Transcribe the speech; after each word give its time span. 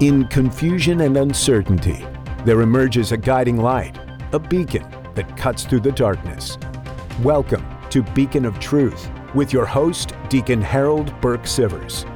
In 0.00 0.26
confusion 0.28 1.02
and 1.02 1.18
uncertainty, 1.18 2.06
there 2.46 2.62
emerges 2.62 3.12
a 3.12 3.18
guiding 3.18 3.58
light, 3.58 3.98
a 4.32 4.38
beacon 4.38 4.86
that 5.14 5.36
cuts 5.36 5.64
through 5.64 5.80
the 5.80 5.92
darkness. 5.92 6.56
Welcome 7.22 7.62
to 7.90 8.02
Beacon 8.02 8.46
of 8.46 8.58
Truth 8.60 9.10
with 9.34 9.52
your 9.52 9.66
host, 9.66 10.14
Deacon 10.30 10.62
Harold 10.62 11.12
Burke 11.20 11.42
Sivers. 11.42 12.06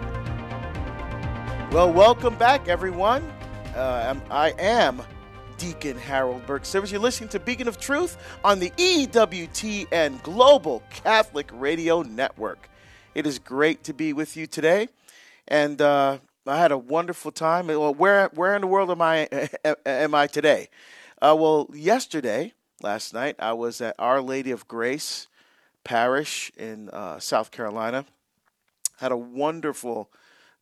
Well, 1.72 1.92
welcome 1.92 2.36
back, 2.36 2.68
everyone. 2.68 3.22
Uh, 3.76 4.14
I 4.30 4.54
am 4.58 5.02
Deacon 5.58 5.98
Harold 5.98 6.46
Burke 6.46 6.62
Sivers. 6.62 6.90
You're 6.90 7.02
listening 7.02 7.28
to 7.28 7.38
Beacon 7.38 7.68
of 7.68 7.78
Truth 7.78 8.16
on 8.42 8.60
the 8.60 8.70
EWTN 8.78 10.22
Global 10.22 10.82
Catholic 10.88 11.50
Radio 11.52 12.00
Network. 12.00 12.70
It 13.14 13.26
is 13.26 13.38
great 13.38 13.84
to 13.84 13.92
be 13.92 14.14
with 14.14 14.38
you 14.38 14.46
today. 14.46 14.88
And 15.46 15.82
uh, 15.82 16.20
I 16.46 16.58
had 16.58 16.72
a 16.72 16.78
wonderful 16.78 17.32
time. 17.32 17.68
Well, 17.68 17.94
where 17.94 18.28
where 18.34 18.54
in 18.54 18.60
the 18.60 18.66
world 18.66 18.90
am 18.90 19.00
I 19.00 19.28
am 19.86 20.14
I 20.14 20.26
today? 20.26 20.68
Uh, 21.22 21.34
well, 21.38 21.70
yesterday, 21.72 22.52
last 22.82 23.14
night, 23.14 23.36
I 23.38 23.54
was 23.54 23.80
at 23.80 23.94
Our 23.98 24.20
Lady 24.20 24.50
of 24.50 24.68
Grace 24.68 25.26
Parish 25.84 26.52
in 26.56 26.90
uh, 26.90 27.18
South 27.18 27.50
Carolina. 27.50 28.04
Had 28.98 29.10
a 29.10 29.16
wonderful 29.16 30.10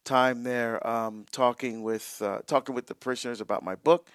time 0.05 0.45
there, 0.45 0.85
um, 0.87 1.27
talking 1.33 1.83
with 1.83 2.23
uh, 2.23 2.41
talking 2.47 2.77
with 2.77 2.87
the 2.87 2.95
parishioners 2.95 3.41
about 3.41 3.65
my 3.65 3.75
book, 3.75 4.09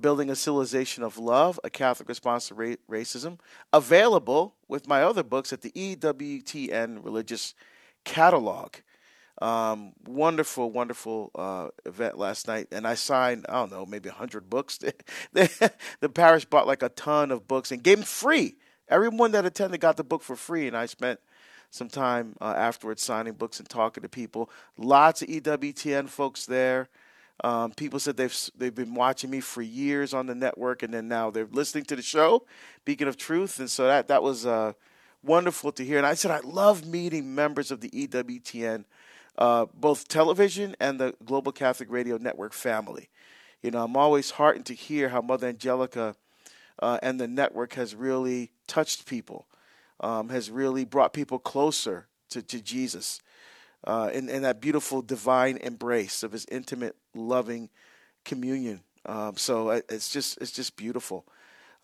"Building 0.00 0.30
a 0.30 0.36
Civilization 0.36 1.02
of 1.02 1.18
Love: 1.18 1.58
A 1.64 1.70
Catholic 1.70 2.08
Response 2.08 2.48
to 2.48 2.54
Ra- 2.54 2.74
Racism," 2.88 3.40
available 3.72 4.54
with 4.68 4.86
my 4.86 5.02
other 5.02 5.24
books 5.24 5.52
at 5.52 5.62
the 5.62 5.72
EWTN 5.72 7.04
Religious 7.04 7.54
Catalog. 8.04 8.76
Um, 9.40 9.92
wonderful, 10.06 10.70
wonderful 10.70 11.30
uh, 11.34 11.68
event 11.86 12.18
last 12.18 12.46
night, 12.46 12.68
and 12.72 12.86
I 12.86 12.94
signed 12.94 13.46
I 13.48 13.54
don't 13.54 13.72
know 13.72 13.86
maybe 13.86 14.10
hundred 14.10 14.50
books. 14.50 14.78
the 15.32 16.08
parish 16.12 16.44
bought 16.44 16.66
like 16.66 16.82
a 16.82 16.90
ton 16.90 17.30
of 17.30 17.48
books 17.48 17.72
and 17.72 17.82
gave 17.82 17.98
them 17.98 18.04
free. 18.04 18.56
Everyone 18.88 19.32
that 19.32 19.46
attended 19.46 19.80
got 19.80 19.96
the 19.96 20.04
book 20.04 20.22
for 20.22 20.36
free, 20.36 20.66
and 20.66 20.76
I 20.76 20.86
spent 20.86 21.20
some 21.70 21.88
time 21.88 22.36
uh, 22.40 22.54
afterwards 22.56 23.02
signing 23.02 23.34
books 23.34 23.58
and 23.60 23.68
talking 23.68 24.02
to 24.02 24.08
people. 24.08 24.50
Lots 24.76 25.22
of 25.22 25.28
EWTN 25.28 26.08
folks 26.08 26.44
there. 26.44 26.88
Um, 27.42 27.72
people 27.72 27.98
said 27.98 28.18
they've 28.18 28.36
they've 28.58 28.74
been 28.74 28.94
watching 28.94 29.30
me 29.30 29.40
for 29.40 29.62
years 29.62 30.12
on 30.12 30.26
the 30.26 30.34
network, 30.34 30.82
and 30.82 30.92
then 30.92 31.08
now 31.08 31.30
they're 31.30 31.48
listening 31.50 31.84
to 31.84 31.96
the 31.96 32.02
show, 32.02 32.44
Beacon 32.84 33.08
of 33.08 33.16
Truth, 33.16 33.58
and 33.58 33.70
so 33.70 33.86
that 33.86 34.08
that 34.08 34.22
was 34.22 34.44
uh, 34.44 34.74
wonderful 35.22 35.72
to 35.72 35.84
hear. 35.84 35.96
And 35.96 36.06
I 36.06 36.12
said 36.12 36.30
I 36.30 36.40
love 36.40 36.86
meeting 36.86 37.34
members 37.34 37.70
of 37.70 37.80
the 37.80 37.88
EWTN 37.90 38.84
uh, 39.40 39.66
both 39.74 40.06
television 40.06 40.76
and 40.78 41.00
the 41.00 41.14
Global 41.24 41.50
Catholic 41.50 41.90
Radio 41.90 42.18
Network 42.18 42.52
family. 42.52 43.08
You 43.62 43.70
know, 43.70 43.82
I'm 43.82 43.96
always 43.96 44.32
heartened 44.32 44.66
to 44.66 44.74
hear 44.74 45.08
how 45.08 45.22
Mother 45.22 45.48
Angelica 45.48 46.14
uh, 46.78 46.98
and 47.02 47.18
the 47.18 47.26
network 47.26 47.74
has 47.74 47.94
really 47.94 48.52
touched 48.66 49.06
people, 49.06 49.46
um, 50.00 50.28
has 50.28 50.50
really 50.50 50.84
brought 50.84 51.12
people 51.12 51.38
closer 51.38 52.06
to, 52.28 52.42
to 52.42 52.60
Jesus 52.60 53.20
uh, 53.84 54.10
in, 54.12 54.28
in 54.28 54.42
that 54.42 54.60
beautiful 54.60 55.02
divine 55.02 55.56
embrace 55.58 56.22
of 56.22 56.32
his 56.32 56.46
intimate, 56.50 56.96
loving 57.14 57.70
communion. 58.24 58.82
Um, 59.06 59.36
so 59.36 59.70
uh, 59.70 59.80
it's 59.88 60.12
just 60.12 60.38
it's 60.40 60.52
just 60.52 60.76
beautiful. 60.76 61.26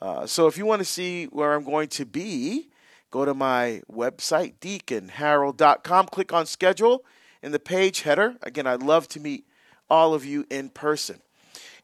Uh, 0.00 0.26
so 0.26 0.46
if 0.46 0.58
you 0.58 0.66
want 0.66 0.80
to 0.80 0.84
see 0.84 1.24
where 1.26 1.54
I'm 1.54 1.64
going 1.64 1.88
to 1.88 2.04
be, 2.04 2.68
go 3.10 3.24
to 3.24 3.32
my 3.32 3.80
website, 3.90 4.58
deaconharold.com, 4.60 6.06
click 6.08 6.34
on 6.34 6.44
schedule, 6.44 7.02
in 7.46 7.52
the 7.52 7.60
page 7.60 8.00
header. 8.00 8.34
Again, 8.42 8.66
I'd 8.66 8.82
love 8.82 9.06
to 9.10 9.20
meet 9.20 9.46
all 9.88 10.14
of 10.14 10.24
you 10.24 10.44
in 10.50 10.68
person. 10.68 11.20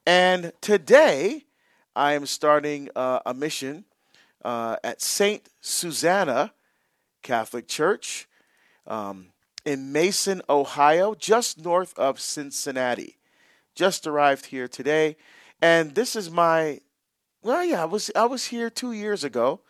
And 0.05 0.53
today, 0.61 1.45
I 1.95 2.15
am 2.15 2.27
starting 2.27 2.89
uh, 2.97 3.21
a 3.25 3.33
mission 3.33 3.85
uh, 4.45 4.75
at 4.83 5.01
St. 5.01 5.49
Susanna 5.61 6.53
Catholic 7.23 7.69
Church 7.69 8.29
um, 8.89 9.29
in 9.65 9.93
Mason, 9.93 10.43
Ohio, 10.51 11.15
just 11.15 11.65
north 11.65 11.97
of 11.97 12.19
Cincinnati. 12.19 13.19
Just 13.77 14.05
arrived 14.05 14.47
here 14.47 14.67
today. 14.67 15.17
And 15.61 15.95
this 15.95 16.17
is 16.17 16.29
my, 16.29 16.81
well, 17.41 17.65
yeah, 17.65 17.83
I 17.83 17.85
was, 17.85 18.11
I 18.17 18.25
was 18.25 18.47
here 18.47 18.69
two 18.69 18.91
years 18.91 19.23
ago 19.23 19.61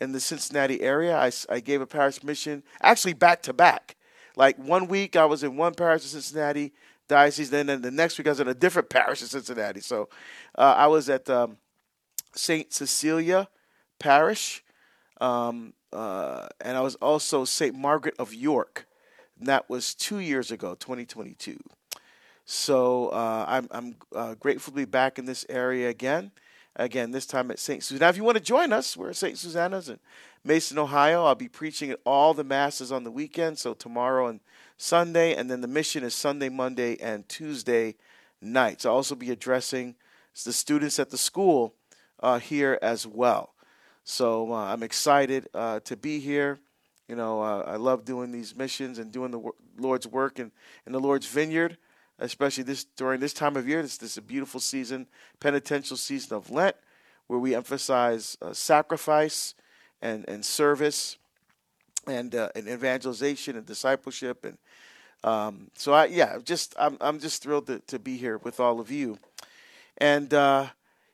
in 0.00 0.12
the 0.12 0.20
Cincinnati 0.20 0.80
area. 0.82 1.18
I, 1.18 1.32
I 1.48 1.58
gave 1.58 1.80
a 1.80 1.86
parish 1.86 2.22
mission, 2.22 2.62
actually 2.80 3.14
back 3.14 3.42
to 3.42 3.52
back. 3.52 3.96
Like 4.36 4.56
one 4.58 4.88
week 4.88 5.16
I 5.16 5.24
was 5.24 5.42
in 5.42 5.56
one 5.56 5.74
parish 5.74 6.02
in 6.02 6.08
Cincinnati 6.08 6.72
diocese, 7.08 7.52
and 7.52 7.68
then 7.68 7.82
the 7.82 7.90
next 7.90 8.18
week 8.18 8.26
I 8.26 8.30
was 8.30 8.40
in 8.40 8.48
a 8.48 8.54
different 8.54 8.88
parish 8.90 9.22
in 9.22 9.28
Cincinnati. 9.28 9.80
So 9.80 10.08
uh, 10.56 10.74
I 10.76 10.86
was 10.86 11.08
at 11.08 11.28
um, 11.28 11.56
Saint 12.34 12.72
Cecilia 12.72 13.48
Parish, 13.98 14.64
um, 15.20 15.74
uh, 15.92 16.48
and 16.60 16.76
I 16.76 16.80
was 16.80 16.94
also 16.96 17.44
Saint 17.44 17.74
Margaret 17.74 18.14
of 18.18 18.34
York. 18.34 18.86
And 19.38 19.48
that 19.48 19.68
was 19.68 19.94
two 19.94 20.18
years 20.18 20.50
ago, 20.50 20.74
2022. 20.74 21.58
So 22.44 23.08
uh, 23.08 23.44
I'm, 23.48 23.68
I'm 23.70 23.96
uh, 24.14 24.34
grateful 24.34 24.72
to 24.72 24.76
be 24.76 24.84
back 24.84 25.18
in 25.18 25.24
this 25.24 25.46
area 25.48 25.88
again. 25.88 26.32
Again, 26.76 27.10
this 27.10 27.26
time 27.26 27.50
at 27.50 27.58
St. 27.58 27.82
Susanna. 27.82 28.08
If 28.08 28.16
you 28.16 28.24
want 28.24 28.38
to 28.38 28.42
join 28.42 28.72
us, 28.72 28.96
we're 28.96 29.10
at 29.10 29.16
St. 29.16 29.36
Susanna's 29.36 29.90
in 29.90 29.98
Mason, 30.42 30.78
Ohio. 30.78 31.24
I'll 31.24 31.34
be 31.34 31.48
preaching 31.48 31.90
at 31.90 32.00
all 32.06 32.32
the 32.32 32.44
masses 32.44 32.90
on 32.90 33.04
the 33.04 33.10
weekend, 33.10 33.58
so 33.58 33.74
tomorrow 33.74 34.26
and 34.28 34.40
Sunday, 34.78 35.34
and 35.34 35.50
then 35.50 35.60
the 35.60 35.68
mission 35.68 36.02
is 36.02 36.14
Sunday, 36.14 36.48
Monday, 36.48 36.96
and 36.98 37.28
Tuesday 37.28 37.96
nights. 38.40 38.86
I'll 38.86 38.94
also 38.94 39.14
be 39.14 39.30
addressing 39.30 39.96
the 40.44 40.52
students 40.52 40.98
at 40.98 41.10
the 41.10 41.18
school 41.18 41.74
uh, 42.20 42.38
here 42.38 42.78
as 42.80 43.06
well. 43.06 43.54
So 44.04 44.52
uh, 44.52 44.72
I'm 44.72 44.82
excited 44.82 45.48
uh, 45.54 45.80
to 45.80 45.96
be 45.96 46.20
here. 46.20 46.58
You 47.06 47.16
know, 47.16 47.42
uh, 47.42 47.64
I 47.66 47.76
love 47.76 48.04
doing 48.04 48.32
these 48.32 48.56
missions 48.56 48.98
and 48.98 49.12
doing 49.12 49.30
the 49.30 49.50
Lord's 49.78 50.06
work 50.06 50.38
and 50.38 50.50
in 50.86 50.92
the 50.92 51.00
Lord's 51.00 51.26
vineyard, 51.26 51.76
especially 52.18 52.64
this 52.64 52.84
during 52.84 53.20
this 53.20 53.32
time 53.32 53.56
of 53.56 53.68
year. 53.68 53.82
This, 53.82 53.98
this 53.98 54.12
is 54.12 54.18
a 54.18 54.22
beautiful 54.22 54.60
season, 54.60 55.06
penitential 55.40 55.96
season 55.96 56.36
of 56.36 56.50
Lent, 56.50 56.76
where 57.26 57.38
we 57.38 57.54
emphasize 57.54 58.36
uh, 58.42 58.52
sacrifice 58.52 59.54
and, 60.00 60.24
and 60.28 60.44
service 60.44 61.16
and, 62.06 62.34
uh, 62.34 62.48
and 62.54 62.68
evangelization 62.68 63.56
and 63.56 63.66
discipleship 63.66 64.44
and 64.44 64.58
um, 65.24 65.70
so 65.74 65.92
I 65.92 66.06
yeah 66.06 66.38
just 66.44 66.74
I'm 66.78 66.96
I'm 67.00 67.20
just 67.20 67.42
thrilled 67.42 67.68
to, 67.68 67.78
to 67.78 67.98
be 67.98 68.16
here 68.16 68.38
with 68.38 68.58
all 68.58 68.80
of 68.80 68.90
you 68.90 69.18
and 69.98 70.32
uh, 70.34 70.66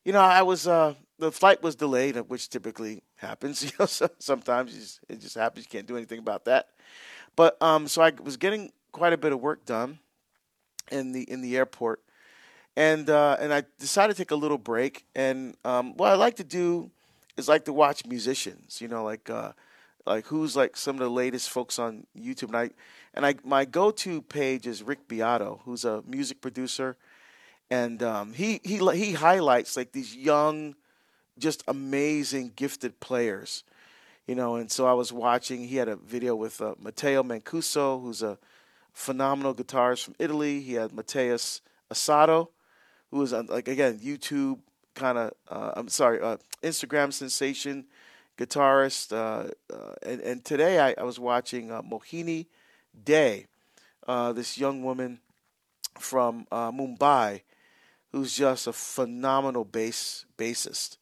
you 0.04 0.12
know 0.12 0.20
I 0.20 0.42
was 0.42 0.66
uh, 0.66 0.94
the 1.18 1.30
flight 1.30 1.62
was 1.62 1.76
delayed 1.76 2.16
which 2.16 2.48
typically 2.48 3.02
happens 3.16 3.62
you 3.64 3.70
know 3.78 3.86
so, 3.86 4.08
sometimes 4.18 4.74
it 4.74 4.80
just, 4.80 5.00
it 5.08 5.20
just 5.20 5.34
happens 5.36 5.66
you 5.66 5.70
can't 5.70 5.86
do 5.86 5.96
anything 5.96 6.18
about 6.18 6.46
that 6.46 6.68
but 7.36 7.60
um, 7.62 7.86
so 7.86 8.00
I 8.00 8.12
was 8.22 8.36
getting 8.36 8.72
quite 8.92 9.12
a 9.12 9.18
bit 9.18 9.32
of 9.32 9.40
work 9.40 9.66
done 9.66 9.98
in 10.90 11.12
the 11.12 11.22
in 11.30 11.40
the 11.40 11.56
airport 11.56 12.00
and 12.76 13.10
uh, 13.10 13.36
and 13.40 13.52
I 13.52 13.64
decided 13.78 14.14
to 14.14 14.22
take 14.22 14.30
a 14.30 14.36
little 14.36 14.58
break 14.58 15.04
and 15.14 15.56
um, 15.64 15.96
what 15.96 16.12
I 16.12 16.14
like 16.14 16.36
to 16.36 16.44
do 16.44 16.90
is 17.38 17.48
like 17.48 17.64
to 17.64 17.72
watch 17.72 18.04
musicians. 18.04 18.80
You 18.80 18.88
know, 18.88 19.04
like 19.04 19.30
uh, 19.30 19.52
like 20.04 20.26
who's 20.26 20.56
like 20.56 20.76
some 20.76 20.96
of 20.96 21.00
the 21.00 21.10
latest 21.10 21.48
folks 21.48 21.78
on 21.78 22.06
YouTube. 22.18 22.48
And 22.48 22.56
I 22.56 22.70
and 23.14 23.24
I 23.24 23.34
my 23.44 23.64
go 23.64 23.90
to 23.90 24.20
page 24.22 24.66
is 24.66 24.82
Rick 24.82 25.08
Beato, 25.08 25.60
who's 25.64 25.84
a 25.84 26.02
music 26.06 26.40
producer, 26.40 26.96
and 27.70 28.02
um, 28.02 28.34
he 28.34 28.60
he 28.64 28.78
he 28.94 29.12
highlights 29.12 29.76
like 29.76 29.92
these 29.92 30.14
young, 30.14 30.74
just 31.38 31.62
amazing, 31.68 32.52
gifted 32.56 33.00
players. 33.00 33.64
You 34.26 34.34
know, 34.34 34.56
and 34.56 34.70
so 34.70 34.86
I 34.86 34.92
was 34.92 35.10
watching. 35.10 35.66
He 35.68 35.76
had 35.76 35.88
a 35.88 35.96
video 35.96 36.34
with 36.36 36.60
uh, 36.60 36.74
Matteo 36.78 37.22
Mancuso, 37.22 38.02
who's 38.02 38.22
a 38.22 38.36
phenomenal 38.98 39.54
guitarist 39.54 40.02
from 40.02 40.16
Italy. 40.18 40.60
He 40.60 40.74
had 40.74 40.92
Mateus 40.92 41.60
Asato, 41.88 42.48
who 43.10 43.22
is 43.22 43.32
like 43.32 43.68
again 43.68 44.00
YouTube 44.00 44.58
kind 44.94 45.16
of 45.16 45.32
uh, 45.48 45.72
I'm 45.76 45.88
sorry, 45.88 46.20
uh, 46.20 46.38
Instagram 46.62 47.12
sensation, 47.12 47.86
guitarist. 48.36 49.12
Uh, 49.12 49.50
uh, 49.72 49.94
and, 50.02 50.20
and 50.20 50.44
today 50.44 50.80
I, 50.80 50.96
I 50.98 51.04
was 51.04 51.20
watching 51.20 51.70
uh, 51.70 51.80
Mohini 51.82 52.46
uh, 54.08 54.32
this 54.32 54.58
young 54.58 54.82
woman 54.82 55.20
from 55.96 56.46
Mumbai, 56.50 57.42
who's 58.10 58.36
just 58.36 58.66
a 58.66 58.72
phenomenal 58.72 59.64
bass 59.64 60.26
bassist. 60.36 60.98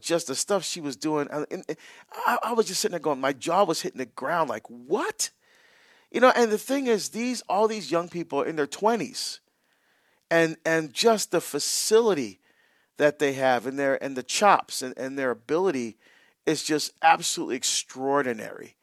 just 0.00 0.26
the 0.28 0.34
stuff 0.34 0.64
she 0.64 0.80
was 0.80 0.96
doing, 0.96 1.28
and, 1.30 1.46
and 1.50 1.64
I, 2.12 2.38
I 2.44 2.52
was 2.54 2.66
just 2.66 2.80
sitting 2.80 2.92
there 2.92 3.00
going, 3.00 3.20
my 3.20 3.34
jaw 3.34 3.64
was 3.64 3.82
hitting 3.82 3.98
the 3.98 4.06
ground, 4.06 4.48
like 4.48 4.66
what? 4.68 5.30
You 6.10 6.20
know, 6.20 6.32
and 6.34 6.50
the 6.50 6.58
thing 6.58 6.86
is, 6.86 7.10
these 7.10 7.42
all 7.48 7.68
these 7.68 7.90
young 7.90 8.08
people 8.08 8.42
in 8.42 8.56
their 8.56 8.66
twenties, 8.66 9.40
and 10.30 10.56
and 10.64 10.92
just 10.92 11.30
the 11.30 11.40
facility 11.40 12.40
that 12.96 13.18
they 13.18 13.34
have 13.34 13.66
and 13.66 13.78
their 13.78 14.02
and 14.02 14.16
the 14.16 14.22
chops 14.22 14.82
and, 14.82 14.96
and 14.96 15.18
their 15.18 15.30
ability 15.30 15.96
is 16.46 16.64
just 16.64 16.92
absolutely 17.02 17.56
extraordinary. 17.56 18.74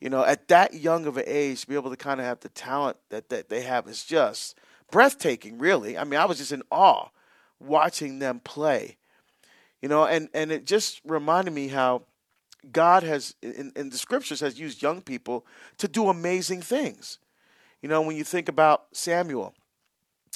You 0.00 0.10
know, 0.10 0.24
at 0.24 0.48
that 0.48 0.74
young 0.74 1.06
of 1.06 1.16
an 1.16 1.24
age, 1.26 1.62
to 1.62 1.66
be 1.68 1.74
able 1.74 1.90
to 1.90 1.96
kind 1.96 2.20
of 2.20 2.26
have 2.26 2.40
the 2.40 2.48
talent 2.48 2.96
that, 3.10 3.28
that 3.28 3.48
they 3.48 3.60
have 3.62 3.86
is 3.86 4.04
just 4.04 4.58
breathtaking, 4.90 5.58
really. 5.58 5.96
I 5.96 6.04
mean, 6.04 6.18
I 6.18 6.24
was 6.24 6.38
just 6.38 6.52
in 6.52 6.62
awe 6.70 7.08
watching 7.60 8.18
them 8.18 8.40
play. 8.40 8.96
You 9.80 9.88
know, 9.88 10.04
and, 10.04 10.28
and 10.34 10.52
it 10.52 10.64
just 10.64 11.00
reminded 11.04 11.52
me 11.52 11.68
how 11.68 12.02
God 12.70 13.02
has, 13.02 13.34
in, 13.42 13.72
in 13.74 13.90
the 13.90 13.98
scriptures, 13.98 14.40
has 14.40 14.58
used 14.58 14.82
young 14.82 15.00
people 15.02 15.44
to 15.78 15.88
do 15.88 16.08
amazing 16.08 16.62
things. 16.62 17.18
You 17.80 17.88
know, 17.88 18.02
when 18.02 18.16
you 18.16 18.24
think 18.24 18.48
about 18.48 18.86
Samuel, 18.92 19.54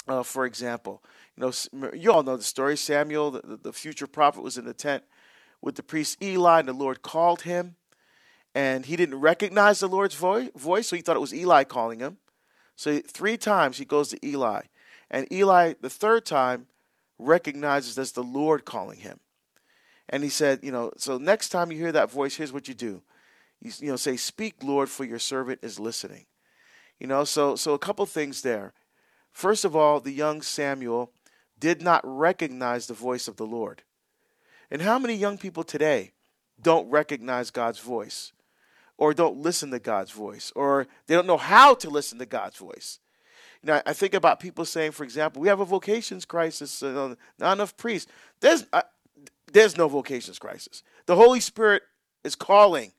uh, 0.07 0.23
for 0.23 0.45
example, 0.45 1.01
you 1.35 1.43
know, 1.43 1.91
you 1.93 2.11
all 2.11 2.23
know 2.23 2.37
the 2.37 2.43
story. 2.43 2.75
Samuel, 2.75 3.31
the, 3.31 3.59
the 3.61 3.73
future 3.73 4.07
prophet, 4.07 4.41
was 4.41 4.57
in 4.57 4.65
the 4.65 4.73
tent 4.73 5.03
with 5.61 5.75
the 5.75 5.83
priest 5.83 6.21
Eli, 6.21 6.59
and 6.59 6.67
the 6.67 6.73
Lord 6.73 7.01
called 7.01 7.43
him. 7.43 7.75
And 8.53 8.85
he 8.85 8.95
didn't 8.95 9.19
recognize 9.19 9.79
the 9.79 9.87
Lord's 9.87 10.15
voice, 10.15 10.87
so 10.87 10.95
he 10.95 11.01
thought 11.01 11.15
it 11.15 11.21
was 11.21 11.33
Eli 11.33 11.63
calling 11.63 11.99
him. 11.99 12.17
So 12.75 12.99
three 12.99 13.37
times 13.37 13.77
he 13.77 13.85
goes 13.85 14.09
to 14.09 14.25
Eli. 14.25 14.61
And 15.09 15.31
Eli, 15.31 15.73
the 15.79 15.89
third 15.89 16.25
time, 16.25 16.67
recognizes 17.19 17.95
that's 17.95 18.11
the 18.11 18.23
Lord 18.23 18.65
calling 18.65 18.99
him. 18.99 19.19
And 20.09 20.23
he 20.23 20.29
said, 20.29 20.59
you 20.63 20.71
know, 20.71 20.91
so 20.97 21.17
next 21.17 21.49
time 21.49 21.71
you 21.71 21.77
hear 21.77 21.91
that 21.91 22.11
voice, 22.11 22.35
here's 22.35 22.53
what 22.53 22.67
you 22.67 22.73
do. 22.73 23.01
You, 23.61 23.71
you 23.79 23.89
know, 23.89 23.95
say, 23.95 24.15
Speak, 24.15 24.63
Lord, 24.63 24.89
for 24.89 25.03
your 25.03 25.19
servant 25.19 25.59
is 25.61 25.79
listening. 25.79 26.25
You 26.99 27.07
know, 27.07 27.23
so 27.23 27.55
so 27.55 27.73
a 27.73 27.79
couple 27.79 28.05
things 28.05 28.41
there. 28.41 28.73
First 29.31 29.65
of 29.65 29.75
all, 29.75 29.99
the 29.99 30.11
young 30.11 30.41
Samuel 30.41 31.11
did 31.59 31.81
not 31.81 32.01
recognize 32.03 32.87
the 32.87 32.93
voice 32.93 33.27
of 33.27 33.37
the 33.37 33.45
Lord. 33.45 33.83
And 34.71 34.81
how 34.81 34.99
many 34.99 35.13
young 35.15 35.37
people 35.37 35.63
today 35.63 36.13
don't 36.61 36.89
recognize 36.89 37.51
God's 37.51 37.79
voice 37.79 38.33
or 38.97 39.13
don't 39.13 39.37
listen 39.37 39.71
to 39.71 39.79
God's 39.79 40.11
voice 40.11 40.51
or 40.55 40.87
they 41.05 41.15
don't 41.15 41.27
know 41.27 41.37
how 41.37 41.73
to 41.75 41.89
listen 41.89 42.19
to 42.19 42.25
God's 42.25 42.57
voice? 42.57 42.99
You 43.61 43.67
know, 43.67 43.81
I 43.85 43.93
think 43.93 44.13
about 44.13 44.39
people 44.39 44.65
saying, 44.65 44.91
for 44.91 45.03
example, 45.03 45.41
we 45.41 45.47
have 45.47 45.59
a 45.59 45.65
vocations 45.65 46.25
crisis, 46.25 46.83
uh, 46.83 47.15
not 47.39 47.53
enough 47.53 47.75
priests. 47.75 48.11
There's, 48.39 48.65
there's 49.51 49.77
no 49.77 49.87
vocations 49.87 50.39
crisis. 50.39 50.83
The 51.05 51.15
Holy 51.15 51.39
Spirit 51.39 51.83
is 52.23 52.35
calling 52.35 52.91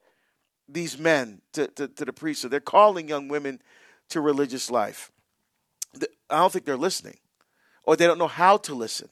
these 0.69 0.99
men 0.99 1.41
to, 1.53 1.69
to, 1.69 1.89
to 1.89 2.05
the 2.05 2.13
priesthood. 2.13 2.51
They're 2.51 2.61
calling 2.61 3.09
young 3.09 3.29
women 3.29 3.61
to 4.11 4.21
religious 4.21 4.71
life. 4.71 5.11
I 6.31 6.37
don't 6.37 6.53
think 6.53 6.65
they're 6.65 6.77
listening, 6.77 7.19
or 7.85 7.97
they 7.97 8.07
don't 8.07 8.19
know 8.19 8.29
how 8.29 8.59
to 8.59 8.75
listen. 8.75 9.09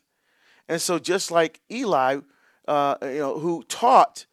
And 0.69 0.81
so, 0.81 0.99
just 0.99 1.31
like 1.31 1.61
Eli, 1.71 2.19
uh, 2.69 2.97
you 3.03 3.19
know, 3.19 3.39
who 3.39 3.63
taught 3.65 4.27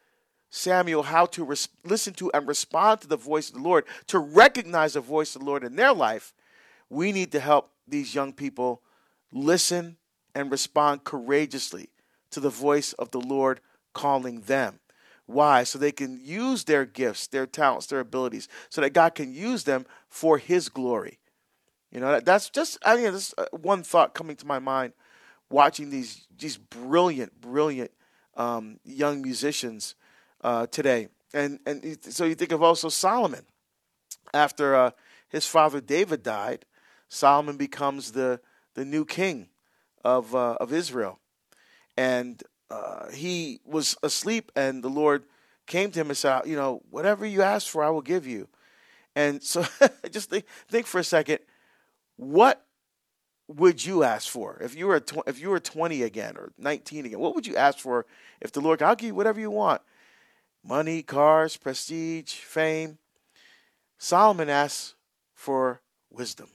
Samuel 0.49 1.03
how 1.03 1.25
to 1.27 1.45
res- 1.45 1.69
listen 1.85 2.13
to 2.15 2.31
and 2.33 2.47
respond 2.47 3.01
to 3.01 3.07
the 3.07 3.17
voice 3.17 3.49
of 3.49 3.55
the 3.55 3.61
Lord, 3.61 3.85
to 4.07 4.19
recognize 4.19 4.93
the 4.93 5.01
voice 5.01 5.35
of 5.35 5.41
the 5.41 5.47
Lord 5.47 5.63
in 5.63 5.75
their 5.75 5.93
life, 5.93 6.33
we 6.89 7.11
need 7.11 7.31
to 7.31 7.39
help 7.39 7.71
these 7.87 8.13
young 8.13 8.33
people 8.33 8.81
listen 9.31 9.97
and 10.35 10.51
respond 10.51 11.03
courageously 11.03 11.89
to 12.33 12.39
the 12.39 12.49
voice 12.49 12.93
of 12.93 13.11
the 13.11 13.21
Lord 13.21 13.59
calling 13.93 14.41
them. 14.41 14.79
Why? 15.25 15.63
So 15.63 15.79
they 15.79 15.91
can 15.91 16.19
use 16.21 16.65
their 16.65 16.85
gifts, 16.85 17.27
their 17.27 17.45
talents, 17.45 17.87
their 17.87 17.99
abilities, 17.99 18.47
so 18.69 18.81
that 18.81 18.91
God 18.91 19.15
can 19.15 19.33
use 19.33 19.63
them 19.63 19.85
for 20.09 20.37
His 20.37 20.69
glory. 20.69 21.19
You 21.91 21.99
know, 21.99 22.19
that's 22.19 22.49
just 22.49 22.77
I 22.83 22.95
mean, 22.95 23.13
this 23.13 23.33
uh, 23.37 23.45
one 23.51 23.83
thought 23.83 24.13
coming 24.13 24.35
to 24.37 24.47
my 24.47 24.59
mind 24.59 24.93
watching 25.49 25.89
these 25.89 26.27
these 26.37 26.57
brilliant, 26.57 27.39
brilliant 27.39 27.91
um, 28.35 28.79
young 28.83 29.21
musicians 29.21 29.95
uh, 30.41 30.67
today, 30.67 31.07
and 31.33 31.59
and 31.65 31.97
so 32.01 32.25
you 32.25 32.35
think 32.35 32.51
of 32.51 32.63
also 32.63 32.89
Solomon 32.89 33.45
after 34.33 34.75
uh, 34.75 34.91
his 35.29 35.45
father 35.45 35.79
David 35.79 36.23
died, 36.23 36.65
Solomon 37.07 37.57
becomes 37.57 38.11
the 38.11 38.41
the 38.73 38.83
new 38.83 39.05
king 39.05 39.49
of 40.03 40.35
uh, 40.35 40.57
of 40.59 40.73
Israel, 40.73 41.19
and 41.97 42.41
uh, 42.69 43.09
he 43.11 43.59
was 43.65 43.95
asleep, 44.03 44.51
and 44.55 44.83
the 44.83 44.89
Lord 44.89 45.23
came 45.67 45.91
to 45.91 46.01
him 46.01 46.09
and 46.09 46.17
said, 46.17 46.43
"You 46.45 46.55
know, 46.55 46.81
whatever 46.89 47.25
you 47.25 47.41
ask 47.41 47.67
for, 47.67 47.83
I 47.83 47.89
will 47.89 48.01
give 48.01 48.25
you." 48.25 48.47
And 49.15 49.43
so, 49.43 49.65
just 50.11 50.29
think, 50.29 50.45
think 50.67 50.87
for 50.87 50.99
a 50.99 51.03
second, 51.03 51.39
what 52.15 52.65
would 53.47 53.85
you 53.85 54.03
ask 54.03 54.29
for 54.29 54.57
if 54.61 54.75
you 54.75 54.87
were 54.87 54.99
tw- 54.99 55.27
if 55.27 55.39
you 55.39 55.49
were 55.49 55.59
20 55.59 56.03
again 56.03 56.35
or 56.37 56.51
19 56.57 57.05
again? 57.05 57.19
What 57.19 57.35
would 57.35 57.45
you 57.45 57.55
ask 57.55 57.79
for 57.79 58.05
if 58.41 58.51
the 58.51 58.61
Lord, 58.61 58.81
I'll 58.81 58.95
give 58.95 59.07
you 59.07 59.15
whatever 59.15 59.39
you 59.39 59.51
want, 59.51 59.81
money, 60.63 61.03
cars, 61.03 61.57
prestige, 61.57 62.33
fame? 62.33 62.97
Solomon 63.97 64.49
asks 64.49 64.95
for 65.33 65.81
wisdom 66.09 66.49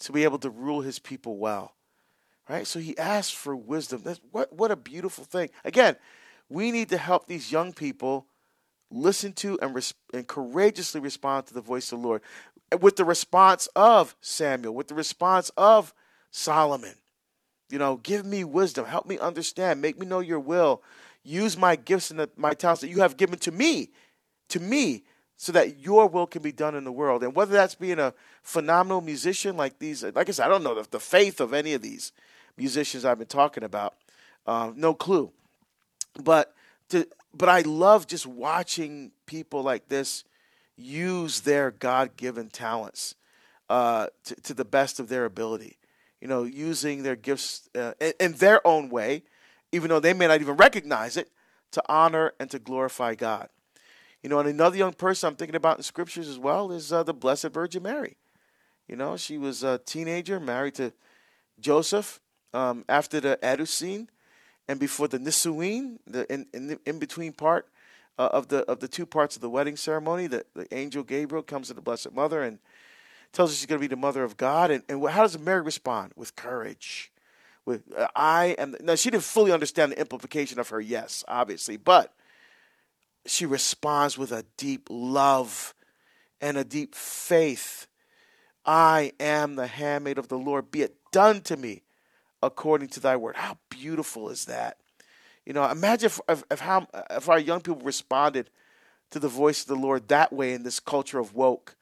to 0.00 0.12
be 0.12 0.24
able 0.24 0.38
to 0.38 0.50
rule 0.50 0.80
his 0.80 0.98
people 0.98 1.36
well 1.36 1.74
right? 2.52 2.66
So 2.66 2.78
he 2.78 2.96
asked 2.98 3.34
for 3.34 3.56
wisdom. 3.56 4.02
That's, 4.04 4.20
what, 4.30 4.52
what 4.52 4.70
a 4.70 4.76
beautiful 4.76 5.24
thing. 5.24 5.48
Again, 5.64 5.96
we 6.50 6.70
need 6.70 6.90
to 6.90 6.98
help 6.98 7.26
these 7.26 7.50
young 7.50 7.72
people 7.72 8.26
listen 8.90 9.32
to 9.32 9.58
and, 9.62 9.74
res- 9.74 9.94
and 10.12 10.26
courageously 10.28 11.00
respond 11.00 11.46
to 11.46 11.54
the 11.54 11.62
voice 11.62 11.90
of 11.92 12.02
the 12.02 12.06
Lord 12.06 12.20
with 12.80 12.96
the 12.96 13.04
response 13.04 13.68
of 13.74 14.14
Samuel, 14.20 14.74
with 14.74 14.88
the 14.88 14.94
response 14.94 15.50
of 15.56 15.94
Solomon. 16.30 16.94
You 17.70 17.78
know, 17.78 17.96
give 17.96 18.26
me 18.26 18.44
wisdom, 18.44 18.84
help 18.84 19.06
me 19.06 19.18
understand, 19.18 19.80
make 19.80 19.98
me 19.98 20.04
know 20.04 20.20
your 20.20 20.40
will, 20.40 20.82
use 21.22 21.56
my 21.56 21.74
gifts 21.74 22.10
and 22.10 22.20
the, 22.20 22.30
my 22.36 22.52
talents 22.52 22.82
that 22.82 22.88
you 22.88 23.00
have 23.00 23.16
given 23.16 23.38
to 23.40 23.50
me, 23.50 23.90
to 24.50 24.60
me, 24.60 25.04
so 25.38 25.52
that 25.52 25.80
your 25.80 26.06
will 26.06 26.26
can 26.26 26.42
be 26.42 26.52
done 26.52 26.74
in 26.74 26.84
the 26.84 26.92
world. 26.92 27.22
And 27.22 27.34
whether 27.34 27.52
that's 27.52 27.74
being 27.74 27.98
a 27.98 28.12
phenomenal 28.42 29.00
musician 29.00 29.56
like 29.56 29.78
these, 29.78 30.04
like 30.04 30.28
I 30.28 30.32
said, 30.32 30.46
I 30.46 30.48
don't 30.48 30.62
know 30.62 30.74
the, 30.74 30.86
the 30.90 31.00
faith 31.00 31.40
of 31.40 31.54
any 31.54 31.72
of 31.72 31.80
these 31.80 32.12
musicians 32.56 33.04
I've 33.04 33.18
been 33.18 33.26
talking 33.26 33.64
about. 33.64 33.94
Uh, 34.46 34.72
no 34.74 34.94
clue. 34.94 35.30
But 36.22 36.54
to, 36.90 37.06
but 37.34 37.48
I 37.48 37.60
love 37.62 38.06
just 38.06 38.26
watching 38.26 39.12
people 39.26 39.62
like 39.62 39.88
this 39.88 40.24
use 40.76 41.40
their 41.40 41.70
God 41.70 42.16
given 42.16 42.48
talents 42.48 43.14
uh, 43.70 44.08
to, 44.24 44.34
to, 44.36 44.54
the 44.54 44.64
best 44.64 45.00
of 45.00 45.08
their 45.08 45.24
ability. 45.24 45.78
You 46.20 46.28
know, 46.28 46.44
using 46.44 47.02
their 47.02 47.16
gifts 47.16 47.68
uh, 47.74 47.92
in, 48.00 48.12
in, 48.20 48.32
their 48.32 48.64
own 48.66 48.90
way, 48.90 49.22
even 49.72 49.88
though 49.88 50.00
they 50.00 50.12
may 50.12 50.26
not 50.26 50.40
even 50.40 50.56
recognize 50.56 51.16
it, 51.16 51.30
to 51.72 51.82
honor 51.88 52.32
and 52.38 52.50
to 52.50 52.58
glorify 52.58 53.14
God. 53.14 53.48
You 54.22 54.28
know, 54.28 54.38
and 54.38 54.48
another 54.48 54.76
young 54.76 54.92
person 54.92 55.28
I'm 55.28 55.36
thinking 55.36 55.56
about 55.56 55.78
in 55.78 55.82
scriptures 55.82 56.28
as 56.28 56.38
well 56.38 56.70
is 56.70 56.92
uh, 56.92 57.02
the 57.02 57.14
Blessed 57.14 57.48
Virgin 57.48 57.82
Mary. 57.82 58.16
You 58.86 58.96
know, 58.96 59.16
she 59.16 59.38
was 59.38 59.62
a 59.62 59.78
teenager, 59.78 60.38
married 60.38 60.74
to 60.74 60.92
Joseph, 61.58 62.20
um, 62.54 62.84
after 62.88 63.20
the 63.20 63.38
Arusin 63.42 64.08
and 64.68 64.78
before 64.78 65.08
the 65.08 65.18
Nisuin, 65.18 65.98
the 66.06 66.30
in, 66.32 66.46
in, 66.52 66.78
in 66.86 66.98
between 66.98 67.32
part 67.32 67.68
uh, 68.18 68.28
of 68.32 68.48
the 68.48 68.58
of 68.70 68.80
the 68.80 68.88
two 68.88 69.06
parts 69.06 69.36
of 69.36 69.42
the 69.42 69.50
wedding 69.50 69.76
ceremony, 69.76 70.26
the, 70.26 70.44
the 70.54 70.72
angel 70.74 71.02
Gabriel 71.02 71.42
comes 71.42 71.68
to 71.68 71.74
the 71.74 71.80
Blessed 71.80 72.12
Mother 72.12 72.42
and 72.42 72.58
tells 73.32 73.50
her 73.50 73.56
she's 73.56 73.66
going 73.66 73.80
to 73.80 73.88
be 73.88 73.88
the 73.88 73.96
mother 73.96 74.22
of 74.24 74.36
God. 74.36 74.70
And, 74.70 74.82
and 74.88 75.06
how 75.08 75.22
does 75.22 75.38
Mary 75.38 75.62
respond? 75.62 76.12
With 76.16 76.36
courage. 76.36 77.10
With 77.64 77.82
uh, 77.96 78.08
I 78.14 78.56
am. 78.58 78.76
Now 78.80 78.94
she 78.94 79.10
didn't 79.10 79.24
fully 79.24 79.52
understand 79.52 79.92
the 79.92 80.00
implication 80.00 80.58
of 80.58 80.68
her 80.68 80.80
yes, 80.80 81.24
obviously, 81.28 81.76
but 81.76 82.12
she 83.26 83.46
responds 83.46 84.18
with 84.18 84.32
a 84.32 84.44
deep 84.56 84.88
love 84.90 85.74
and 86.40 86.56
a 86.56 86.64
deep 86.64 86.94
faith. 86.94 87.86
I 88.64 89.12
am 89.18 89.56
the 89.56 89.66
handmaid 89.66 90.18
of 90.18 90.28
the 90.28 90.38
Lord. 90.38 90.70
Be 90.70 90.82
it 90.82 90.96
done 91.12 91.40
to 91.42 91.56
me 91.56 91.82
according 92.42 92.88
to 92.88 93.00
thy 93.00 93.16
word. 93.16 93.36
How 93.36 93.58
beautiful 93.68 94.28
is 94.28 94.46
that? 94.46 94.78
You 95.46 95.52
know, 95.52 95.68
imagine 95.68 96.06
if, 96.06 96.20
if, 96.28 96.44
if, 96.50 96.60
how 96.60 96.86
if 97.10 97.28
our 97.28 97.38
young 97.38 97.60
people 97.60 97.82
responded 97.82 98.50
to 99.10 99.18
the 99.18 99.28
voice 99.28 99.62
of 99.62 99.68
the 99.68 99.74
Lord 99.76 100.08
that 100.08 100.32
way 100.32 100.54
in 100.54 100.62
this 100.62 100.80
culture 100.80 101.18
of 101.18 101.34
woke, 101.34 101.76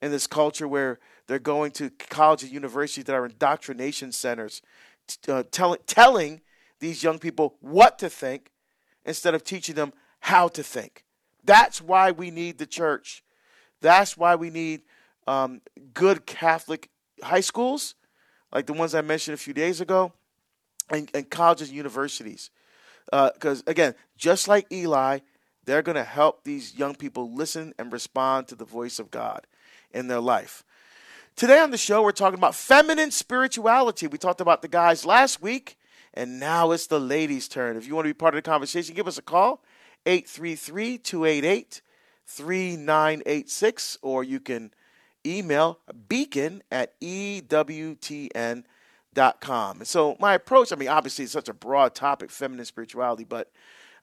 in 0.00 0.10
this 0.10 0.26
culture 0.26 0.66
where 0.66 0.98
they're 1.26 1.38
going 1.38 1.70
to 1.72 1.90
college 1.90 2.42
and 2.42 2.52
universities 2.52 3.04
that 3.04 3.14
are 3.14 3.26
indoctrination 3.26 4.12
centers, 4.12 4.62
uh, 5.28 5.42
telling 5.50 5.80
telling 5.86 6.40
these 6.80 7.02
young 7.02 7.18
people 7.18 7.56
what 7.60 7.98
to 7.98 8.08
think 8.08 8.50
instead 9.04 9.34
of 9.34 9.44
teaching 9.44 9.74
them 9.74 9.92
how 10.20 10.48
to 10.48 10.62
think. 10.62 11.04
That's 11.44 11.80
why 11.80 12.12
we 12.12 12.30
need 12.30 12.58
the 12.58 12.66
church. 12.66 13.24
That's 13.80 14.16
why 14.16 14.36
we 14.36 14.50
need 14.50 14.82
um, 15.26 15.60
good 15.92 16.24
Catholic 16.26 16.88
high 17.22 17.40
schools 17.40 17.94
like 18.52 18.66
the 18.66 18.72
ones 18.72 18.94
I 18.94 19.00
mentioned 19.00 19.34
a 19.34 19.38
few 19.38 19.54
days 19.54 19.80
ago, 19.80 20.12
and, 20.90 21.10
and 21.14 21.28
colleges 21.28 21.68
and 21.68 21.76
universities. 21.76 22.50
Because, 23.10 23.60
uh, 23.60 23.70
again, 23.70 23.94
just 24.16 24.48
like 24.48 24.70
Eli, 24.72 25.20
they're 25.64 25.82
going 25.82 25.96
to 25.96 26.04
help 26.04 26.44
these 26.44 26.76
young 26.76 26.94
people 26.94 27.32
listen 27.32 27.72
and 27.78 27.92
respond 27.92 28.48
to 28.48 28.54
the 28.54 28.64
voice 28.64 28.98
of 28.98 29.10
God 29.10 29.46
in 29.92 30.08
their 30.08 30.20
life. 30.20 30.64
Today 31.34 31.60
on 31.60 31.70
the 31.70 31.78
show, 31.78 32.02
we're 32.02 32.12
talking 32.12 32.38
about 32.38 32.54
feminine 32.54 33.10
spirituality. 33.10 34.06
We 34.06 34.18
talked 34.18 34.40
about 34.40 34.60
the 34.60 34.68
guys 34.68 35.06
last 35.06 35.40
week, 35.40 35.78
and 36.14 36.38
now 36.38 36.72
it's 36.72 36.86
the 36.86 37.00
ladies' 37.00 37.48
turn. 37.48 37.76
If 37.76 37.86
you 37.86 37.94
want 37.94 38.06
to 38.06 38.10
be 38.10 38.14
part 38.14 38.34
of 38.34 38.38
the 38.42 38.50
conversation, 38.50 38.94
give 38.94 39.08
us 39.08 39.18
a 39.18 39.22
call 39.22 39.62
833 40.04 40.98
288 40.98 41.80
3986, 42.26 43.98
or 44.02 44.24
you 44.24 44.40
can 44.40 44.72
email 45.26 45.78
beacon 46.08 46.62
at 46.70 46.98
ewtn.com. 47.00 48.26
And 49.78 49.86
so 49.86 50.16
my 50.18 50.34
approach, 50.34 50.72
I 50.72 50.76
mean, 50.76 50.88
obviously 50.88 51.24
it's 51.24 51.32
such 51.32 51.48
a 51.48 51.54
broad 51.54 51.94
topic, 51.94 52.30
feminine 52.30 52.64
spirituality, 52.64 53.24
but 53.24 53.50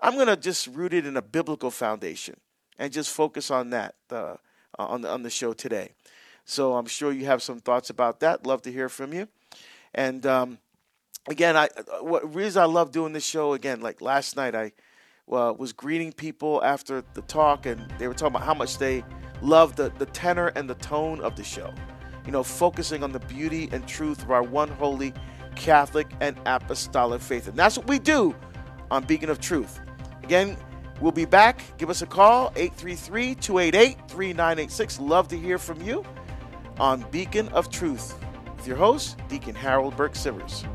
I'm 0.02 0.16
going 0.16 0.28
to 0.28 0.38
just 0.38 0.68
root 0.68 0.94
it 0.94 1.06
in 1.06 1.18
a 1.18 1.22
biblical 1.22 1.72
foundation 1.72 2.38
and 2.78 2.92
just 2.92 3.12
focus 3.12 3.52
on 3.52 3.72
that 3.72 3.96
uh, 4.12 4.36
on, 4.78 5.02
the, 5.02 5.10
on 5.10 5.24
the 5.24 5.30
show 5.30 5.54
today. 5.54 5.92
So 6.46 6.76
I'm 6.76 6.88
sure 6.88 7.12
you 7.12 7.26
have 7.26 7.44
some 7.44 7.60
thoughts 7.60 7.90
about 7.90 8.22
that. 8.22 8.46
Love 8.46 8.62
to 8.64 8.72
hear 8.72 8.90
from 8.90 9.14
you. 9.14 9.28
And 9.94 10.26
um, 10.26 10.58
again, 11.28 11.56
I 11.56 11.70
what 12.02 12.34
reason 12.34 12.62
I 12.62 12.66
love 12.66 12.92
doing 12.92 13.14
this 13.14 13.26
show 13.26 13.54
again, 13.54 13.82
like 13.82 14.02
last 14.02 14.36
night, 14.36 14.56
I 14.56 14.72
uh, 15.32 15.54
was 15.58 15.74
greeting 15.74 16.12
people 16.12 16.64
after 16.64 17.04
the 17.14 17.22
talk, 17.24 17.66
and 17.66 17.86
they 17.98 18.08
were 18.08 18.14
talking 18.14 18.36
about 18.36 18.46
how 18.46 18.54
much 18.54 18.78
they 18.78 19.04
love 19.42 19.76
the, 19.76 19.92
the 19.98 20.06
tenor 20.08 20.48
and 20.56 20.70
the 20.70 20.76
tone 20.76 21.22
of 21.22 21.36
the 21.36 21.44
show. 21.44 21.74
You 22.26 22.32
know, 22.32 22.44
focusing 22.44 23.04
on 23.04 23.12
the 23.12 23.20
beauty 23.20 23.70
and 23.72 23.88
truth 23.88 24.24
of 24.24 24.32
our 24.32 24.44
one 24.44 24.70
holy 24.70 25.14
Catholic 25.56 26.08
and 26.22 26.38
apostolic 26.46 27.22
faith. 27.22 27.48
And 27.48 27.58
that's 27.58 27.78
what 27.78 27.88
we 27.88 28.00
do 28.00 28.36
on 28.92 29.04
Beacon 29.04 29.30
of 29.30 29.40
Truth. 29.40 29.80
Again, 30.24 30.58
we'll 31.02 31.12
be 31.12 31.26
back. 31.26 31.62
Give 31.78 31.90
us 31.90 32.02
a 32.02 32.06
call, 32.06 32.52
833 32.56 33.36
288 33.36 33.98
3986. 34.08 35.00
Love 35.00 35.28
to 35.30 35.38
hear 35.38 35.58
from 35.58 35.82
you 35.82 36.04
on 36.80 37.06
Beacon 37.12 37.48
of 37.50 37.70
Truth 37.70 38.16
with 38.56 38.68
your 38.68 38.78
host, 38.78 39.18
Deacon 39.28 39.56
Harold 39.56 39.96
Burke 39.96 40.14
Sivers. 40.14 40.66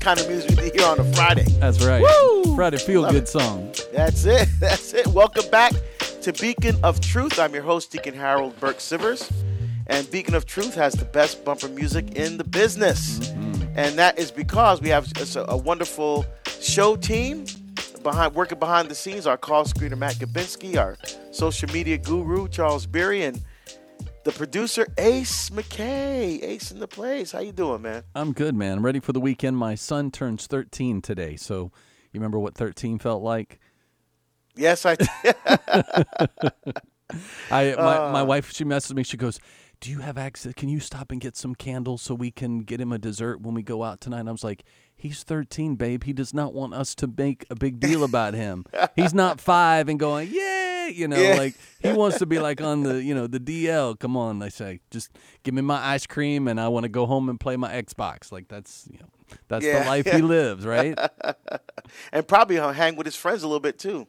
Kind 0.00 0.18
of 0.18 0.28
music 0.28 0.58
we 0.58 0.70
hear 0.70 0.86
on 0.86 0.98
a 0.98 1.04
Friday. 1.12 1.44
That's 1.60 1.84
right. 1.84 2.02
Woo! 2.02 2.56
Friday 2.56 2.78
feel 2.78 3.02
Love 3.02 3.12
good 3.12 3.24
it. 3.24 3.28
song. 3.28 3.70
That's 3.92 4.24
it. 4.24 4.48
That's 4.58 4.94
it. 4.94 5.06
Welcome 5.08 5.48
back 5.50 5.72
to 6.22 6.32
Beacon 6.32 6.74
of 6.82 7.00
Truth. 7.02 7.38
I'm 7.38 7.52
your 7.52 7.62
host, 7.62 7.92
Deacon 7.92 8.14
Harold 8.14 8.58
Burke 8.58 8.78
Sivers. 8.78 9.30
And 9.88 10.10
Beacon 10.10 10.34
of 10.34 10.46
Truth 10.46 10.74
has 10.74 10.94
the 10.94 11.04
best 11.04 11.44
bumper 11.44 11.68
music 11.68 12.16
in 12.16 12.38
the 12.38 12.44
business. 12.44 13.18
Mm-hmm. 13.18 13.78
And 13.78 13.98
that 13.98 14.18
is 14.18 14.30
because 14.30 14.80
we 14.80 14.88
have 14.88 15.06
a, 15.36 15.44
a 15.48 15.56
wonderful 15.56 16.24
show 16.60 16.96
team 16.96 17.44
behind 18.02 18.34
working 18.34 18.58
behind 18.58 18.88
the 18.88 18.94
scenes. 18.94 19.26
Our 19.26 19.36
call 19.36 19.64
screener 19.64 19.98
Matt 19.98 20.14
Gabinski, 20.14 20.78
our 20.78 20.96
social 21.30 21.70
media 21.72 21.98
guru 21.98 22.48
Charles 22.48 22.86
Berry, 22.86 23.24
and 23.24 23.42
the 24.24 24.32
producer 24.32 24.86
Ace 24.98 25.50
McKay. 25.50 26.42
Ace 26.42 26.70
in 26.70 26.78
the 26.78 26.88
place. 26.88 27.32
How 27.32 27.40
you 27.40 27.52
doing, 27.52 27.82
man? 27.82 28.04
I'm 28.14 28.32
good, 28.32 28.54
man. 28.54 28.78
I'm 28.78 28.84
ready 28.84 29.00
for 29.00 29.12
the 29.12 29.20
weekend. 29.20 29.56
My 29.56 29.74
son 29.74 30.10
turns 30.10 30.46
13 30.46 31.00
today, 31.00 31.36
so 31.36 31.72
you 32.12 32.20
remember 32.20 32.38
what 32.38 32.54
13 32.54 32.98
felt 32.98 33.22
like? 33.22 33.58
Yes, 34.56 34.84
I. 34.84 34.96
I 37.50 37.74
my, 37.76 37.96
uh, 37.96 38.10
my 38.12 38.22
wife 38.22 38.52
she 38.52 38.64
messaged 38.64 38.94
me. 38.94 39.02
She 39.02 39.16
goes, 39.16 39.40
"Do 39.80 39.90
you 39.90 39.98
have 40.00 40.18
access? 40.18 40.52
Can 40.54 40.68
you 40.68 40.80
stop 40.80 41.10
and 41.10 41.20
get 41.20 41.36
some 41.36 41.54
candles 41.54 42.02
so 42.02 42.14
we 42.14 42.30
can 42.30 42.60
get 42.60 42.80
him 42.80 42.92
a 42.92 42.98
dessert 42.98 43.40
when 43.40 43.54
we 43.54 43.62
go 43.62 43.82
out 43.82 44.00
tonight?" 44.00 44.20
And 44.20 44.28
I 44.28 44.32
was 44.32 44.44
like, 44.44 44.64
He's 45.00 45.22
13, 45.22 45.76
babe. 45.76 46.04
He 46.04 46.12
does 46.12 46.34
not 46.34 46.52
want 46.52 46.74
us 46.74 46.94
to 46.96 47.06
make 47.06 47.46
a 47.48 47.54
big 47.54 47.80
deal 47.80 48.04
about 48.04 48.34
him. 48.34 48.66
He's 48.94 49.14
not 49.14 49.40
five 49.40 49.88
and 49.88 49.98
going, 49.98 50.28
yeah, 50.30 50.88
you 50.88 51.08
know, 51.08 51.16
yeah. 51.16 51.36
like 51.36 51.54
he 51.80 51.90
wants 51.90 52.18
to 52.18 52.26
be 52.26 52.38
like 52.38 52.60
on 52.60 52.82
the, 52.82 53.02
you 53.02 53.14
know, 53.14 53.26
the 53.26 53.40
DL. 53.40 53.98
Come 53.98 54.14
on, 54.14 54.40
they 54.40 54.50
say, 54.50 54.80
just 54.90 55.10
give 55.42 55.54
me 55.54 55.62
my 55.62 55.82
ice 55.82 56.06
cream 56.06 56.48
and 56.48 56.60
I 56.60 56.68
want 56.68 56.84
to 56.84 56.90
go 56.90 57.06
home 57.06 57.30
and 57.30 57.40
play 57.40 57.56
my 57.56 57.72
Xbox. 57.72 58.30
Like 58.30 58.48
that's, 58.48 58.86
you 58.92 58.98
know, 58.98 59.08
that's 59.48 59.64
yeah. 59.64 59.82
the 59.82 59.88
life 59.88 60.06
he 60.06 60.20
lives, 60.20 60.66
right? 60.66 60.98
and 62.12 62.28
probably 62.28 62.58
uh, 62.58 62.72
hang 62.72 62.96
with 62.96 63.06
his 63.06 63.16
friends 63.16 63.42
a 63.42 63.46
little 63.46 63.58
bit 63.58 63.78
too 63.78 64.06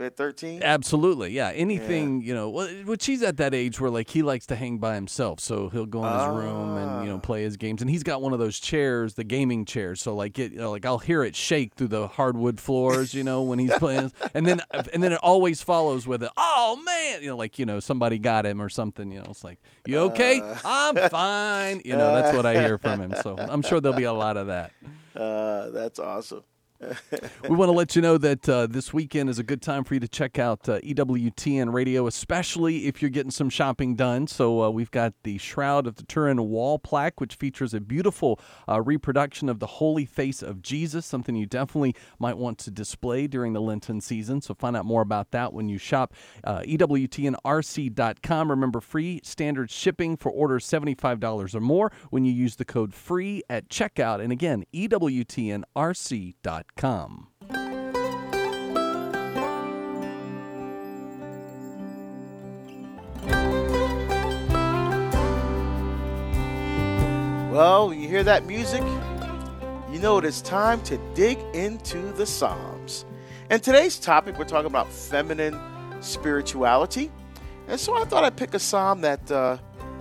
at 0.00 0.16
13 0.16 0.62
absolutely 0.62 1.32
yeah. 1.32 1.50
Anything 1.54 2.20
yeah. 2.20 2.28
you 2.28 2.34
know 2.34 2.50
well 2.50 2.68
which 2.84 3.06
he's 3.06 3.22
at 3.22 3.36
that 3.36 3.54
age 3.54 3.80
where 3.80 3.90
like 3.90 4.10
he 4.10 4.22
likes 4.22 4.46
to 4.46 4.56
hang 4.56 4.78
by 4.78 4.94
himself 4.94 5.40
so 5.40 5.68
he'll 5.68 5.86
go 5.86 6.04
in 6.04 6.12
his 6.12 6.26
room 6.28 6.76
and 6.76 7.04
you 7.04 7.10
know 7.10 7.16
ah. 7.16 7.20
play 7.20 7.42
his 7.42 7.56
games 7.56 7.82
and 7.82 7.90
he's 7.90 8.02
got 8.02 8.22
one 8.22 8.32
of 8.32 8.38
those 8.38 8.58
chairs 8.58 9.14
the 9.14 9.24
gaming 9.24 9.64
chairs 9.64 10.00
so 10.00 10.14
like 10.14 10.38
it 10.38 10.52
you 10.52 10.58
know, 10.58 10.70
like 10.70 10.84
i'll 10.84 10.98
hear 10.98 11.22
it 11.22 11.36
shake 11.36 11.74
through 11.74 11.88
the 11.88 12.08
hardwood 12.08 12.60
floors 12.60 13.14
you 13.14 13.24
know 13.24 13.42
when 13.42 13.58
he's 13.58 13.72
playing 13.74 14.12
and 14.34 14.46
then 14.46 14.60
and 14.92 15.02
then 15.02 15.12
it 15.12 15.20
always 15.22 15.62
follows 15.62 16.06
with 16.06 16.22
it 16.22 16.30
oh 16.36 16.80
man 16.84 17.22
you 17.22 17.28
know 17.28 17.36
like 17.36 17.58
you 17.58 17.66
know 17.66 17.80
somebody 17.80 18.18
got 18.18 18.46
him 18.46 18.60
or 18.60 18.68
something 18.68 19.10
you 19.10 19.18
know 19.18 19.26
it's 19.28 19.44
like 19.44 19.58
you 19.86 19.98
okay? 19.98 20.40
Uh, 20.40 20.56
i'm 20.64 21.10
fine. 21.10 21.82
You 21.84 21.96
know 21.96 22.14
that's 22.14 22.36
what 22.36 22.46
i 22.46 22.60
hear 22.60 22.78
from 22.78 23.00
him 23.00 23.14
so 23.22 23.36
i'm 23.38 23.62
sure 23.62 23.80
there'll 23.80 23.96
be 23.96 24.04
a 24.04 24.12
lot 24.12 24.36
of 24.36 24.48
that. 24.48 24.72
Uh, 25.14 25.68
that's 25.68 25.98
awesome 25.98 26.42
we 27.48 27.56
want 27.56 27.68
to 27.68 27.72
let 27.72 27.94
you 27.94 28.02
know 28.02 28.18
that 28.18 28.48
uh, 28.48 28.66
this 28.66 28.92
weekend 28.92 29.30
is 29.30 29.38
a 29.38 29.42
good 29.42 29.62
time 29.62 29.84
for 29.84 29.94
you 29.94 30.00
to 30.00 30.08
check 30.08 30.38
out 30.38 30.68
uh, 30.68 30.80
EWTN 30.80 31.72
Radio, 31.72 32.06
especially 32.06 32.86
if 32.86 33.00
you're 33.00 33.10
getting 33.10 33.30
some 33.30 33.48
shopping 33.50 33.94
done. 33.94 34.26
So 34.26 34.62
uh, 34.62 34.70
we've 34.70 34.90
got 34.90 35.14
the 35.22 35.38
Shroud 35.38 35.86
of 35.86 35.96
the 35.96 36.02
Turin 36.04 36.42
wall 36.48 36.78
plaque, 36.78 37.20
which 37.20 37.36
features 37.36 37.74
a 37.74 37.80
beautiful 37.80 38.40
uh, 38.68 38.80
reproduction 38.80 39.48
of 39.48 39.58
the 39.60 39.66
holy 39.66 40.04
face 40.04 40.42
of 40.42 40.62
Jesus, 40.62 41.06
something 41.06 41.36
you 41.36 41.46
definitely 41.46 41.94
might 42.18 42.36
want 42.36 42.58
to 42.58 42.70
display 42.70 43.26
during 43.26 43.52
the 43.52 43.60
Lenten 43.60 44.00
season. 44.00 44.40
So 44.40 44.54
find 44.54 44.76
out 44.76 44.84
more 44.84 45.02
about 45.02 45.30
that 45.32 45.52
when 45.52 45.68
you 45.68 45.78
shop 45.78 46.14
uh, 46.44 46.60
EWTNRC.com. 46.60 48.50
Remember, 48.50 48.80
free 48.80 49.20
standard 49.22 49.70
shipping 49.70 50.16
for 50.16 50.30
orders 50.30 50.66
$75 50.66 51.54
or 51.54 51.60
more 51.60 51.92
when 52.10 52.24
you 52.24 52.32
use 52.32 52.56
the 52.56 52.64
code 52.64 52.94
FREE 52.94 53.42
at 53.48 53.68
checkout. 53.68 54.20
And 54.20 54.32
again, 54.32 54.64
EWTNRC.com 54.74 56.71
come. 56.76 57.28
Well, 67.50 67.92
you 67.92 68.08
hear 68.08 68.24
that 68.24 68.46
music? 68.46 68.82
You 69.90 69.98
know 69.98 70.16
it 70.16 70.24
is 70.24 70.40
time 70.40 70.80
to 70.84 70.98
dig 71.14 71.38
into 71.54 72.12
the 72.12 72.24
Psalms. 72.24 73.04
And 73.50 73.62
today's 73.62 73.98
topic, 73.98 74.38
we're 74.38 74.44
talking 74.46 74.66
about 74.66 74.90
feminine 74.90 75.60
spirituality. 76.00 77.10
And 77.68 77.78
so 77.78 77.94
I 77.94 78.04
thought 78.04 78.24
I'd 78.24 78.36
pick 78.36 78.54
a 78.54 78.58
psalm 78.58 79.02
that 79.02 79.30
uh, 79.30 79.58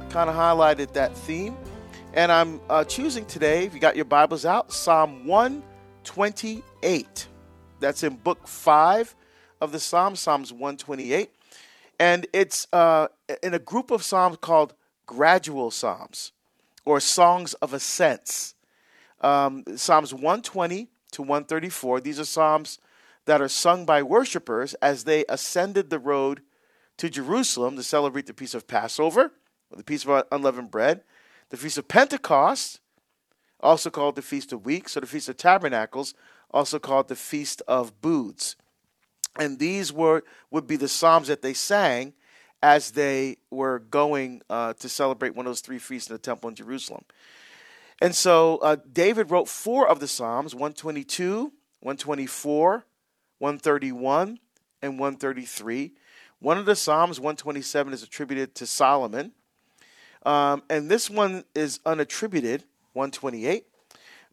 kind 0.09 0.29
of 0.29 0.35
highlighted 0.35 0.93
that 0.93 1.15
theme. 1.15 1.57
And 2.13 2.31
I'm 2.31 2.61
uh, 2.69 2.85
choosing 2.85 3.25
today, 3.25 3.65
if 3.65 3.73
you 3.73 3.79
got 3.79 3.95
your 3.95 4.05
Bibles 4.05 4.45
out, 4.45 4.71
Psalm 4.71 5.27
1 5.27 5.63
28. 6.03 7.27
That's 7.79 8.03
in 8.03 8.15
book 8.15 8.47
five 8.47 9.15
of 9.59 9.71
the 9.71 9.79
Psalms, 9.79 10.19
Psalms 10.19 10.51
128. 10.51 11.31
And 11.99 12.27
it's 12.33 12.67
uh, 12.73 13.07
in 13.43 13.53
a 13.53 13.59
group 13.59 13.91
of 13.91 14.03
Psalms 14.03 14.37
called 14.41 14.73
gradual 15.05 15.71
Psalms 15.71 16.31
or 16.85 16.99
songs 16.99 17.53
of 17.55 17.73
ascents. 17.73 18.55
Um, 19.21 19.63
Psalms 19.75 20.13
120 20.13 20.89
to 21.11 21.21
134, 21.21 22.01
these 22.01 22.19
are 22.19 22.25
Psalms 22.25 22.79
that 23.25 23.41
are 23.41 23.47
sung 23.47 23.85
by 23.85 24.01
worshipers 24.01 24.73
as 24.75 25.03
they 25.03 25.25
ascended 25.29 25.89
the 25.89 25.99
road 25.99 26.41
to 26.97 27.09
Jerusalem 27.09 27.75
to 27.75 27.83
celebrate 27.83 28.25
the 28.25 28.33
Feast 28.33 28.55
of 28.55 28.67
Passover, 28.67 29.31
or 29.69 29.77
the 29.77 29.83
Feast 29.83 30.07
of 30.07 30.25
Unleavened 30.31 30.71
Bread, 30.71 31.03
the 31.49 31.57
Feast 31.57 31.77
of 31.77 31.87
Pentecost, 31.87 32.79
also 33.61 33.89
called 33.89 34.15
the 34.15 34.21
Feast 34.21 34.53
of 34.53 34.65
Weeks, 34.65 34.95
or 34.95 35.01
the 35.01 35.07
Feast 35.07 35.29
of 35.29 35.37
Tabernacles, 35.37 36.13
also 36.51 36.79
called 36.79 37.07
the 37.07 37.15
Feast 37.15 37.61
of 37.67 38.01
Booths. 38.01 38.55
And 39.39 39.59
these 39.59 39.93
were 39.93 40.23
would 40.49 40.67
be 40.67 40.75
the 40.75 40.87
psalms 40.87 41.27
that 41.27 41.41
they 41.41 41.53
sang 41.53 42.13
as 42.61 42.91
they 42.91 43.37
were 43.49 43.79
going 43.79 44.41
uh, 44.49 44.73
to 44.73 44.89
celebrate 44.89 45.35
one 45.35 45.45
of 45.45 45.49
those 45.49 45.61
three 45.61 45.79
feasts 45.79 46.09
in 46.09 46.15
the 46.15 46.19
temple 46.19 46.49
in 46.49 46.55
Jerusalem. 46.55 47.03
And 48.01 48.13
so 48.13 48.57
uh, 48.57 48.77
David 48.91 49.31
wrote 49.31 49.47
four 49.47 49.87
of 49.87 49.99
the 49.99 50.07
psalms: 50.07 50.53
122, 50.53 51.51
124, 51.79 52.85
131, 53.39 54.39
and 54.81 54.99
133. 54.99 55.93
One 56.39 56.57
of 56.57 56.65
the 56.65 56.75
psalms, 56.75 57.19
127, 57.19 57.93
is 57.93 58.03
attributed 58.03 58.55
to 58.55 58.65
Solomon. 58.65 59.31
Um, 60.25 60.63
and 60.69 60.89
this 60.89 61.09
one 61.09 61.45
is 61.55 61.79
unattributed 61.85 62.63
128. 62.93 63.65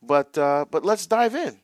But 0.03 0.39
uh, 0.39 0.67
but 0.71 0.85
let's 0.85 1.07
dive 1.07 1.35
in. 1.35 1.61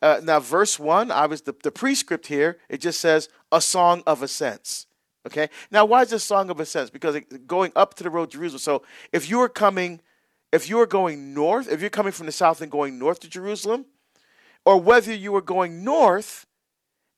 Uh, 0.00 0.20
now, 0.22 0.40
verse 0.40 0.78
one, 0.78 1.10
I 1.10 1.26
was 1.26 1.42
the, 1.42 1.54
the 1.62 1.70
prescript 1.70 2.26
here. 2.26 2.58
It 2.68 2.80
just 2.80 3.00
says 3.00 3.28
a 3.52 3.60
song 3.60 4.02
of 4.06 4.22
ascents. 4.22 4.86
Okay. 5.26 5.48
Now, 5.70 5.84
why 5.84 6.02
is 6.02 6.10
this 6.10 6.24
song 6.24 6.50
of 6.50 6.58
ascents? 6.58 6.90
Because 6.90 7.14
it, 7.14 7.46
going 7.46 7.70
up 7.76 7.94
to 7.94 8.02
the 8.02 8.10
road 8.10 8.30
to 8.32 8.36
Jerusalem. 8.36 8.58
So, 8.58 8.82
if 9.12 9.30
you 9.30 9.40
are 9.40 9.48
coming, 9.48 10.00
if 10.50 10.68
you 10.68 10.80
are 10.80 10.86
going 10.86 11.34
north, 11.34 11.70
if 11.70 11.80
you're 11.80 11.90
coming 11.90 12.12
from 12.12 12.26
the 12.26 12.32
south 12.32 12.60
and 12.60 12.70
going 12.70 12.98
north 12.98 13.20
to 13.20 13.28
Jerusalem, 13.28 13.86
or 14.64 14.80
whether 14.80 15.14
you 15.14 15.34
are 15.36 15.42
going 15.42 15.84
north 15.84 16.46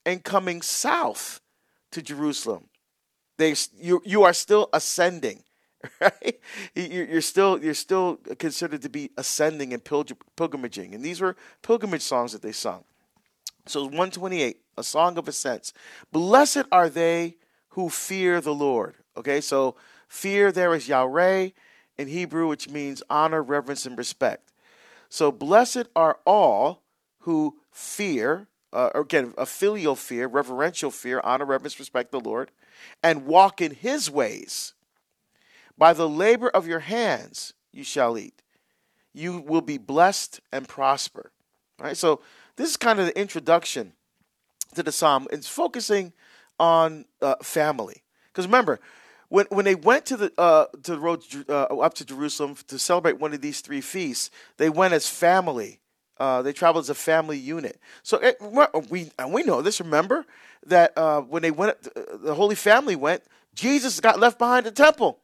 and 0.04 0.22
coming 0.22 0.60
south 0.60 1.40
to 1.92 2.02
Jerusalem, 2.02 2.68
they 3.38 3.54
you 3.78 4.02
you 4.04 4.24
are 4.24 4.34
still 4.34 4.68
ascending, 4.72 5.43
right? 6.00 6.40
You're 6.74 7.20
still 7.20 7.62
you're 7.62 7.74
still 7.74 8.16
considered 8.38 8.82
to 8.82 8.88
be 8.88 9.10
ascending 9.16 9.72
and 9.72 9.84
pilgrimaging, 9.84 10.94
and 10.94 11.04
these 11.04 11.20
were 11.20 11.36
pilgrimage 11.62 12.02
songs 12.02 12.32
that 12.32 12.42
they 12.42 12.52
sung. 12.52 12.84
So 13.66 13.84
128, 13.84 14.58
a 14.76 14.82
song 14.82 15.16
of 15.16 15.26
ascents. 15.26 15.72
Blessed 16.12 16.64
are 16.70 16.88
they 16.88 17.36
who 17.70 17.88
fear 17.88 18.40
the 18.40 18.54
Lord. 18.54 18.96
Okay, 19.16 19.40
so 19.40 19.74
fear 20.06 20.52
there 20.52 20.74
is 20.74 20.88
Yahweh 20.88 21.50
in 21.96 22.08
Hebrew, 22.08 22.48
which 22.48 22.68
means 22.68 23.02
honor, 23.08 23.42
reverence, 23.42 23.86
and 23.86 23.96
respect. 23.96 24.52
So 25.08 25.30
blessed 25.30 25.86
are 25.94 26.18
all 26.26 26.82
who 27.20 27.56
fear, 27.70 28.48
uh, 28.72 28.90
again, 28.94 29.32
a 29.38 29.46
filial 29.46 29.96
fear, 29.96 30.26
reverential 30.26 30.90
fear, 30.90 31.20
honor, 31.22 31.44
reverence, 31.44 31.78
respect 31.78 32.10
the 32.10 32.20
Lord, 32.20 32.50
and 33.02 33.26
walk 33.26 33.60
in 33.60 33.74
his 33.74 34.10
ways. 34.10 34.74
By 35.76 35.92
the 35.92 36.08
labor 36.08 36.48
of 36.48 36.66
your 36.66 36.80
hands 36.80 37.54
you 37.72 37.84
shall 37.84 38.16
eat. 38.16 38.42
You 39.12 39.40
will 39.40 39.60
be 39.60 39.78
blessed 39.78 40.40
and 40.52 40.68
prosper. 40.68 41.32
All 41.80 41.86
right, 41.86 41.96
so 41.96 42.20
this 42.56 42.70
is 42.70 42.76
kind 42.76 43.00
of 43.00 43.06
the 43.06 43.18
introduction 43.18 43.92
to 44.74 44.82
the 44.82 44.92
psalm. 44.92 45.26
It's 45.30 45.48
focusing 45.48 46.12
on 46.58 47.04
uh, 47.20 47.36
family. 47.42 48.02
Because 48.28 48.46
remember, 48.46 48.80
when 49.28 49.46
when 49.50 49.64
they 49.64 49.74
went 49.74 50.06
to 50.06 50.16
the 50.16 50.32
uh, 50.38 50.66
to 50.82 50.92
the 50.92 50.98
road 50.98 51.22
uh, 51.48 51.64
up 51.64 51.94
to 51.94 52.04
Jerusalem 52.04 52.56
to 52.68 52.78
celebrate 52.78 53.18
one 53.18 53.32
of 53.32 53.40
these 53.40 53.60
three 53.60 53.80
feasts, 53.80 54.30
they 54.56 54.70
went 54.70 54.94
as 54.94 55.08
family. 55.08 55.80
Uh, 56.18 56.42
they 56.42 56.52
traveled 56.52 56.84
as 56.84 56.90
a 56.90 56.94
family 56.94 57.38
unit. 57.38 57.80
So 58.04 58.18
it, 58.18 58.36
we 58.88 59.10
and 59.18 59.32
we 59.32 59.42
know 59.42 59.62
this. 59.62 59.80
Remember 59.80 60.24
that 60.66 60.96
uh, 60.96 61.22
when 61.22 61.42
they 61.42 61.50
went, 61.50 61.76
the 61.82 62.34
Holy 62.34 62.54
Family 62.54 62.96
went. 62.96 63.22
Jesus 63.54 64.00
got 64.00 64.18
left 64.18 64.38
behind 64.38 64.66
the 64.66 64.72
temple. 64.72 65.20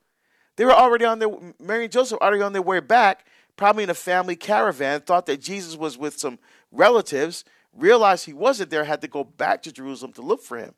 They 0.61 0.67
were 0.67 0.75
already 0.75 1.07
on 1.07 1.21
their 1.21 1.31
Mary 1.59 1.85
and 1.85 1.93
Joseph 1.93 2.19
already 2.21 2.43
on 2.43 2.52
their 2.52 2.61
way 2.61 2.81
back, 2.81 3.25
probably 3.57 3.83
in 3.83 3.88
a 3.88 3.95
family 3.95 4.37
caravan. 4.37 5.00
Thought 5.00 5.25
that 5.25 5.40
Jesus 5.40 5.75
was 5.75 5.97
with 5.97 6.19
some 6.19 6.38
relatives. 6.71 7.47
Realized 7.73 8.26
he 8.26 8.35
wasn't 8.35 8.69
there. 8.69 8.85
Had 8.85 9.00
to 9.00 9.09
go 9.09 9.25
back 9.25 9.62
to 9.62 9.73
Jerusalem 9.73 10.12
to 10.12 10.21
look 10.21 10.43
for 10.43 10.59
him. 10.59 10.75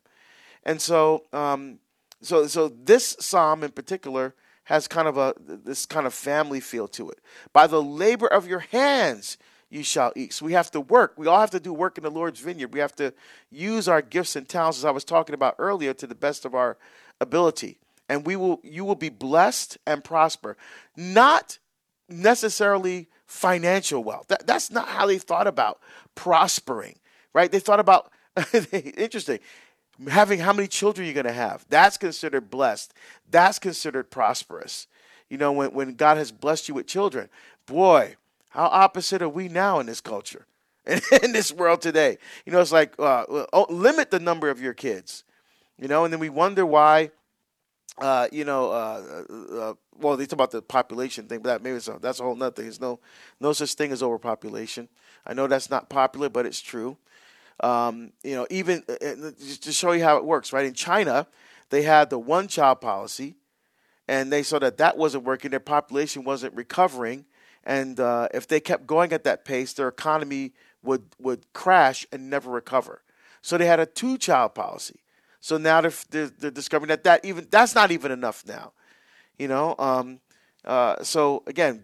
And 0.63 0.81
so, 0.81 1.25
um, 1.33 1.79
so, 2.21 2.47
so 2.47 2.69
this 2.69 3.17
psalm 3.19 3.61
in 3.61 3.71
particular 3.71 4.33
has 4.63 4.87
kind 4.87 5.05
of 5.05 5.17
a 5.17 5.33
this 5.37 5.85
kind 5.85 6.07
of 6.07 6.13
family 6.13 6.61
feel 6.61 6.87
to 6.87 7.09
it. 7.09 7.19
By 7.51 7.67
the 7.67 7.83
labor 7.83 8.27
of 8.27 8.47
your 8.47 8.59
hands 8.59 9.37
you 9.69 9.83
shall 9.83 10.13
eat. 10.15 10.31
So 10.31 10.45
we 10.45 10.53
have 10.53 10.71
to 10.71 10.79
work. 10.79 11.15
We 11.17 11.27
all 11.27 11.41
have 11.41 11.51
to 11.51 11.59
do 11.59 11.73
work 11.73 11.97
in 11.97 12.05
the 12.05 12.09
Lord's 12.09 12.39
vineyard. 12.39 12.73
We 12.73 12.79
have 12.79 12.95
to 12.95 13.13
use 13.51 13.89
our 13.89 14.01
gifts 14.01 14.37
and 14.37 14.47
talents, 14.47 14.77
as 14.77 14.85
I 14.85 14.91
was 14.91 15.03
talking 15.03 15.35
about 15.35 15.55
earlier, 15.59 15.93
to 15.95 16.07
the 16.07 16.15
best 16.15 16.45
of 16.45 16.55
our 16.55 16.77
ability. 17.19 17.79
And 18.13 18.27
we 18.27 18.35
will 18.35 18.59
you 18.63 18.85
will 18.85 18.95
be 18.95 19.09
blessed 19.09 19.79
and 19.87 20.03
prosper. 20.03 20.55
Not 20.95 21.57
necessarily 22.07 23.07
financial 23.25 24.03
wealth. 24.03 24.27
That, 24.27 24.45
that's 24.45 24.69
not 24.69 24.87
how 24.87 25.07
they 25.07 25.17
thought 25.17 25.47
about 25.47 25.79
prospering, 26.13 26.99
right? 27.33 27.51
They 27.51 27.59
thought 27.59 27.79
about 27.79 28.11
interesting 28.71 29.39
having 30.07 30.39
how 30.39 30.53
many 30.53 30.67
children 30.67 31.05
you're 31.05 31.13
going 31.15 31.25
to 31.25 31.31
have. 31.31 31.65
That's 31.69 31.97
considered 31.97 32.49
blessed. 32.51 32.93
That's 33.29 33.57
considered 33.57 34.11
prosperous. 34.11 34.87
You 35.29 35.37
know, 35.37 35.51
when, 35.51 35.73
when 35.73 35.95
God 35.95 36.17
has 36.17 36.31
blessed 36.31 36.67
you 36.67 36.75
with 36.75 36.85
children, 36.85 37.29
boy, 37.65 38.15
how 38.49 38.65
opposite 38.65 39.23
are 39.23 39.29
we 39.29 39.47
now 39.49 39.79
in 39.79 39.87
this 39.87 40.01
culture, 40.01 40.45
in 40.85 41.31
this 41.31 41.51
world 41.51 41.81
today? 41.81 42.19
You 42.45 42.53
know, 42.53 42.61
it's 42.61 42.71
like 42.71 42.93
uh, 42.99 43.25
oh, 43.29 43.65
limit 43.69 44.11
the 44.11 44.19
number 44.19 44.49
of 44.49 44.61
your 44.61 44.73
kids, 44.75 45.23
you 45.79 45.87
know, 45.87 46.03
and 46.03 46.13
then 46.13 46.19
we 46.19 46.29
wonder 46.29 46.65
why. 46.65 47.09
Uh, 47.99 48.27
you 48.31 48.43
know, 48.43 48.71
uh, 48.71 49.23
uh, 49.29 49.55
uh 49.55 49.73
well, 49.99 50.17
they 50.17 50.25
talk 50.25 50.33
about 50.33 50.51
the 50.51 50.61
population 50.61 51.27
thing, 51.27 51.39
but 51.39 51.49
that 51.49 51.63
maybe 51.63 51.77
a, 51.77 51.99
that's 51.99 52.19
a 52.19 52.23
whole 52.23 52.35
nother 52.35 52.55
thing. 52.55 52.65
There's 52.65 52.81
no, 52.81 52.99
no 53.39 53.53
such 53.53 53.75
thing 53.75 53.91
as 53.91 54.01
overpopulation. 54.01 54.89
I 55.25 55.33
know 55.33 55.47
that's 55.47 55.69
not 55.69 55.89
popular, 55.89 56.29
but 56.29 56.45
it's 56.45 56.59
true. 56.59 56.97
Um, 57.59 58.11
you 58.23 58.35
know, 58.35 58.47
even 58.49 58.83
uh, 58.89 59.31
to 59.61 59.71
show 59.71 59.91
you 59.91 60.03
how 60.03 60.17
it 60.17 60.25
works, 60.25 60.51
right? 60.51 60.65
In 60.65 60.73
China, 60.73 61.27
they 61.69 61.83
had 61.83 62.09
the 62.09 62.17
one 62.17 62.47
child 62.47 62.81
policy, 62.81 63.35
and 64.07 64.33
they 64.33 64.41
saw 64.41 64.57
that 64.59 64.77
that 64.77 64.97
wasn't 64.97 65.23
working. 65.23 65.51
Their 65.51 65.59
population 65.59 66.23
wasn't 66.23 66.55
recovering, 66.55 67.25
and 67.63 67.99
if 68.33 68.47
they 68.47 68.59
kept 68.59 68.87
going 68.87 69.13
at 69.13 69.23
that 69.23 69.45
pace, 69.45 69.71
their 69.73 69.87
economy 69.87 70.53
would 70.81 71.03
would 71.19 71.45
crash 71.53 72.07
and 72.11 72.29
never 72.29 72.49
recover. 72.49 73.03
So 73.41 73.57
they 73.57 73.67
had 73.67 73.79
a 73.79 73.85
two 73.85 74.17
child 74.17 74.55
policy. 74.55 75.02
So 75.43 75.57
now 75.57 75.81
they're, 75.81 75.91
they're, 76.09 76.27
they're, 76.27 76.51
discovering 76.51 76.87
that 76.87 77.03
that 77.03 77.25
even 77.25 77.47
that's 77.51 77.75
not 77.75 77.91
even 77.91 78.13
enough 78.13 78.45
now, 78.47 78.71
you 79.37 79.49
know. 79.49 79.75
Um, 79.77 80.21
uh, 80.63 81.03
so 81.03 81.43
again, 81.47 81.83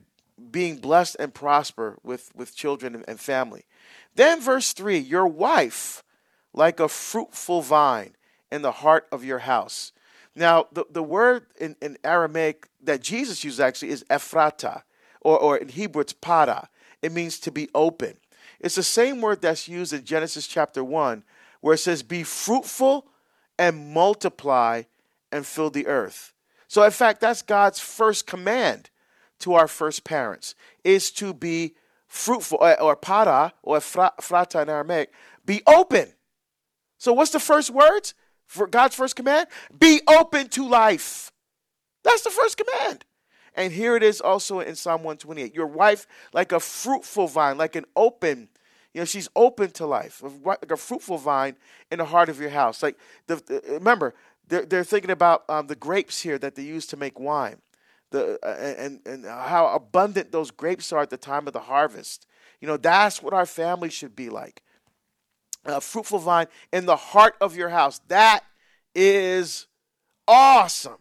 being 0.49 0.77
blessed 0.77 1.17
and 1.19 1.33
prosper 1.33 1.97
with 2.01 2.31
with 2.33 2.55
children 2.55 3.03
and, 3.05 3.19
family. 3.19 3.65
Then, 4.15 4.39
verse 4.39 4.71
3 4.71 4.97
Your 4.97 5.27
wife, 5.27 6.05
like 6.53 6.79
a 6.79 6.87
fruitful 6.87 7.61
vine 7.61 8.15
in 8.49 8.61
the 8.61 8.71
heart 8.71 9.09
of 9.11 9.25
your 9.25 9.39
house. 9.39 9.91
Now, 10.37 10.67
the, 10.71 10.85
the 10.89 11.03
word 11.03 11.47
in, 11.59 11.75
in 11.81 11.97
Aramaic 12.01 12.69
that 12.81 13.01
Jesus 13.01 13.43
used 13.43 13.59
actually 13.59 13.89
is 13.89 14.05
Ephphatha, 14.09 14.83
or, 15.19 15.37
or 15.37 15.57
in 15.57 15.67
Hebrew 15.67 15.99
it's 15.99 16.13
para. 16.13 16.69
It 17.01 17.11
means 17.11 17.37
to 17.41 17.51
be 17.51 17.67
open. 17.75 18.15
It's 18.61 18.75
the 18.75 18.83
same 18.83 19.19
word 19.19 19.41
that's 19.41 19.67
used 19.67 19.91
in 19.91 20.05
Genesis 20.05 20.47
chapter 20.47 20.81
1, 20.81 21.23
where 21.59 21.73
it 21.73 21.79
says, 21.79 22.03
Be 22.03 22.23
fruitful 22.23 23.05
and 23.59 23.93
multiply 23.93 24.83
and 25.31 25.45
fill 25.45 25.69
the 25.69 25.85
earth. 25.85 26.33
So, 26.67 26.83
in 26.83 26.91
fact, 26.91 27.21
that's 27.21 27.43
God's 27.43 27.79
first 27.79 28.25
command 28.25 28.89
to 29.39 29.53
our 29.53 29.67
first 29.67 30.03
parents 30.03 30.55
is 30.83 31.11
to 31.11 31.33
be 31.33 31.75
fruitful, 32.07 32.57
or, 32.61 32.79
or 32.81 32.95
para, 32.95 33.53
or 33.61 33.77
frata 33.77 34.63
in 34.63 34.69
Aramaic, 34.69 35.11
be 35.45 35.61
open. 35.67 36.13
So, 36.97 37.13
what's 37.13 37.31
the 37.31 37.39
first 37.39 37.69
words 37.69 38.13
for 38.47 38.65
God's 38.65 38.95
first 38.95 39.15
command? 39.15 39.47
Be 39.77 40.01
open 40.07 40.47
to 40.49 40.67
life. 40.67 41.31
That's 42.03 42.23
the 42.23 42.29
first 42.29 42.57
command. 42.57 43.05
And 43.55 43.73
here 43.73 43.95
it 43.95 44.03
is 44.03 44.21
also 44.21 44.59
in 44.61 44.75
Psalm 44.75 45.03
128. 45.03 45.53
Your 45.53 45.67
wife, 45.67 46.07
like 46.33 46.51
a 46.51 46.59
fruitful 46.59 47.27
vine, 47.27 47.57
like 47.57 47.75
an 47.75 47.85
open, 47.95 48.47
you 48.93 49.01
know, 49.01 49.05
she's 49.05 49.29
open 49.35 49.71
to 49.71 49.85
life, 49.85 50.23
like 50.43 50.71
a 50.71 50.77
fruitful 50.77 51.17
vine 51.17 51.55
in 51.91 51.99
the 51.99 52.05
heart 52.05 52.29
of 52.29 52.39
your 52.39 52.49
house. 52.49 52.81
Like, 52.81 52.97
the, 53.27 53.35
the 53.35 53.61
remember, 53.73 54.15
they're, 54.47 54.65
they're 54.65 54.83
thinking 54.83 55.11
about 55.11 55.43
um, 55.49 55.67
the 55.67 55.75
grapes 55.75 56.21
here 56.21 56.37
that 56.39 56.55
they 56.55 56.63
use 56.63 56.87
to 56.87 56.97
make 56.97 57.19
wine 57.19 57.57
the 58.11 58.39
uh, 58.43 58.75
and 58.77 58.99
and 59.05 59.25
how 59.25 59.67
abundant 59.67 60.31
those 60.31 60.51
grapes 60.51 60.91
are 60.91 61.01
at 61.01 61.09
the 61.09 61.17
time 61.17 61.47
of 61.47 61.53
the 61.53 61.59
harvest. 61.59 62.25
You 62.59 62.67
know, 62.67 62.77
that's 62.77 63.21
what 63.21 63.33
our 63.33 63.45
family 63.45 63.89
should 63.89 64.15
be 64.15 64.29
like. 64.29 64.63
A 65.65 65.81
fruitful 65.81 66.19
vine 66.19 66.47
in 66.73 66.85
the 66.85 66.95
heart 66.95 67.35
of 67.39 67.55
your 67.55 67.69
house. 67.69 67.99
That 68.07 68.43
is 68.95 69.67
awesome. 70.27 70.97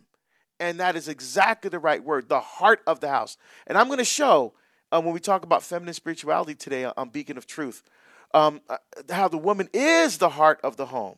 And 0.61 0.81
that 0.81 0.97
is 0.97 1.09
exactly 1.09 1.71
the 1.71 1.79
right 1.79 2.03
word, 2.03 2.29
the 2.29 2.41
heart 2.41 2.83
of 2.87 2.99
the 2.99 3.09
house. 3.09 3.37
And 3.67 3.79
I'm 3.79 3.87
going 3.87 3.99
to 3.99 4.05
show 4.05 4.55
um, 4.93 5.05
when 5.05 5.15
we 5.15 5.21
talk 5.21 5.45
about 5.45 5.63
feminine 5.63 5.95
spirituality 5.95 6.55
today 6.55 6.85
on 6.85 7.09
Beacon 7.11 7.37
of 7.37 7.47
Truth 7.47 7.83
um, 8.35 8.61
uh, 8.69 8.77
how 9.11 9.29
the 9.29 9.39
woman 9.39 9.69
is 9.73 10.19
the 10.19 10.31
heart 10.31 10.61
of 10.63 10.77
the 10.77 10.87
home. 10.87 11.17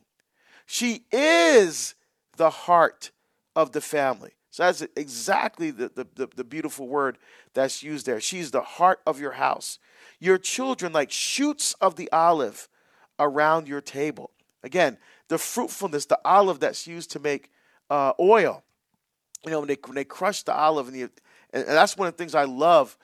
She 0.65 1.05
is 1.11 1.95
the 2.37 2.49
heart 2.49 3.11
of 3.55 3.71
the 3.71 3.81
family. 3.81 4.31
So 4.49 4.63
that's 4.63 4.81
exactly 4.95 5.71
the, 5.71 5.91
the, 5.93 6.07
the, 6.15 6.29
the, 6.35 6.43
beautiful 6.43 6.87
word 6.87 7.17
that's 7.53 7.83
used 7.83 8.05
there. 8.05 8.19
She's 8.19 8.51
the 8.51 8.61
heart 8.61 8.99
of 9.07 9.19
your 9.19 9.31
house. 9.31 9.79
Your 10.19 10.37
children, 10.37 10.91
like 10.91 11.11
shoots 11.11 11.73
of 11.79 11.95
the 11.95 12.11
olive 12.11 12.67
around 13.17 13.67
your 13.67 13.79
table. 13.79 14.31
Again, 14.61 14.97
the 15.29 15.37
fruitfulness, 15.37 16.05
the 16.05 16.19
olive 16.25 16.59
that's 16.59 16.85
used 16.85 17.11
to 17.11 17.19
make 17.19 17.49
uh, 17.89 18.11
oil. 18.19 18.63
You 19.45 19.51
know, 19.51 19.59
when 19.59 19.69
they, 19.69 19.77
when 19.85 19.95
they 19.95 20.03
crush 20.03 20.43
the 20.43 20.53
olive, 20.53 20.89
and, 20.89 21.09
and 21.53 21.65
that's 21.65 21.97
one 21.97 22.07
of 22.07 22.13
the 22.13 22.17
things 22.17 22.35
I 22.35 22.43
love 22.43 22.97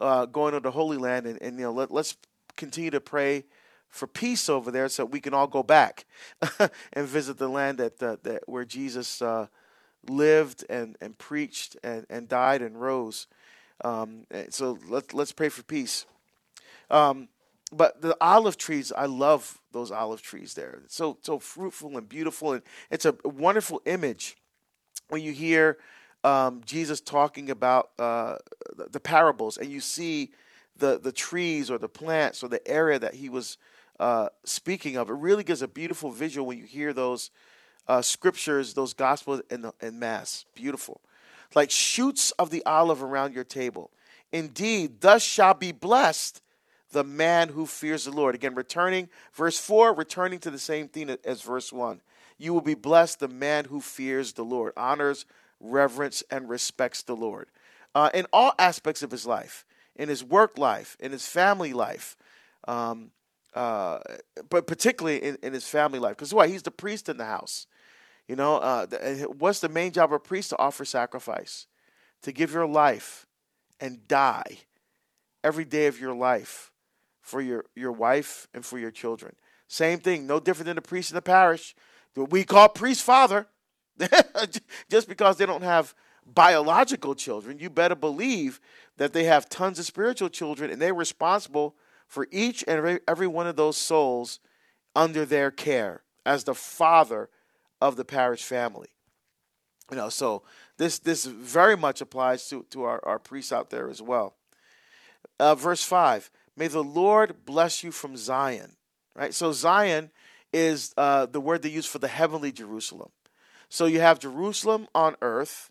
uh, 0.00 0.26
going 0.26 0.52
to 0.54 0.60
the 0.60 0.70
Holy 0.70 0.96
Land. 0.96 1.26
And, 1.26 1.40
and 1.42 1.58
you 1.58 1.64
know, 1.64 1.72
let, 1.72 1.90
let's 1.90 2.16
continue 2.56 2.90
to 2.90 3.00
pray 3.00 3.44
for 3.88 4.06
peace 4.06 4.48
over 4.48 4.70
there 4.70 4.88
so 4.88 5.04
we 5.04 5.20
can 5.20 5.34
all 5.34 5.46
go 5.46 5.62
back 5.62 6.06
and 6.92 7.06
visit 7.06 7.38
the 7.38 7.48
land 7.48 7.78
that, 7.78 8.02
uh, 8.02 8.16
that 8.22 8.48
where 8.48 8.64
Jesus 8.64 9.20
uh, 9.20 9.46
lived 10.08 10.64
and, 10.70 10.96
and 11.00 11.18
preached 11.18 11.76
and, 11.82 12.06
and 12.08 12.28
died 12.28 12.62
and 12.62 12.80
rose. 12.80 13.26
Um, 13.82 14.26
so 14.50 14.78
let, 14.88 15.12
let's 15.12 15.32
pray 15.32 15.48
for 15.48 15.62
peace. 15.62 16.06
Um, 16.90 17.28
but 17.72 18.02
the 18.02 18.16
olive 18.20 18.56
trees, 18.56 18.92
I 18.96 19.06
love 19.06 19.60
those 19.72 19.90
olive 19.90 20.22
trees 20.22 20.54
there. 20.54 20.80
It's 20.84 20.96
so 20.96 21.18
so 21.22 21.38
fruitful 21.38 21.96
and 21.96 22.08
beautiful, 22.08 22.52
and 22.52 22.62
it's 22.90 23.04
a 23.04 23.14
wonderful 23.24 23.80
image 23.84 24.36
when 25.08 25.22
you 25.22 25.32
hear 25.32 25.78
um, 26.24 26.60
Jesus 26.64 27.00
talking 27.00 27.50
about 27.50 27.90
uh, 27.98 28.36
the, 28.90 29.00
parables, 29.00 29.56
and 29.56 29.70
you 29.70 29.80
see 29.80 30.30
the 30.76 30.98
the 30.98 31.12
trees 31.12 31.70
or 31.70 31.78
the 31.78 31.88
plants 31.88 32.42
or 32.42 32.48
the 32.48 32.66
area 32.68 32.98
that 32.98 33.14
he 33.14 33.28
was 33.28 33.58
uh, 33.98 34.28
speaking 34.44 34.96
of. 34.96 35.10
It 35.10 35.14
really 35.14 35.44
gives 35.44 35.62
a 35.62 35.68
beautiful 35.68 36.10
visual 36.10 36.46
when 36.46 36.58
you 36.58 36.64
hear 36.64 36.92
those 36.92 37.30
uh, 37.86 38.02
scriptures, 38.02 38.74
those 38.74 38.94
gospels 38.94 39.42
and, 39.50 39.64
the, 39.64 39.72
and 39.80 39.98
mass. 39.98 40.44
Beautiful. 40.54 41.00
Like 41.54 41.70
shoots 41.70 42.30
of 42.32 42.50
the 42.50 42.64
olive 42.64 43.02
around 43.02 43.34
your 43.34 43.44
table. 43.44 43.90
Indeed, 44.32 45.00
thus 45.00 45.22
shall 45.22 45.54
be 45.54 45.72
blessed 45.72 46.40
the 46.92 47.04
man 47.04 47.50
who 47.50 47.66
fears 47.66 48.04
the 48.04 48.12
Lord. 48.12 48.34
Again, 48.34 48.54
returning, 48.54 49.08
verse 49.32 49.58
4, 49.58 49.94
returning 49.94 50.38
to 50.40 50.50
the 50.50 50.58
same 50.58 50.88
thing 50.88 51.16
as 51.24 51.42
verse 51.42 51.72
1. 51.72 52.00
You 52.38 52.54
will 52.54 52.60
be 52.60 52.74
blessed, 52.74 53.20
the 53.20 53.28
man 53.28 53.66
who 53.66 53.80
fears 53.80 54.32
the 54.32 54.44
Lord, 54.44 54.72
honors, 54.76 55.26
reverence, 55.60 56.22
and 56.30 56.48
respects 56.48 57.02
the 57.02 57.14
Lord. 57.14 57.48
Uh, 57.94 58.10
in 58.14 58.26
all 58.32 58.52
aspects 58.58 59.02
of 59.02 59.10
his 59.10 59.26
life, 59.26 59.64
in 59.96 60.08
his 60.08 60.24
work 60.24 60.58
life, 60.58 60.96
in 61.00 61.12
his 61.12 61.26
family 61.26 61.72
life, 61.72 62.16
um, 62.66 63.10
uh, 63.54 63.98
but 64.48 64.66
particularly 64.66 65.22
in, 65.22 65.36
in 65.42 65.52
his 65.52 65.66
family 65.66 65.98
life. 65.98 66.16
Because 66.16 66.32
why? 66.32 66.48
He's 66.48 66.62
the 66.62 66.70
priest 66.70 67.08
in 67.08 67.16
the 67.16 67.24
house. 67.24 67.66
You 68.28 68.36
know, 68.36 68.58
uh, 68.58 68.86
what's 69.38 69.60
the 69.60 69.68
main 69.68 69.90
job 69.90 70.10
of 70.10 70.16
a 70.16 70.18
priest? 70.20 70.50
To 70.50 70.58
offer 70.58 70.84
sacrifice, 70.84 71.66
to 72.22 72.32
give 72.32 72.52
your 72.52 72.66
life 72.66 73.26
and 73.80 74.06
die 74.06 74.58
every 75.42 75.64
day 75.64 75.86
of 75.86 76.00
your 76.00 76.14
life 76.14 76.70
for 77.22 77.40
your, 77.40 77.64
your 77.74 77.92
wife 77.92 78.46
and 78.54 78.64
for 78.64 78.78
your 78.78 78.90
children. 78.90 79.34
Same 79.68 79.98
thing, 79.98 80.26
no 80.26 80.40
different 80.40 80.66
than 80.66 80.76
the 80.76 80.82
priest 80.82 81.10
in 81.10 81.14
the 81.16 81.22
parish. 81.22 81.74
We 82.14 82.44
call 82.44 82.68
priest 82.68 83.02
father. 83.02 83.46
Just 84.90 85.08
because 85.08 85.36
they 85.36 85.46
don't 85.46 85.62
have 85.62 85.94
biological 86.26 87.14
children, 87.14 87.58
you 87.58 87.70
better 87.70 87.94
believe 87.94 88.60
that 88.96 89.12
they 89.12 89.24
have 89.24 89.48
tons 89.48 89.78
of 89.78 89.86
spiritual 89.86 90.28
children 90.28 90.70
and 90.70 90.80
they're 90.80 90.94
responsible 90.94 91.74
for 92.06 92.26
each 92.30 92.64
and 92.66 93.00
every, 93.06 93.26
one 93.26 93.46
of 93.46 93.56
those 93.56 93.76
souls 93.76 94.40
under 94.96 95.24
their 95.24 95.50
care 95.50 96.02
as 96.26 96.44
the 96.44 96.54
father 96.54 97.28
of 97.80 97.96
the 97.96 98.04
parish 98.04 98.42
family. 98.42 98.88
You 99.90 99.96
know, 99.96 100.08
so 100.08 100.42
this 100.76 100.98
this 100.98 101.24
very 101.24 101.76
much 101.76 102.00
applies 102.00 102.48
to, 102.48 102.64
to 102.70 102.84
our, 102.84 103.00
our 103.04 103.18
priests 103.18 103.52
out 103.52 103.70
there 103.70 103.88
as 103.88 104.00
well. 104.00 104.34
Uh, 105.38 105.54
verse 105.54 105.82
5 105.82 106.30
May 106.56 106.68
the 106.68 106.84
Lord 106.84 107.44
bless 107.44 107.82
you 107.82 107.90
from 107.90 108.16
Zion. 108.16 108.76
Right? 109.16 109.34
So 109.34 109.52
Zion 109.52 110.10
is 110.52 110.92
uh, 110.96 111.26
the 111.26 111.40
word 111.40 111.62
they 111.62 111.68
use 111.68 111.86
for 111.86 111.98
the 111.98 112.08
heavenly 112.08 112.52
Jerusalem. 112.52 113.10
So 113.70 113.86
you 113.86 114.00
have 114.00 114.18
Jerusalem 114.18 114.88
on 114.94 115.16
earth, 115.22 115.70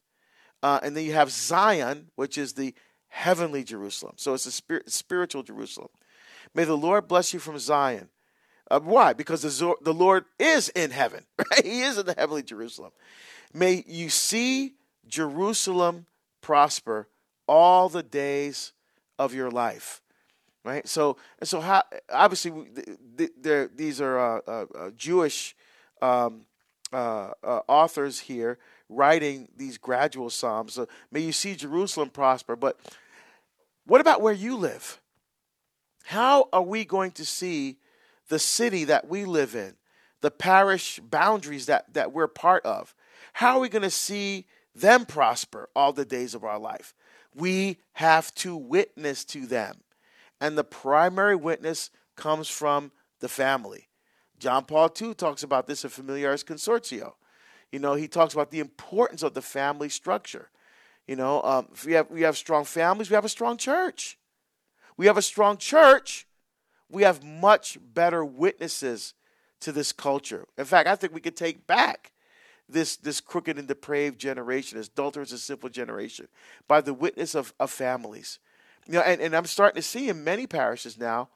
uh, 0.63 0.79
and 0.81 0.97
then 0.97 1.05
you 1.05 1.13
have 1.13 1.29
Zion, 1.29 2.09
which 2.15 2.37
is 2.37 2.53
the 2.53 2.73
heavenly 3.09 3.63
Jerusalem. 3.63 4.13
So 4.15 4.33
it's 4.33 4.47
a 4.47 4.51
spirit, 4.51 4.91
spiritual 4.91 5.43
Jerusalem. 5.43 5.89
May 6.55 6.63
the 6.63 6.77
Lord 6.77 7.07
bless 7.07 7.33
you 7.33 7.39
from 7.39 7.59
Zion. 7.59 8.09
Uh, 8.71 8.79
why? 8.79 9.13
Because 9.13 9.41
the, 9.41 9.75
the 9.81 9.93
Lord 9.93 10.25
is 10.39 10.69
in 10.69 10.91
heaven, 10.91 11.25
right? 11.51 11.65
He 11.65 11.81
is 11.81 11.97
in 11.97 12.07
the 12.07 12.15
heavenly 12.17 12.43
Jerusalem. 12.43 12.91
May 13.53 13.83
you 13.85 14.09
see 14.09 14.73
Jerusalem 15.07 16.07
prosper 16.41 17.07
all 17.47 17.89
the 17.89 18.03
days 18.03 18.73
of 19.19 19.33
your 19.35 19.51
life 19.51 20.01
right? 20.63 20.87
So, 20.87 21.17
and 21.39 21.47
so 21.47 21.61
how, 21.61 21.83
obviously, 22.11 22.51
these 23.75 24.01
are 24.01 24.19
uh, 24.19 24.41
uh, 24.47 24.65
uh, 24.77 24.89
Jewish 24.95 25.55
um, 26.01 26.45
uh, 26.91 27.31
uh, 27.43 27.61
authors 27.67 28.19
here 28.19 28.57
writing 28.89 29.47
these 29.55 29.77
gradual 29.77 30.29
psalms. 30.29 30.79
May 31.11 31.21
you 31.21 31.31
see 31.31 31.55
Jerusalem 31.55 32.09
prosper. 32.09 32.55
But 32.55 32.79
what 33.85 34.01
about 34.01 34.21
where 34.21 34.33
you 34.33 34.55
live? 34.55 34.99
How 36.05 36.49
are 36.51 36.63
we 36.63 36.85
going 36.85 37.11
to 37.11 37.25
see 37.25 37.77
the 38.29 38.39
city 38.39 38.83
that 38.85 39.07
we 39.07 39.25
live 39.25 39.55
in, 39.55 39.75
the 40.21 40.31
parish 40.31 40.99
boundaries 40.99 41.67
that, 41.67 41.93
that 41.93 42.11
we're 42.11 42.27
part 42.27 42.65
of? 42.65 42.95
How 43.33 43.57
are 43.57 43.59
we 43.59 43.69
going 43.69 43.83
to 43.83 43.89
see 43.91 44.47
them 44.73 45.05
prosper 45.05 45.69
all 45.75 45.93
the 45.93 46.05
days 46.05 46.33
of 46.33 46.43
our 46.43 46.57
life? 46.57 46.95
We 47.35 47.77
have 47.93 48.33
to 48.35 48.55
witness 48.55 49.23
to 49.25 49.45
them 49.45 49.81
and 50.41 50.57
the 50.57 50.63
primary 50.63 51.35
witness 51.35 51.89
comes 52.15 52.47
from 52.47 52.91
the 53.19 53.29
family. 53.29 53.88
John 54.39 54.65
Paul 54.65 54.89
II 54.99 55.13
talks 55.13 55.43
about 55.43 55.67
this 55.67 55.83
in 55.83 55.89
Familiaris 55.89 56.43
Consortio. 56.43 57.13
You 57.71 57.79
know, 57.79 57.93
he 57.93 58.07
talks 58.07 58.33
about 58.33 58.51
the 58.51 58.59
importance 58.59 59.21
of 59.21 59.33
the 59.33 59.41
family 59.41 59.89
structure. 59.89 60.49
You 61.07 61.15
know, 61.15 61.41
um, 61.43 61.67
if 61.73 61.85
we 61.85 61.93
have 61.93 62.09
we 62.09 62.21
have 62.21 62.37
strong 62.37 62.65
families, 62.65 63.09
we 63.09 63.15
have 63.15 63.25
a 63.25 63.29
strong 63.29 63.57
church. 63.57 64.17
We 64.97 65.05
have 65.07 65.17
a 65.17 65.21
strong 65.21 65.57
church. 65.57 66.27
We 66.89 67.03
have 67.03 67.23
much 67.23 67.77
better 67.81 68.25
witnesses 68.25 69.13
to 69.61 69.71
this 69.71 69.91
culture. 69.91 70.45
In 70.57 70.65
fact, 70.65 70.87
I 70.87 70.95
think 70.95 71.13
we 71.13 71.21
could 71.21 71.35
take 71.35 71.67
back 71.67 72.11
this 72.67 72.95
this 72.95 73.21
crooked 73.21 73.57
and 73.57 73.67
depraved 73.67 74.19
generation, 74.19 74.77
this 74.77 74.87
adulterous 74.87 75.31
and 75.31 75.39
sinful 75.39 75.69
generation, 75.69 76.27
by 76.67 76.81
the 76.81 76.93
witness 76.93 77.35
of, 77.35 77.53
of 77.59 77.71
families. 77.71 78.39
You 78.87 78.93
know, 78.93 79.01
and, 79.01 79.21
and 79.21 79.35
I'm 79.35 79.45
starting 79.45 79.81
to 79.81 79.87
see 79.87 80.09
in 80.09 80.23
many 80.23 80.47
parishes 80.47 80.97
now 80.97 81.29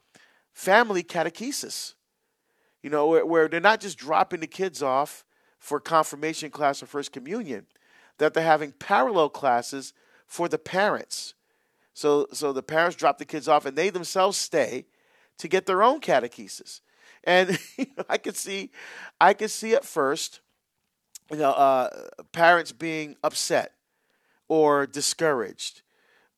family 0.52 1.02
catechesis. 1.02 1.94
You 2.84 2.90
know, 2.90 3.06
where, 3.06 3.24
where 3.24 3.48
they're 3.48 3.60
not 3.60 3.80
just 3.80 3.96
dropping 3.96 4.40
the 4.40 4.46
kids 4.46 4.82
off 4.82 5.24
for 5.58 5.80
confirmation 5.80 6.50
class 6.50 6.82
or 6.82 6.86
first 6.86 7.12
communion, 7.12 7.66
that 8.18 8.34
they're 8.34 8.44
having 8.44 8.72
parallel 8.72 9.30
classes 9.30 9.94
for 10.26 10.48
the 10.48 10.58
parents. 10.58 11.32
So, 11.94 12.26
so 12.32 12.52
the 12.52 12.62
parents 12.62 12.96
drop 12.96 13.16
the 13.16 13.24
kids 13.24 13.48
off 13.48 13.64
and 13.64 13.76
they 13.76 13.88
themselves 13.88 14.36
stay 14.36 14.84
to 15.38 15.48
get 15.48 15.64
their 15.64 15.82
own 15.82 16.00
catechesis. 16.00 16.82
And 17.24 17.58
you 17.78 17.86
know, 17.96 18.04
I 18.08 18.18
could 18.18 18.36
see, 18.36 18.70
I 19.18 19.32
could 19.32 19.50
see 19.50 19.74
at 19.74 19.86
first, 19.86 20.40
you 21.30 21.38
know, 21.38 21.52
uh, 21.52 21.88
parents 22.32 22.72
being 22.72 23.16
upset 23.24 23.72
or 24.46 24.86
discouraged 24.86 25.80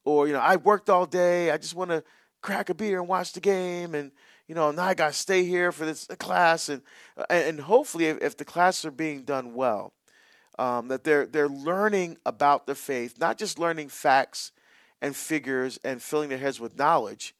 or 0.06 0.26
you 0.26 0.32
know 0.32 0.40
I 0.40 0.56
worked 0.56 0.88
all 0.88 1.04
day. 1.04 1.50
I 1.50 1.58
just 1.58 1.74
want 1.74 1.90
to 1.90 2.02
crack 2.40 2.70
a 2.70 2.74
beer 2.74 2.98
and 2.98 3.08
watch 3.08 3.34
the 3.34 3.40
game, 3.40 3.94
and 3.94 4.12
you 4.46 4.54
know 4.54 4.70
now 4.70 4.84
I 4.84 4.94
got 4.94 5.08
to 5.08 5.18
stay 5.18 5.44
here 5.44 5.72
for 5.72 5.84
this 5.84 6.06
class, 6.18 6.68
and 6.68 6.82
and 7.28 7.60
hopefully 7.60 8.06
if, 8.06 8.22
if 8.22 8.36
the 8.36 8.44
classes 8.44 8.84
are 8.84 8.90
being 8.90 9.22
done 9.22 9.54
well, 9.54 9.92
um, 10.58 10.88
that 10.88 11.04
they're 11.04 11.26
they're 11.26 11.48
learning 11.48 12.18
about 12.24 12.66
the 12.66 12.74
faith, 12.74 13.18
not 13.18 13.38
just 13.38 13.58
learning 13.58 13.88
facts 13.88 14.52
and 15.02 15.14
figures 15.14 15.78
and 15.84 16.02
filling 16.02 16.28
their 16.28 16.38
heads 16.38 16.60
with 16.60 16.78
knowledge, 16.78 17.34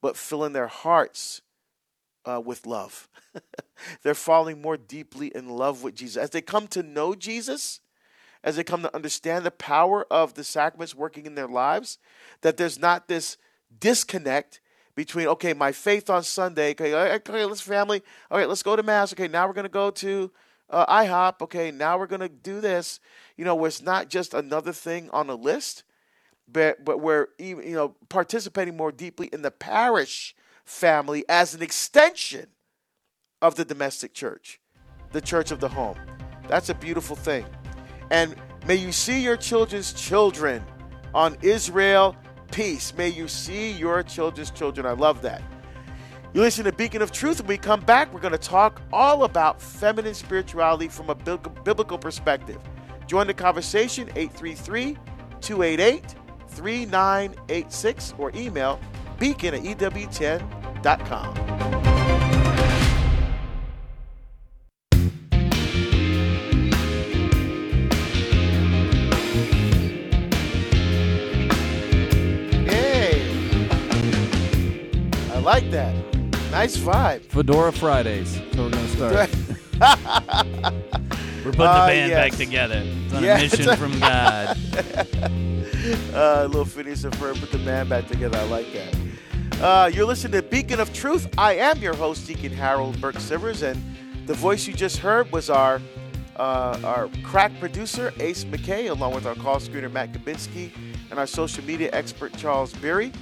but 0.00 0.16
filling 0.16 0.52
their 0.52 0.66
hearts 0.66 1.42
uh, 2.24 2.40
with 2.44 2.66
love. 2.66 3.08
they're 4.02 4.14
falling 4.14 4.60
more 4.60 4.76
deeply 4.76 5.28
in 5.34 5.48
love 5.48 5.82
with 5.82 5.94
Jesus 5.94 6.16
as 6.16 6.30
they 6.30 6.40
come 6.40 6.66
to 6.68 6.82
know 6.82 7.14
Jesus 7.14 7.80
as 8.44 8.56
they 8.56 8.64
come 8.64 8.82
to 8.82 8.94
understand 8.94 9.44
the 9.44 9.50
power 9.50 10.06
of 10.10 10.34
the 10.34 10.44
sacraments 10.44 10.94
working 10.94 11.26
in 11.26 11.34
their 11.34 11.48
lives, 11.48 11.98
that 12.42 12.56
there's 12.56 12.78
not 12.78 13.08
this 13.08 13.36
disconnect 13.78 14.60
between, 14.98 15.28
okay, 15.28 15.54
my 15.54 15.70
faith 15.70 16.10
on 16.10 16.24
Sunday, 16.24 16.72
okay, 16.72 16.92
okay 16.92 17.44
let's 17.44 17.60
family, 17.60 18.02
all 18.32 18.36
right, 18.36 18.48
let's 18.48 18.64
go 18.64 18.74
to 18.74 18.82
Mass, 18.82 19.12
okay, 19.12 19.28
now 19.28 19.46
we're 19.46 19.52
to 19.62 19.68
go 19.68 19.92
to 19.92 20.28
uh, 20.70 20.92
IHOP, 20.92 21.40
okay, 21.42 21.70
now 21.70 21.96
we're 21.96 22.08
to 22.20 22.28
do 22.28 22.60
this. 22.60 22.98
You 23.36 23.44
know, 23.44 23.54
where 23.54 23.68
it's 23.68 23.80
not 23.80 24.08
just 24.08 24.34
another 24.34 24.72
thing 24.72 25.08
on 25.12 25.30
a 25.30 25.36
list, 25.36 25.84
but, 26.50 26.84
but 26.84 26.98
we're, 26.98 27.28
you 27.38 27.62
know, 27.66 27.94
participating 28.08 28.76
more 28.76 28.90
deeply 28.90 29.28
in 29.32 29.42
the 29.42 29.52
parish 29.52 30.34
family 30.64 31.24
as 31.28 31.54
an 31.54 31.62
extension 31.62 32.48
of 33.40 33.54
the 33.54 33.64
domestic 33.64 34.14
church, 34.14 34.60
the 35.12 35.20
church 35.20 35.52
of 35.52 35.60
the 35.60 35.68
home. 35.68 35.96
That's 36.48 36.70
a 36.70 36.74
beautiful 36.74 37.14
thing. 37.14 37.46
And 38.10 38.34
may 38.66 38.74
you 38.74 38.90
see 38.90 39.22
your 39.22 39.36
children's 39.36 39.92
children 39.92 40.64
on 41.14 41.36
Israel 41.42 42.16
Peace. 42.50 42.94
May 42.96 43.08
you 43.08 43.28
see 43.28 43.72
your 43.72 44.02
children's 44.02 44.50
children. 44.50 44.86
I 44.86 44.92
love 44.92 45.22
that. 45.22 45.42
You 46.34 46.42
listen 46.42 46.64
to 46.64 46.72
Beacon 46.72 47.02
of 47.02 47.10
Truth. 47.10 47.40
When 47.40 47.48
we 47.48 47.58
come 47.58 47.80
back, 47.80 48.12
we're 48.12 48.20
going 48.20 48.32
to 48.32 48.38
talk 48.38 48.82
all 48.92 49.24
about 49.24 49.62
feminine 49.62 50.14
spirituality 50.14 50.88
from 50.88 51.10
a 51.10 51.14
biblical 51.14 51.98
perspective. 51.98 52.58
Join 53.06 53.26
the 53.26 53.34
conversation 53.34 54.08
833 54.14 54.96
288 55.40 56.14
3986 56.48 58.14
or 58.18 58.30
email 58.34 58.78
beacon 59.18 59.54
at 59.54 59.62
EWTN.com. 59.62 60.58
like 75.48 75.70
that. 75.70 75.94
Nice 76.50 76.76
vibe. 76.76 77.22
Fedora 77.22 77.72
Fridays. 77.72 78.34
So 78.52 78.64
we're 78.64 78.70
gonna 78.70 78.88
start. 78.88 79.14
we're 81.42 81.52
putting 81.52 81.60
uh, 81.62 81.86
the 81.86 81.90
band 81.90 82.10
yes. 82.10 82.30
back 82.30 82.32
together. 82.38 82.82
It's 82.84 83.14
on 83.14 83.24
yeah, 83.24 83.38
a 83.38 83.40
mission 83.40 83.76
from 83.78 83.98
God. 83.98 84.58
uh, 86.14 86.44
little 86.50 86.66
Phineas 86.66 87.04
and 87.04 87.14
Ferb 87.14 87.40
put 87.40 87.50
the 87.50 87.62
band 87.64 87.88
back 87.88 88.06
together. 88.08 88.36
I 88.36 88.42
like 88.42 88.66
that. 88.74 88.94
Uh, 89.62 89.90
you're 89.90 90.04
listening 90.04 90.32
to 90.32 90.42
Beacon 90.42 90.80
of 90.80 90.92
Truth. 90.92 91.30
I 91.38 91.54
am 91.54 91.78
your 91.78 91.94
host, 91.94 92.26
Deacon 92.26 92.52
Harold 92.52 93.00
Burke 93.00 93.16
Sivers, 93.16 93.62
and 93.62 93.82
the 94.26 94.34
voice 94.34 94.66
you 94.66 94.74
just 94.74 94.98
heard 94.98 95.32
was 95.32 95.48
our 95.48 95.80
uh, 96.36 96.78
our 96.84 97.08
crack 97.22 97.58
producer, 97.58 98.12
Ace 98.20 98.44
McKay, 98.44 98.90
along 98.90 99.14
with 99.14 99.24
our 99.24 99.34
call 99.34 99.56
screener, 99.56 99.90
Matt 99.90 100.12
Gabinski, 100.12 100.72
and 101.10 101.18
our 101.18 101.26
social 101.26 101.64
media 101.64 101.88
expert, 101.94 102.36
Charles 102.36 102.74
Berry. 102.74 103.12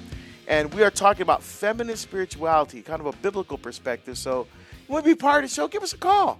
And 0.46 0.72
we 0.72 0.82
are 0.82 0.90
talking 0.90 1.22
about 1.22 1.42
feminine 1.42 1.96
spirituality, 1.96 2.82
kind 2.82 3.00
of 3.00 3.06
a 3.06 3.12
biblical 3.18 3.58
perspective. 3.58 4.16
So, 4.16 4.46
you 4.86 4.92
want 4.92 5.04
to 5.04 5.10
be 5.10 5.16
part 5.16 5.42
of 5.44 5.50
the 5.50 5.54
show? 5.54 5.66
Give 5.66 5.82
us 5.82 5.92
a 5.92 5.98
call. 5.98 6.38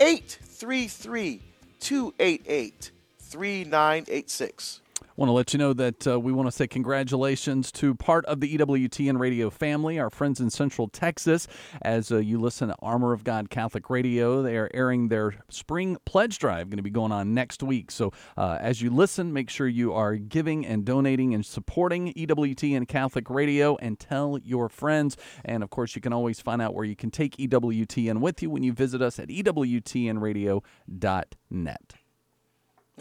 833 0.00 1.40
288 1.80 2.90
3986 3.20 4.80
want 5.16 5.28
to 5.28 5.32
let 5.32 5.52
you 5.52 5.58
know 5.58 5.72
that 5.72 6.06
uh, 6.06 6.18
we 6.18 6.32
want 6.32 6.48
to 6.48 6.52
say 6.52 6.66
congratulations 6.66 7.70
to 7.72 7.94
part 7.94 8.24
of 8.26 8.40
the 8.40 8.58
EWTN 8.58 9.18
radio 9.18 9.50
family, 9.50 9.98
our 9.98 10.10
friends 10.10 10.40
in 10.40 10.50
Central 10.50 10.88
Texas. 10.88 11.46
As 11.82 12.10
uh, 12.10 12.18
you 12.18 12.40
listen 12.40 12.68
to 12.68 12.76
Armor 12.82 13.12
of 13.12 13.22
God 13.22 13.50
Catholic 13.50 13.90
Radio, 13.90 14.42
they 14.42 14.56
are 14.56 14.70
airing 14.74 15.08
their 15.08 15.34
spring 15.48 15.96
pledge 16.04 16.38
drive, 16.38 16.68
going 16.68 16.78
to 16.78 16.82
be 16.82 16.90
going 16.90 17.12
on 17.12 17.32
next 17.32 17.62
week. 17.62 17.90
So 17.90 18.12
uh, 18.36 18.58
as 18.60 18.82
you 18.82 18.90
listen, 18.90 19.32
make 19.32 19.50
sure 19.50 19.68
you 19.68 19.92
are 19.92 20.16
giving 20.16 20.66
and 20.66 20.84
donating 20.84 21.34
and 21.34 21.46
supporting 21.46 22.12
EWTN 22.14 22.88
Catholic 22.88 23.30
Radio 23.30 23.76
and 23.76 23.98
tell 23.98 24.38
your 24.42 24.68
friends. 24.68 25.16
And 25.44 25.62
of 25.62 25.70
course, 25.70 25.94
you 25.94 26.02
can 26.02 26.12
always 26.12 26.40
find 26.40 26.60
out 26.60 26.74
where 26.74 26.84
you 26.84 26.96
can 26.96 27.12
take 27.12 27.36
EWTN 27.36 28.20
with 28.20 28.42
you 28.42 28.50
when 28.50 28.64
you 28.64 28.72
visit 28.72 29.00
us 29.00 29.20
at 29.20 29.28
EWTNradio.net. 29.28 31.94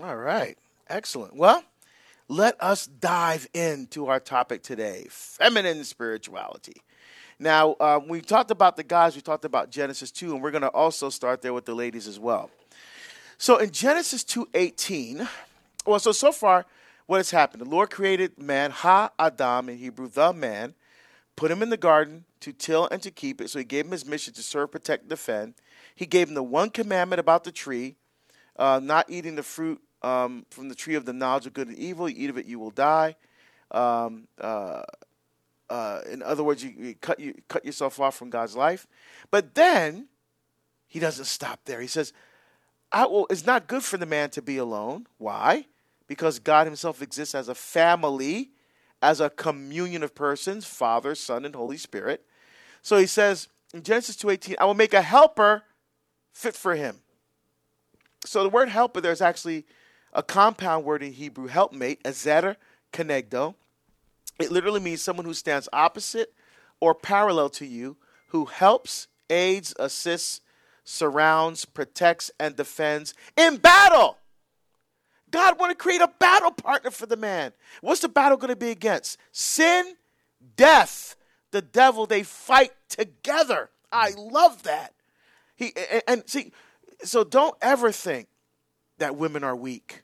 All 0.02 0.18
right. 0.18 0.58
Excellent. 0.90 1.36
Well, 1.36 1.64
let 2.28 2.62
us 2.62 2.88
dive 2.88 3.48
into 3.54 4.08
our 4.08 4.20
topic 4.20 4.64
today 4.64 5.08
feminine 5.10 5.84
spirituality. 5.84 6.82
Now, 7.40 7.76
um, 7.80 8.08
we 8.08 8.22
talked 8.22 8.52
about 8.52 8.78
the 8.78 8.84
guys, 8.84 9.16
we 9.16 9.22
talked 9.22 9.46
about 9.46 9.70
Genesis 9.70 10.12
2, 10.12 10.34
and 10.34 10.42
we're 10.42 10.52
going 10.52 10.62
to 10.62 10.70
also 10.70 11.10
start 11.10 11.42
there 11.42 11.54
with 11.54 11.66
the 11.66 11.74
ladies 11.74 12.08
as 12.08 12.20
well. 12.20 12.50
So 13.38 13.58
in 13.58 13.72
Genesis 13.72 14.24
2:18, 14.24 15.28
well, 15.86 16.00
so 16.00 16.12
so 16.12 16.32
far, 16.32 16.66
what 17.08 17.18
has 17.18 17.32
happened? 17.32 17.62
The 17.62 17.70
Lord 17.70 17.90
created 17.90 18.40
man, 18.40 18.72
Ha 18.72 19.12
Adam 19.20 19.68
in 19.68 19.78
Hebrew, 19.78 20.08
the 20.08 20.32
man, 20.32 20.76
put 21.36 21.52
him 21.52 21.62
in 21.62 21.70
the 21.70 21.78
garden 21.78 22.26
to 22.40 22.54
till 22.54 22.88
and 22.88 23.02
to 23.02 23.12
keep 23.12 23.42
it. 23.42 23.50
So 23.50 23.60
he 23.60 23.66
gave 23.66 23.86
him 23.86 23.92
his 23.92 24.06
mission 24.06 24.34
to 24.36 24.44
serve, 24.44 24.72
protect, 24.72 25.10
defend. 25.10 25.56
He 25.96 26.06
gave 26.06 26.30
him 26.30 26.36
the 26.36 26.44
one 26.44 26.70
commandment 26.70 27.20
about 27.20 27.44
the 27.44 27.52
tree, 27.52 27.96
uh, 28.56 28.80
not 28.82 29.10
eating 29.10 29.36
the 29.36 29.44
fruit 29.44 29.82
um, 30.04 30.46
from 30.50 30.70
the 30.70 30.76
tree 30.76 30.96
of 30.96 31.06
the 31.06 31.14
knowledge 31.14 31.46
of 31.46 31.54
good 31.54 31.68
and 31.68 31.78
evil. 31.78 32.10
You 32.10 32.16
eat 32.18 32.30
of 32.30 32.38
it, 32.38 32.46
you 32.46 32.60
will 32.60 32.72
die. 32.72 33.16
Um, 33.72 34.28
uh, 34.40 34.84
uh, 35.70 36.02
in 36.12 36.22
other 36.22 36.44
words, 36.44 36.64
you, 36.64 36.74
you, 36.78 36.96
cut 36.96 37.20
you 37.20 37.34
cut 37.48 37.66
yourself 37.66 38.00
off 38.00 38.16
from 38.16 38.30
God's 38.30 38.56
life. 38.56 38.86
But 39.32 39.56
then 39.56 40.08
he 40.88 41.00
doesn't 41.00 41.26
stop 41.26 41.62
there. 41.66 41.82
He 41.82 41.88
says, 41.88 42.14
I 42.92 43.08
will, 43.08 43.26
"It's 43.30 43.46
not 43.46 43.68
good 43.68 43.84
for 43.84 43.98
the 43.98 44.06
man 44.06 44.30
to 44.32 44.42
be 44.42 44.58
alone." 44.58 45.08
Why? 45.18 45.66
Because 46.06 46.38
God 46.38 46.68
Himself 46.68 47.02
exists 47.02 47.34
as 47.34 47.48
a 47.48 47.56
family, 47.56 48.52
as 49.02 49.20
a 49.20 49.32
communion 49.32 50.04
of 50.04 50.14
persons, 50.14 50.66
Father, 50.66 51.16
Son, 51.16 51.46
and 51.46 51.56
Holy 51.56 51.78
Spirit. 51.78 52.24
So 52.84 52.98
He 52.98 53.08
says 53.08 53.48
in 53.74 53.82
Genesis 53.82 54.16
two 54.16 54.30
eighteen, 54.30 54.58
"I 54.60 54.66
will 54.66 54.76
make 54.76 54.94
a 54.94 55.02
helper 55.02 55.64
fit 56.32 56.56
for 56.56 56.76
him." 56.76 57.00
So 58.26 58.44
the 58.44 58.50
word 58.50 58.70
helper 58.70 59.02
there 59.02 59.12
is 59.12 59.22
actually 59.22 59.66
a 60.14 60.24
compound 60.24 60.86
word 60.86 61.04
in 61.04 61.14
Hebrew, 61.14 61.48
helpmate, 61.48 62.00
ezer 62.06 62.58
kenegdo. 62.92 63.56
It 64.40 64.52
literally 64.52 64.80
means 64.80 65.02
someone 65.02 65.26
who 65.26 65.34
stands 65.34 65.70
opposite 65.74 66.34
or 66.80 66.96
parallel 66.96 67.50
to 67.50 67.66
you, 67.66 67.98
who 68.28 68.46
helps, 68.46 69.08
aids, 69.30 69.74
assists, 69.80 70.42
surrounds, 70.84 71.66
protects, 71.66 72.32
and 72.40 72.56
defends 72.56 73.14
in 73.38 73.58
battle. 73.58 74.18
God 75.32 75.60
want 75.60 75.72
to 75.72 75.76
create 75.76 76.02
a 76.02 76.12
battle 76.20 76.52
partner 76.52 76.92
for 76.92 77.06
the 77.06 77.18
man. 77.18 77.54
What's 77.82 78.02
the 78.02 78.10
battle 78.10 78.38
going 78.38 78.50
to 78.50 78.56
be 78.56 78.70
against? 78.70 79.18
Sin, 79.32 79.96
death, 80.56 81.16
the 81.52 81.62
devil. 81.62 82.06
They 82.06 82.24
fight 82.24 82.72
together. 82.88 83.70
I 83.92 84.12
love 84.16 84.64
that. 84.64 84.94
He 85.56 85.74
and, 85.92 86.04
and 86.08 86.24
see, 86.28 86.52
so 87.04 87.24
don't 87.24 87.56
ever 87.62 87.92
think 87.92 88.28
that 89.00 89.16
women 89.16 89.44
are 89.44 89.56
weak. 89.56 90.03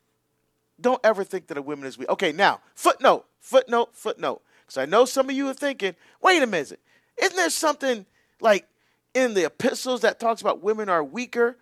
Don't 0.80 1.00
ever 1.04 1.24
think 1.24 1.48
that 1.48 1.58
a 1.58 1.62
woman 1.62 1.86
is 1.86 1.98
weak. 1.98 2.10
Okay, 2.10 2.32
now, 2.32 2.62
footnote, 2.76 3.26
footnote, 3.40 3.96
footnote. 3.96 4.42
Because 4.62 4.78
I 4.78 4.86
know 4.86 5.06
some 5.06 5.30
of 5.30 5.36
you 5.36 5.48
are 5.50 5.54
thinking, 5.54 5.96
wait 6.22 6.44
a 6.44 6.48
minute, 6.48 6.80
isn't 7.22 7.36
there 7.36 7.50
something 7.50 8.06
like 8.40 8.68
in 9.14 9.34
the 9.34 9.46
epistles 9.46 10.02
that 10.02 10.20
talks 10.20 10.42
about 10.42 10.62
women 10.62 10.90
are 10.90 11.04
weaker? 11.04 11.58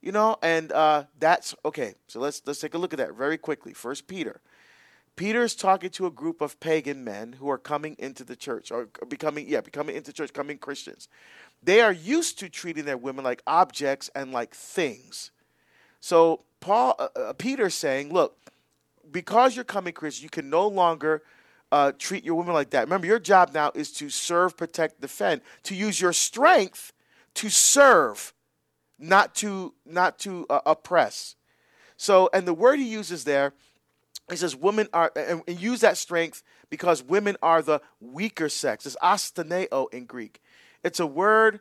You 0.00 0.12
know, 0.12 0.36
and 0.42 0.72
uh, 0.72 1.04
that's 1.18 1.54
okay. 1.64 1.94
So 2.06 2.20
let's 2.20 2.42
let's 2.46 2.60
take 2.60 2.74
a 2.74 2.78
look 2.78 2.92
at 2.92 2.98
that 2.98 3.14
very 3.14 3.38
quickly. 3.38 3.72
First 3.72 4.06
Peter. 4.06 4.40
Peter 5.16 5.42
is 5.42 5.54
talking 5.54 5.88
to 5.88 6.06
a 6.06 6.10
group 6.10 6.42
of 6.42 6.60
pagan 6.60 7.02
men 7.02 7.32
who 7.32 7.48
are 7.48 7.56
coming 7.56 7.96
into 7.98 8.22
the 8.22 8.36
church 8.36 8.70
or 8.70 8.88
becoming 9.08 9.48
yeah 9.48 9.62
becoming 9.62 9.96
into 9.96 10.12
church, 10.12 10.32
coming 10.32 10.58
Christians. 10.58 11.08
They 11.62 11.80
are 11.80 11.92
used 11.92 12.38
to 12.40 12.48
treating 12.48 12.84
their 12.84 12.98
women 12.98 13.24
like 13.24 13.42
objects 13.46 14.10
and 14.14 14.32
like 14.32 14.54
things. 14.54 15.30
So 16.00 16.44
Paul, 16.60 16.94
uh, 16.98 17.08
uh, 17.16 17.32
Peter's 17.32 17.74
saying, 17.74 18.12
look, 18.12 18.36
because 19.10 19.54
you're 19.56 19.64
coming 19.64 19.92
Christian, 19.92 20.24
you 20.24 20.30
can 20.30 20.50
no 20.50 20.66
longer 20.68 21.22
uh, 21.72 21.92
treat 21.98 22.24
your 22.24 22.34
women 22.36 22.54
like 22.54 22.70
that. 22.70 22.84
Remember, 22.84 23.06
your 23.06 23.18
job 23.18 23.52
now 23.52 23.72
is 23.74 23.92
to 23.92 24.08
serve, 24.08 24.56
protect, 24.56 25.00
defend, 25.00 25.40
to 25.64 25.74
use 25.74 26.00
your 26.00 26.12
strength 26.12 26.92
to 27.34 27.50
serve, 27.50 28.32
not 28.98 29.34
to 29.36 29.74
not 29.84 30.18
to 30.20 30.46
uh, 30.48 30.60
oppress. 30.66 31.36
So, 31.96 32.28
and 32.32 32.46
the 32.46 32.54
word 32.54 32.78
he 32.78 32.88
uses 32.88 33.24
there, 33.24 33.52
he 34.30 34.36
says, 34.36 34.54
women 34.54 34.88
are, 34.92 35.12
and, 35.16 35.42
and 35.46 35.60
use 35.60 35.80
that 35.80 35.96
strength 35.96 36.42
because 36.68 37.02
women 37.02 37.36
are 37.42 37.62
the 37.62 37.80
weaker 38.00 38.48
sex. 38.48 38.86
It's 38.86 38.96
astheneo 39.02 39.92
in 39.92 40.04
Greek. 40.04 40.42
It's 40.84 41.00
a 41.00 41.06
word 41.06 41.60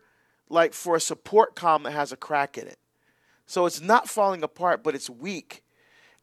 like 0.49 0.73
for 0.73 0.95
a 0.95 0.99
support 0.99 1.55
column 1.55 1.83
that 1.83 1.91
has 1.91 2.11
a 2.11 2.17
crack 2.17 2.57
in 2.57 2.67
it. 2.67 2.77
So 3.45 3.65
it's 3.65 3.81
not 3.81 4.09
falling 4.09 4.43
apart, 4.43 4.83
but 4.83 4.95
it's 4.95 5.09
weak. 5.09 5.63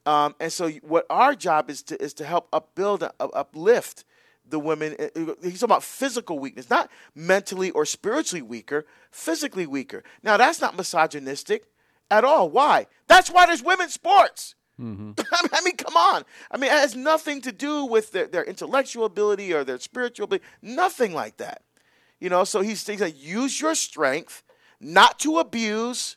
Um, 0.05 0.35
and 0.41 0.53
so 0.53 0.71
what 0.83 1.07
our 1.11 1.35
job 1.35 1.71
is 1.71 1.83
to 1.85 2.03
is 2.03 2.13
to 2.15 2.25
help 2.25 2.49
upbuild, 2.53 3.09
uplift 3.21 4.05
the 4.49 4.59
women. 4.59 4.97
Uh, 4.99 5.05
uh, 5.05 5.35
he's 5.43 5.61
talking 5.61 5.65
about 5.65 5.83
physical 5.85 6.39
weakness, 6.39 6.69
not 6.69 6.91
mentally 7.15 7.71
or 7.71 7.85
spiritually 7.85 8.43
weaker, 8.43 8.85
physically 9.11 9.67
weaker. 9.67 10.03
Now 10.23 10.37
that's 10.37 10.61
not 10.61 10.77
misogynistic 10.77 11.65
at 12.11 12.25
all. 12.25 12.51
Why? 12.51 12.87
That's 13.07 13.31
why 13.31 13.47
there's 13.47 13.63
women's 13.63 13.95
sports. 13.95 14.55
Mm-hmm. 14.81 15.13
I 15.53 15.61
mean, 15.63 15.77
come 15.77 15.97
on. 15.97 16.25
I 16.51 16.57
mean, 16.57 16.71
it 16.71 16.79
has 16.79 16.97
nothing 16.97 17.41
to 17.43 17.53
do 17.53 17.85
with 17.85 18.13
their, 18.13 18.27
their 18.27 18.45
intellectual 18.45 19.05
ability 19.05 19.53
or 19.53 19.65
their 19.65 19.79
spiritual 19.79 20.25
ability. 20.25 20.45
Nothing 20.61 21.15
like 21.15 21.37
that. 21.37 21.63
You 22.21 22.29
know, 22.29 22.45
so 22.45 22.61
he's, 22.61 22.87
he's 22.87 23.01
like, 23.01 23.21
use 23.23 23.61
your 23.61 23.75
strength 23.75 24.43
not 24.81 25.19
to 25.21 25.39
abuse, 25.39 26.17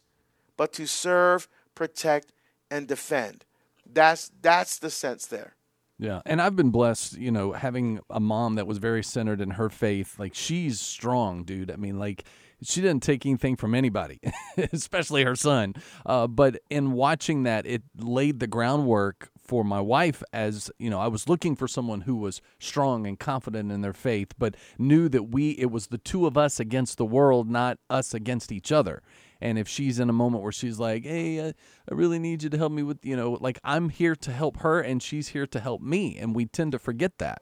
but 0.58 0.74
to 0.74 0.88
serve, 0.88 1.48
protect, 1.76 2.32
and 2.72 2.88
defend. 2.88 3.45
That's 3.92 4.32
that's 4.42 4.80
the 4.80 4.90
sense 4.90 5.26
there. 5.28 5.56
Yeah, 5.98 6.22
and 6.26 6.42
I've 6.42 6.58
been 6.58 6.72
blessed, 6.72 7.18
you 7.18 7.32
know, 7.32 7.54
having 7.54 8.02
a 8.10 8.20
mom 8.20 8.56
that 8.56 8.68
was 8.68 8.80
very 8.80 9.02
centered 9.04 9.40
in 9.40 9.52
her 9.52 9.70
faith. 9.70 10.20
Like 10.20 10.36
she's 10.36 10.80
strong, 10.82 11.46
dude. 11.46 11.72
I 11.72 11.78
mean, 11.78 11.98
like 11.98 12.26
she 12.62 12.82
didn't 12.82 13.04
take 13.04 13.26
anything 13.26 13.56
from 13.56 13.74
anybody, 13.74 14.20
especially 14.74 15.24
her 15.24 15.36
son. 15.36 15.74
Uh, 16.06 16.28
but 16.28 16.60
in 16.70 16.92
watching 16.92 17.44
that, 17.44 17.66
it 17.66 17.84
laid 17.98 18.40
the 18.40 18.48
groundwork 18.48 19.30
for 19.46 19.64
my 19.64 19.80
wife 19.80 20.24
as 20.34 20.72
you 20.80 20.90
know 20.90 21.00
i 21.00 21.08
was 21.08 21.30
looking 21.30 21.56
for 21.56 21.68
someone 21.68 22.02
who 22.02 22.16
was 22.16 22.42
strong 22.60 23.06
and 23.06 23.20
confident 23.20 23.72
in 23.72 23.82
their 23.82 23.94
faith 23.94 24.34
but 24.40 24.56
knew 24.80 25.08
that 25.08 25.30
we 25.30 25.52
it 25.52 25.70
was 25.70 25.88
the 25.88 26.00
two 26.00 26.26
of 26.26 26.36
us 26.36 26.60
against 26.60 26.98
the 26.98 27.06
world 27.06 27.48
not 27.48 27.78
us 27.88 28.14
against 28.16 28.52
each 28.52 28.72
other 28.72 29.04
and 29.42 29.58
if 29.58 29.68
she's 29.68 30.00
in 30.00 30.10
a 30.10 30.14
moment 30.14 30.44
where 30.44 30.52
she's 30.52 30.80
like 30.80 31.04
hey 31.04 31.40
uh, 31.40 31.52
i 31.92 31.94
really 31.94 32.20
need 32.20 32.44
you 32.44 32.50
to 32.50 32.58
help 32.58 32.72
me 32.72 32.84
with 32.84 33.04
you 33.06 33.16
know 33.16 33.38
like 33.42 33.60
i'm 33.64 33.90
here 33.90 34.16
to 34.16 34.32
help 34.32 34.58
her 34.58 34.80
and 34.82 35.02
she's 35.02 35.30
here 35.30 35.48
to 35.48 35.60
help 35.60 35.82
me 35.82 36.18
and 36.18 36.36
we 36.36 36.46
tend 36.46 36.72
to 36.72 36.80
forget 36.80 37.18
that 37.18 37.42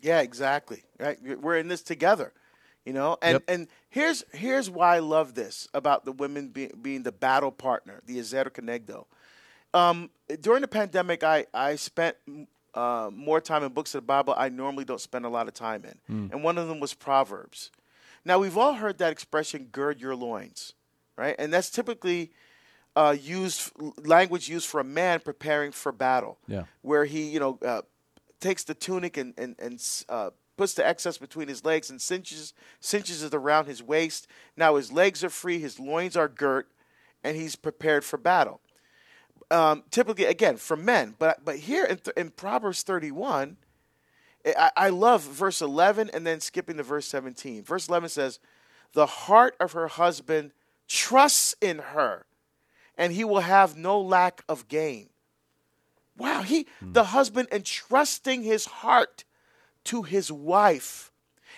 yeah 0.00 0.20
exactly 0.20 0.82
right 0.98 1.18
we're 1.40 1.56
in 1.56 1.68
this 1.68 1.82
together 1.82 2.32
you 2.84 2.92
know 2.92 3.16
and 3.22 3.34
yep. 3.34 3.42
and 3.48 3.68
here's 3.88 4.24
here's 4.32 4.68
why 4.68 4.96
i 4.96 4.98
love 4.98 5.34
this 5.34 5.68
about 5.72 6.04
the 6.04 6.12
women 6.12 6.48
be, 6.48 6.70
being 6.80 7.02
the 7.02 7.12
battle 7.12 7.52
partner 7.52 8.00
the 8.06 8.18
ezer 8.18 8.44
kenegdo 8.44 9.06
um, 9.74 10.10
during 10.40 10.62
the 10.62 10.68
pandemic, 10.68 11.22
I 11.22 11.46
I 11.52 11.76
spent 11.76 12.16
uh, 12.74 13.10
more 13.12 13.40
time 13.40 13.62
in 13.62 13.72
books 13.72 13.94
of 13.94 14.02
the 14.02 14.06
Bible 14.06 14.34
I 14.36 14.48
normally 14.48 14.84
don't 14.84 15.00
spend 15.00 15.24
a 15.24 15.28
lot 15.28 15.48
of 15.48 15.54
time 15.54 15.84
in, 15.84 16.28
mm. 16.28 16.32
and 16.32 16.44
one 16.44 16.58
of 16.58 16.68
them 16.68 16.80
was 16.80 16.94
Proverbs. 16.94 17.70
Now 18.24 18.38
we've 18.38 18.56
all 18.56 18.74
heard 18.74 18.98
that 18.98 19.12
expression 19.12 19.68
"gird 19.72 20.00
your 20.00 20.14
loins," 20.14 20.74
right? 21.16 21.34
And 21.38 21.52
that's 21.52 21.70
typically 21.70 22.32
uh, 22.94 23.16
used 23.20 23.70
language 24.06 24.48
used 24.48 24.66
for 24.66 24.80
a 24.80 24.84
man 24.84 25.20
preparing 25.20 25.72
for 25.72 25.92
battle. 25.92 26.38
Yeah. 26.46 26.64
Where 26.82 27.04
he, 27.04 27.30
you 27.30 27.40
know, 27.40 27.58
uh, 27.64 27.82
takes 28.40 28.64
the 28.64 28.74
tunic 28.74 29.16
and 29.16 29.34
and 29.38 29.56
and 29.58 29.82
uh, 30.08 30.30
puts 30.56 30.74
the 30.74 30.86
excess 30.86 31.18
between 31.18 31.48
his 31.48 31.64
legs 31.64 31.90
and 31.90 32.00
cinches 32.00 32.52
cinches 32.80 33.22
it 33.22 33.34
around 33.34 33.66
his 33.66 33.82
waist. 33.82 34.26
Now 34.56 34.76
his 34.76 34.92
legs 34.92 35.24
are 35.24 35.30
free, 35.30 35.58
his 35.58 35.80
loins 35.80 36.16
are 36.16 36.28
girt, 36.28 36.68
and 37.24 37.36
he's 37.36 37.56
prepared 37.56 38.04
for 38.04 38.18
battle. 38.18 38.60
Um, 39.50 39.84
typically, 39.90 40.24
again, 40.24 40.56
for 40.56 40.76
men, 40.76 41.14
but 41.18 41.44
but 41.44 41.56
here 41.56 41.84
in, 41.84 42.00
in 42.16 42.30
Proverbs 42.30 42.82
31, 42.82 43.56
I, 44.46 44.70
I 44.76 44.88
love 44.88 45.22
verse 45.22 45.60
11 45.60 46.10
and 46.12 46.26
then 46.26 46.40
skipping 46.40 46.78
to 46.78 46.82
verse 46.82 47.06
17. 47.06 47.62
Verse 47.62 47.88
11 47.88 48.08
says, 48.10 48.38
"The 48.92 49.06
heart 49.06 49.54
of 49.60 49.72
her 49.72 49.88
husband 49.88 50.52
trusts 50.88 51.54
in 51.60 51.78
her, 51.78 52.26
and 52.96 53.12
he 53.12 53.24
will 53.24 53.40
have 53.40 53.76
no 53.76 54.00
lack 54.00 54.42
of 54.48 54.68
gain." 54.68 55.08
Wow, 56.16 56.42
he 56.42 56.66
hmm. 56.80 56.92
the 56.92 57.04
husband 57.04 57.48
entrusting 57.50 58.42
his 58.42 58.66
heart 58.66 59.24
to 59.84 60.02
his 60.02 60.30
wife. 60.30 61.10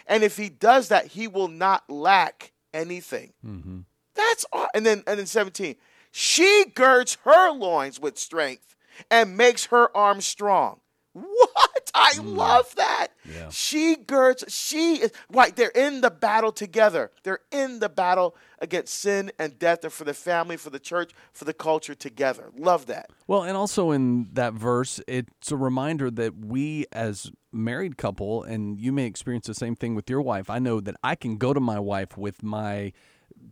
And 0.06 0.22
if 0.22 0.36
he 0.36 0.48
does 0.48 0.88
that, 0.88 1.08
he 1.08 1.28
will 1.28 1.48
not 1.48 1.88
lack 1.88 2.52
anything. 2.72 3.32
Mm-hmm. 3.44 3.80
That's 4.14 4.44
all. 4.52 4.68
And 4.74 4.84
then 4.84 5.02
and 5.06 5.18
then 5.18 5.26
17. 5.26 5.76
She 6.10 6.66
girds 6.74 7.18
her 7.24 7.50
loins 7.50 7.98
with 7.98 8.18
strength 8.18 8.76
and 9.10 9.36
makes 9.36 9.66
her 9.66 9.94
arms 9.96 10.26
strong. 10.26 10.80
What? 11.12 11.73
I 11.94 12.14
mm. 12.14 12.36
love 12.36 12.74
that. 12.76 13.08
Yeah. 13.24 13.48
She 13.50 13.96
girds, 13.96 14.44
she 14.48 14.96
is 14.96 15.12
right. 15.32 15.54
They're 15.54 15.68
in 15.68 16.00
the 16.00 16.10
battle 16.10 16.52
together. 16.52 17.10
They're 17.22 17.40
in 17.52 17.78
the 17.78 17.88
battle 17.88 18.36
against 18.58 18.94
sin 18.94 19.30
and 19.38 19.58
death, 19.58 19.84
and 19.84 19.92
for 19.92 20.04
the 20.04 20.14
family, 20.14 20.56
for 20.56 20.70
the 20.70 20.78
church, 20.78 21.12
for 21.32 21.44
the 21.44 21.54
culture 21.54 21.94
together. 21.94 22.50
Love 22.56 22.86
that. 22.86 23.10
Well, 23.26 23.42
and 23.42 23.56
also 23.56 23.90
in 23.90 24.28
that 24.32 24.54
verse, 24.54 25.00
it's 25.06 25.52
a 25.52 25.56
reminder 25.56 26.10
that 26.10 26.36
we 26.36 26.86
as 26.92 27.30
married 27.52 27.96
couple, 27.96 28.42
and 28.42 28.80
you 28.80 28.92
may 28.92 29.06
experience 29.06 29.46
the 29.46 29.54
same 29.54 29.76
thing 29.76 29.94
with 29.94 30.10
your 30.10 30.20
wife. 30.20 30.50
I 30.50 30.58
know 30.58 30.80
that 30.80 30.96
I 31.04 31.14
can 31.14 31.36
go 31.36 31.54
to 31.54 31.60
my 31.60 31.78
wife 31.78 32.16
with 32.16 32.42
my 32.42 32.92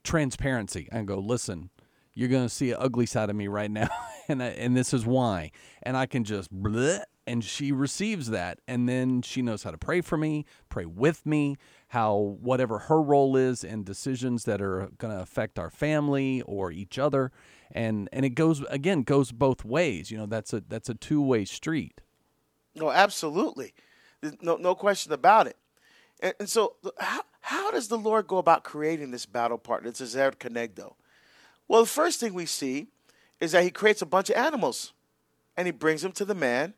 transparency 0.03 0.89
and 0.91 1.07
go, 1.07 1.19
listen, 1.19 1.71
you're 2.15 2.29
going 2.29 2.45
to 2.45 2.49
see 2.49 2.73
an 2.73 2.79
ugly 2.79 3.07
side 3.07 3.31
of 3.31 3.37
me 3.37 3.49
right 3.49 3.71
now, 3.71 3.89
and 4.29 4.43
I, 4.43 4.49
and 4.49 4.77
this 4.77 4.93
is 4.93 5.07
why. 5.07 5.51
And 5.83 5.97
I 5.97 6.07
can 6.07 6.25
just 6.25 6.53
bleh, 6.53 7.03
and 7.27 7.45
she 7.45 7.73
receives 7.73 8.31
that 8.31 8.59
and 8.67 8.89
then 8.89 9.23
she 9.23 9.43
knows 9.43 9.63
how 9.63 9.71
to 9.71 9.79
pray 9.79 10.01
for 10.01 10.17
me 10.17 10.45
pray 10.69 10.85
with 10.85 11.25
me 11.25 11.57
how 11.93 12.17
whatever 12.41 12.79
her 12.79 13.03
role 13.03 13.37
is 13.37 13.63
in 13.63 13.85
decisions 13.85 14.45
that 14.45 14.63
are 14.63 14.89
going 14.97 15.15
to 15.15 15.21
affect 15.21 15.59
our 15.59 15.69
family 15.69 16.41
or 16.47 16.73
each 16.73 16.99
other. 16.99 17.31
And 17.71 18.09
and 18.15 18.25
it 18.25 18.31
goes 18.31 18.63
again 18.71 19.03
goes 19.03 19.31
both 19.31 19.63
ways 19.63 20.11
you 20.11 20.17
know 20.17 20.25
that's 20.25 20.55
a 20.55 20.63
that's 20.67 20.89
a 20.89 20.95
two-way 20.95 21.45
street. 21.45 22.01
No 22.75 22.91
absolutely. 22.91 23.75
No 24.41 24.57
no 24.57 24.75
question 24.75 25.13
about 25.13 25.47
it. 25.47 25.59
And, 26.21 26.33
and 26.41 26.49
so 26.49 26.77
how, 26.99 27.25
how 27.43 27.71
does 27.71 27.89
the 27.89 27.99
lord 27.99 28.27
go 28.27 28.39
about 28.39 28.65
creating 28.65 29.11
this 29.11 29.27
battle 29.27 29.59
partner? 29.59 29.91
This 29.91 30.01
is 30.01 30.17
Ezer 30.17 30.33
Kenegdo? 30.33 30.95
well 31.69 31.83
the 31.83 31.89
first 31.89 32.21
thing 32.21 32.33
we 32.33 32.47
see 32.47 32.87
is 33.39 33.53
that 33.53 33.65
he 33.65 33.71
creates 33.71 34.01
a 34.01 34.07
bunch 34.07 34.31
of 34.31 34.37
animals 34.37 34.95
and 35.59 35.67
he 35.67 35.73
brings 35.73 36.01
them 36.01 36.13
to 36.13 36.25
the 36.25 36.35
man 36.35 36.73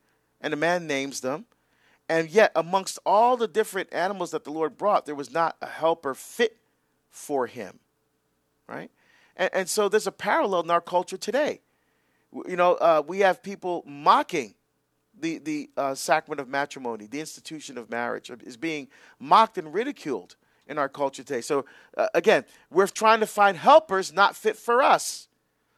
and 0.44 0.52
the 0.52 0.58
man 0.58 0.86
names 0.86 1.22
them. 1.22 1.46
And 2.06 2.28
yet, 2.28 2.52
amongst 2.54 2.98
all 3.06 3.38
the 3.38 3.48
different 3.48 3.92
animals 3.92 4.32
that 4.32 4.44
the 4.44 4.50
Lord 4.50 4.76
brought, 4.76 5.06
there 5.06 5.14
was 5.14 5.32
not 5.32 5.56
a 5.62 5.66
helper 5.66 6.14
fit 6.14 6.58
for 7.10 7.46
him. 7.46 7.80
Right? 8.68 8.90
And, 9.36 9.50
and 9.54 9.68
so 9.68 9.88
there's 9.88 10.06
a 10.06 10.12
parallel 10.12 10.60
in 10.60 10.70
our 10.70 10.82
culture 10.82 11.16
today. 11.16 11.62
You 12.46 12.56
know, 12.56 12.74
uh, 12.74 13.02
we 13.06 13.20
have 13.20 13.42
people 13.42 13.84
mocking 13.86 14.54
the, 15.18 15.38
the 15.38 15.70
uh, 15.78 15.94
sacrament 15.94 16.40
of 16.40 16.48
matrimony, 16.48 17.06
the 17.06 17.20
institution 17.20 17.78
of 17.78 17.88
marriage, 17.88 18.30
is 18.42 18.58
being 18.58 18.88
mocked 19.18 19.56
and 19.56 19.72
ridiculed 19.72 20.36
in 20.66 20.76
our 20.76 20.90
culture 20.90 21.22
today. 21.22 21.40
So, 21.40 21.64
uh, 21.96 22.08
again, 22.12 22.44
we're 22.70 22.86
trying 22.86 23.20
to 23.20 23.26
find 23.26 23.56
helpers 23.56 24.12
not 24.12 24.36
fit 24.36 24.56
for 24.56 24.82
us. 24.82 25.26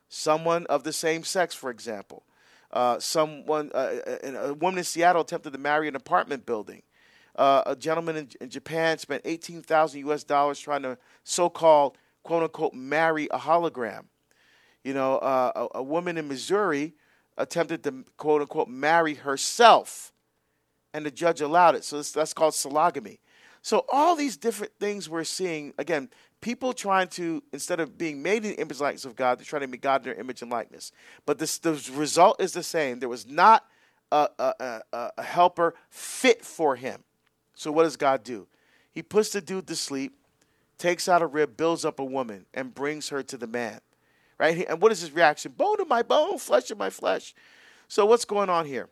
Someone 0.08 0.66
of 0.66 0.82
the 0.82 0.92
same 0.92 1.22
sex, 1.22 1.54
for 1.54 1.70
example. 1.70 2.24
Uh, 2.72 2.98
someone, 2.98 3.70
uh, 3.74 3.96
a 4.24 4.54
woman 4.54 4.78
in 4.78 4.84
Seattle 4.84 5.22
attempted 5.22 5.52
to 5.52 5.58
marry 5.58 5.88
an 5.88 5.96
apartment 5.96 6.46
building. 6.46 6.82
Uh, 7.36 7.62
a 7.66 7.76
gentleman 7.76 8.16
in, 8.16 8.28
in, 8.40 8.48
Japan 8.48 8.98
spent 8.98 9.22
18,000 9.24 10.06
US 10.08 10.24
dollars 10.24 10.58
trying 10.58 10.82
to 10.82 10.96
so-called 11.22 11.98
quote 12.22 12.42
unquote 12.42 12.74
marry 12.74 13.28
a 13.30 13.38
hologram. 13.38 14.06
You 14.82 14.94
know, 14.94 15.18
uh, 15.18 15.66
a, 15.74 15.78
a, 15.78 15.82
woman 15.82 16.16
in 16.16 16.28
Missouri 16.28 16.94
attempted 17.36 17.84
to 17.84 18.04
quote 18.16 18.40
unquote 18.40 18.68
marry 18.68 19.14
herself, 19.14 20.12
and 20.94 21.04
the 21.04 21.10
judge 21.10 21.40
allowed 21.42 21.74
it. 21.74 21.84
So 21.84 22.00
that's 22.00 22.32
called 22.32 22.54
sologamy. 22.54 23.18
So 23.60 23.84
all 23.92 24.16
these 24.16 24.36
different 24.36 24.72
things 24.78 25.10
we're 25.10 25.24
seeing 25.24 25.74
again 25.76 26.08
people 26.46 26.72
trying 26.72 27.08
to 27.08 27.42
instead 27.52 27.80
of 27.80 27.98
being 27.98 28.22
made 28.22 28.44
in 28.44 28.52
the 28.52 28.60
image 28.60 28.76
and 28.76 28.80
likeness 28.82 29.04
of 29.04 29.16
God, 29.16 29.36
they're 29.36 29.44
trying 29.44 29.62
to 29.62 29.66
make 29.66 29.80
God 29.80 30.02
in 30.02 30.04
their 30.04 30.14
image 30.14 30.42
and 30.42 30.50
likeness. 30.50 30.92
But 31.26 31.40
this, 31.40 31.58
the 31.58 31.72
result 31.92 32.40
is 32.40 32.52
the 32.52 32.62
same. 32.62 33.00
There 33.00 33.08
was 33.08 33.26
not 33.26 33.66
a, 34.12 34.28
a, 34.38 34.80
a, 34.92 35.10
a 35.18 35.22
helper 35.24 35.74
fit 35.90 36.44
for 36.44 36.76
him. 36.76 37.02
So 37.54 37.72
what 37.72 37.82
does 37.82 37.96
God 37.96 38.22
do? 38.22 38.46
He 38.92 39.02
puts 39.02 39.30
the 39.30 39.40
dude 39.40 39.66
to 39.66 39.74
sleep, 39.74 40.16
takes 40.78 41.08
out 41.08 41.20
a 41.20 41.26
rib, 41.26 41.56
builds 41.56 41.84
up 41.84 41.98
a 41.98 42.04
woman, 42.04 42.46
and 42.54 42.72
brings 42.72 43.08
her 43.08 43.24
to 43.24 43.36
the 43.36 43.48
man. 43.48 43.80
Right? 44.38 44.66
And 44.68 44.80
what 44.80 44.92
is 44.92 45.00
his 45.00 45.10
reaction? 45.10 45.50
Bone 45.50 45.80
of 45.80 45.88
my 45.88 46.04
bone, 46.04 46.38
flesh 46.38 46.70
of 46.70 46.78
my 46.78 46.90
flesh. 46.90 47.34
So 47.88 48.06
what's 48.06 48.24
going 48.24 48.50
on 48.50 48.66
here? 48.66 48.88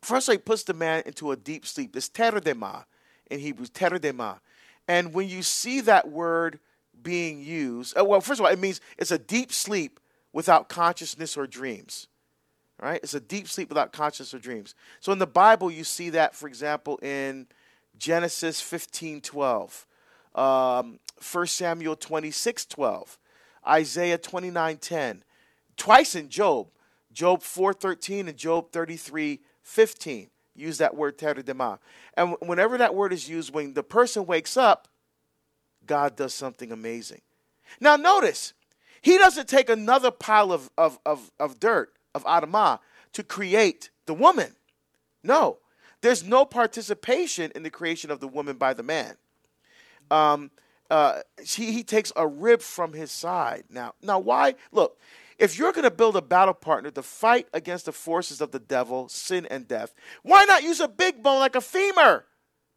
First, 0.00 0.30
he 0.30 0.38
puts 0.38 0.62
the 0.62 0.74
man 0.74 1.02
into 1.06 1.32
a 1.32 1.36
deep 1.36 1.66
sleep. 1.66 1.92
This 1.92 2.08
teredema 2.08 2.84
in 3.28 3.40
Hebrew, 3.40 3.66
teredema. 3.66 4.38
And 4.86 5.12
when 5.12 5.28
you 5.28 5.42
see 5.42 5.80
that 5.80 6.08
word 6.08 6.60
being 7.02 7.40
used, 7.40 7.98
uh, 7.98 8.04
well, 8.04 8.20
first 8.20 8.40
of 8.40 8.46
all, 8.46 8.52
it 8.52 8.58
means 8.58 8.80
it's 8.96 9.10
a 9.10 9.18
deep 9.18 9.52
sleep 9.52 10.00
without 10.32 10.68
consciousness 10.68 11.36
or 11.36 11.46
dreams. 11.46 12.08
Right? 12.80 13.00
It's 13.02 13.14
a 13.14 13.20
deep 13.20 13.48
sleep 13.48 13.68
without 13.70 13.92
consciousness 13.92 14.34
or 14.34 14.38
dreams. 14.38 14.74
So 15.00 15.10
in 15.10 15.18
the 15.18 15.26
Bible, 15.26 15.70
you 15.70 15.82
see 15.82 16.10
that, 16.10 16.36
for 16.36 16.46
example, 16.46 16.98
in 16.98 17.48
Genesis 17.98 18.60
15 18.60 19.20
12, 19.20 19.86
um, 20.36 21.00
1 21.32 21.46
Samuel 21.48 21.96
26 21.96 22.66
12, 22.66 23.18
Isaiah 23.66 24.18
29 24.18 24.76
10, 24.76 25.24
twice 25.76 26.14
in 26.14 26.28
Job, 26.28 26.68
Job 27.12 27.42
4 27.42 27.72
13 27.72 28.28
and 28.28 28.36
Job 28.36 28.70
33 28.70 29.40
15 29.62 30.30
use 30.54 30.78
that 30.78 30.96
word 30.96 31.18
teredema. 31.18 31.78
And 32.14 32.36
whenever 32.40 32.78
that 32.78 32.94
word 32.94 33.12
is 33.12 33.28
used, 33.28 33.54
when 33.54 33.74
the 33.74 33.82
person 33.82 34.26
wakes 34.26 34.56
up, 34.56 34.88
God 35.88 36.14
does 36.14 36.32
something 36.32 36.70
amazing. 36.70 37.22
Now, 37.80 37.96
notice, 37.96 38.52
he 39.02 39.18
doesn't 39.18 39.48
take 39.48 39.68
another 39.68 40.12
pile 40.12 40.52
of, 40.52 40.70
of, 40.78 41.00
of, 41.04 41.32
of 41.40 41.58
dirt, 41.58 41.92
of 42.14 42.24
Adamah, 42.24 42.78
to 43.14 43.22
create 43.24 43.90
the 44.06 44.14
woman. 44.14 44.54
No, 45.24 45.58
there's 46.00 46.22
no 46.22 46.44
participation 46.44 47.50
in 47.54 47.64
the 47.64 47.70
creation 47.70 48.10
of 48.10 48.20
the 48.20 48.28
woman 48.28 48.56
by 48.56 48.72
the 48.74 48.82
man. 48.84 49.16
Um, 50.10 50.50
uh, 50.90 51.20
he, 51.42 51.72
he 51.72 51.82
takes 51.82 52.12
a 52.16 52.26
rib 52.26 52.62
from 52.62 52.92
his 52.92 53.10
side. 53.10 53.64
Now, 53.68 53.94
now, 54.00 54.18
why? 54.18 54.54
Look, 54.72 54.98
if 55.38 55.58
you're 55.58 55.72
going 55.72 55.84
to 55.84 55.90
build 55.90 56.16
a 56.16 56.22
battle 56.22 56.54
partner 56.54 56.90
to 56.90 57.02
fight 57.02 57.46
against 57.52 57.84
the 57.84 57.92
forces 57.92 58.40
of 58.40 58.50
the 58.50 58.58
devil, 58.58 59.08
sin, 59.08 59.46
and 59.50 59.68
death, 59.68 59.94
why 60.22 60.44
not 60.44 60.62
use 60.62 60.80
a 60.80 60.88
big 60.88 61.22
bone 61.22 61.40
like 61.40 61.54
a 61.54 61.60
femur, 61.60 62.24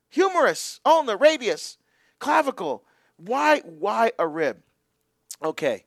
humerus, 0.09 0.79
ulna, 0.85 1.15
radius, 1.15 1.77
clavicle? 2.19 2.83
Why, 3.25 3.59
why 3.59 4.11
a 4.17 4.27
rib? 4.27 4.61
Okay, 5.43 5.85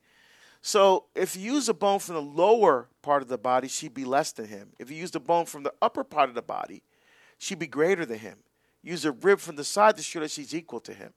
so 0.61 1.05
if 1.15 1.35
you 1.35 1.53
use 1.53 1.69
a 1.69 1.73
bone 1.73 1.99
from 1.99 2.15
the 2.15 2.21
lower 2.21 2.87
part 3.01 3.21
of 3.21 3.27
the 3.27 3.37
body, 3.37 3.67
she'd 3.67 3.93
be 3.93 4.05
less 4.05 4.31
than 4.31 4.47
him. 4.47 4.69
If 4.79 4.89
you 4.89 4.97
use 4.97 5.13
a 5.15 5.19
bone 5.19 5.45
from 5.45 5.63
the 5.63 5.73
upper 5.81 6.03
part 6.03 6.29
of 6.29 6.35
the 6.35 6.41
body, 6.41 6.83
she'd 7.37 7.59
be 7.59 7.67
greater 7.67 8.05
than 8.05 8.19
him. 8.19 8.39
Use 8.81 9.05
a 9.05 9.11
rib 9.11 9.39
from 9.39 9.55
the 9.55 9.63
side 9.63 9.97
to 9.97 10.03
show 10.03 10.21
that 10.21 10.31
she's 10.31 10.55
equal 10.55 10.79
to 10.81 10.93
him. 10.93 11.13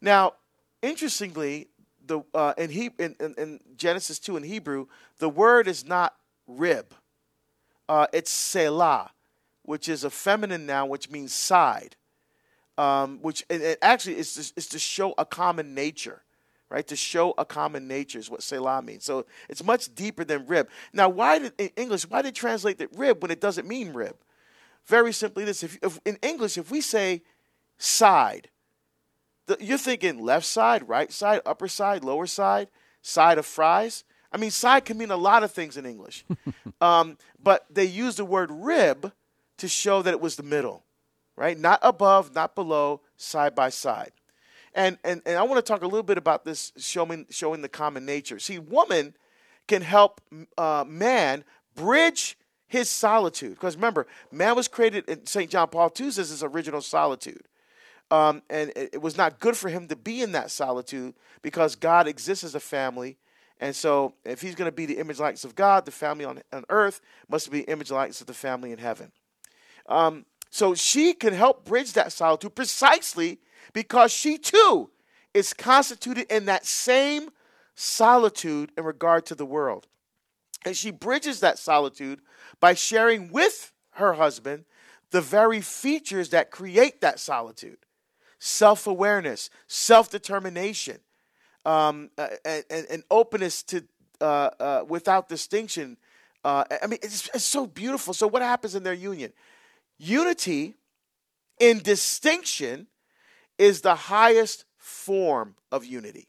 Now, 0.00 0.34
interestingly, 0.82 1.68
the 2.06 2.22
uh, 2.34 2.54
in, 2.56 2.70
he, 2.70 2.90
in, 2.98 3.14
in, 3.20 3.34
in, 3.36 3.60
Genesis 3.76 4.18
2 4.18 4.36
in 4.38 4.42
Hebrew, 4.42 4.86
the 5.18 5.28
word 5.28 5.68
is 5.68 5.84
not 5.84 6.16
rib. 6.46 6.94
Uh, 7.88 8.06
it's 8.12 8.32
tsela, 8.32 9.10
which 9.62 9.88
is 9.88 10.04
a 10.04 10.10
feminine 10.10 10.66
noun, 10.66 10.88
which 10.88 11.10
means 11.10 11.32
side. 11.32 11.96
Um, 12.78 13.18
which 13.22 13.44
and 13.50 13.76
actually 13.82 14.18
is 14.18 14.34
to, 14.34 14.52
is 14.56 14.68
to 14.68 14.78
show 14.78 15.12
a 15.18 15.24
common 15.24 15.74
nature, 15.74 16.22
right? 16.70 16.86
To 16.86 16.94
show 16.94 17.34
a 17.36 17.44
common 17.44 17.88
nature 17.88 18.20
is 18.20 18.30
what 18.30 18.40
tsela 18.40 18.84
means. 18.84 19.04
So 19.04 19.26
it's 19.48 19.64
much 19.64 19.92
deeper 19.94 20.24
than 20.24 20.46
rib. 20.46 20.68
Now, 20.92 21.08
why 21.08 21.40
did 21.40 21.52
in 21.58 21.70
English 21.76 22.04
why 22.04 22.22
did 22.22 22.28
it 22.28 22.34
translate 22.36 22.78
that 22.78 22.96
rib 22.96 23.20
when 23.20 23.32
it 23.32 23.40
doesn't 23.40 23.66
mean 23.66 23.92
rib? 23.92 24.16
Very 24.86 25.12
simply, 25.12 25.44
this: 25.44 25.62
if, 25.62 25.76
if 25.82 25.98
in 26.04 26.18
English, 26.22 26.56
if 26.56 26.70
we 26.70 26.80
say 26.80 27.22
side, 27.78 28.48
the, 29.46 29.56
you're 29.60 29.76
thinking 29.76 30.22
left 30.22 30.46
side, 30.46 30.88
right 30.88 31.12
side, 31.12 31.40
upper 31.44 31.68
side, 31.68 32.04
lower 32.04 32.26
side, 32.26 32.68
side 33.02 33.38
of 33.38 33.46
fries. 33.46 34.04
I 34.30 34.36
mean, 34.36 34.50
side 34.50 34.84
can 34.84 34.98
mean 34.98 35.10
a 35.10 35.16
lot 35.16 35.42
of 35.42 35.52
things 35.52 35.76
in 35.76 35.86
English. 35.86 36.24
um, 36.80 37.16
but 37.42 37.66
they 37.70 37.84
use 37.84 38.16
the 38.16 38.24
word 38.24 38.50
rib 38.50 39.12
to 39.56 39.68
show 39.68 40.02
that 40.02 40.12
it 40.12 40.20
was 40.20 40.36
the 40.36 40.42
middle, 40.42 40.84
right? 41.38 41.58
Not 41.58 41.78
above, 41.82 42.34
not 42.34 42.54
below, 42.54 43.00
side 43.16 43.54
by 43.54 43.70
side. 43.70 44.10
And, 44.74 44.98
and, 45.04 45.22
and 45.24 45.36
I 45.36 45.42
want 45.44 45.64
to 45.64 45.72
talk 45.72 45.82
a 45.82 45.86
little 45.86 46.02
bit 46.02 46.18
about 46.18 46.44
this 46.44 46.72
showing, 46.76 47.26
showing 47.30 47.62
the 47.62 47.68
common 47.68 48.04
nature. 48.04 48.38
See, 48.38 48.58
woman 48.58 49.14
can 49.66 49.82
help 49.82 50.20
uh, 50.56 50.84
man 50.86 51.44
bridge 51.74 52.36
his 52.66 52.90
solitude. 52.90 53.54
Because 53.54 53.76
remember, 53.76 54.06
man 54.30 54.56
was 54.56 54.68
created, 54.68 55.08
in 55.08 55.26
St. 55.26 55.50
John 55.50 55.68
Paul 55.68 55.92
II 55.98 56.10
says 56.10 56.30
his 56.30 56.42
original 56.42 56.82
solitude. 56.82 57.42
Um, 58.10 58.42
and 58.50 58.70
it, 58.70 58.90
it 58.94 59.02
was 59.02 59.16
not 59.16 59.38
good 59.38 59.56
for 59.56 59.68
him 59.68 59.88
to 59.88 59.96
be 59.96 60.22
in 60.22 60.32
that 60.32 60.50
solitude 60.50 61.14
because 61.42 61.76
God 61.76 62.08
exists 62.08 62.44
as 62.44 62.54
a 62.54 62.60
family. 62.60 63.16
And 63.60 63.74
so, 63.74 64.14
if 64.24 64.40
he's 64.40 64.54
going 64.54 64.68
to 64.68 64.74
be 64.74 64.86
the 64.86 64.98
image 64.98 65.18
likeness 65.18 65.44
of 65.44 65.54
God, 65.54 65.84
the 65.84 65.90
family 65.90 66.24
on, 66.24 66.40
on 66.52 66.64
earth 66.68 67.00
must 67.28 67.50
be 67.50 67.60
image 67.62 67.90
likeness 67.90 68.20
of 68.20 68.26
the 68.26 68.34
family 68.34 68.70
in 68.70 68.78
heaven. 68.78 69.10
Um, 69.88 70.26
so, 70.50 70.74
she 70.74 71.12
can 71.12 71.34
help 71.34 71.64
bridge 71.64 71.92
that 71.92 72.12
solitude 72.12 72.54
precisely 72.54 73.38
because 73.72 74.12
she 74.12 74.38
too 74.38 74.90
is 75.34 75.52
constituted 75.52 76.26
in 76.34 76.46
that 76.46 76.64
same 76.64 77.28
solitude 77.74 78.72
in 78.76 78.84
regard 78.84 79.26
to 79.26 79.34
the 79.34 79.44
world. 79.44 79.86
And 80.64 80.76
she 80.76 80.90
bridges 80.90 81.40
that 81.40 81.58
solitude 81.58 82.20
by 82.60 82.74
sharing 82.74 83.30
with 83.30 83.72
her 83.92 84.14
husband 84.14 84.64
the 85.10 85.20
very 85.20 85.60
features 85.60 86.30
that 86.30 86.50
create 86.50 87.00
that 87.00 87.20
solitude 87.20 87.78
self 88.38 88.86
awareness, 88.86 89.50
self 89.66 90.10
determination, 90.10 90.98
um, 91.64 92.10
and, 92.44 92.64
and, 92.70 93.02
openness 93.10 93.62
to 93.64 93.84
uh, 94.20 94.50
uh, 94.60 94.84
without 94.88 95.28
distinction. 95.28 95.96
Uh, 96.44 96.64
I 96.82 96.86
mean, 96.86 96.98
it's, 97.02 97.28
it's 97.34 97.44
so 97.44 97.66
beautiful. 97.66 98.14
So, 98.14 98.26
what 98.26 98.42
happens 98.42 98.74
in 98.74 98.82
their 98.82 98.94
union? 98.94 99.32
Unity 99.98 100.76
in 101.58 101.80
distinction 101.80 102.86
is 103.58 103.80
the 103.80 103.94
highest 103.94 104.64
form 104.76 105.56
of 105.72 105.84
unity. 105.84 106.28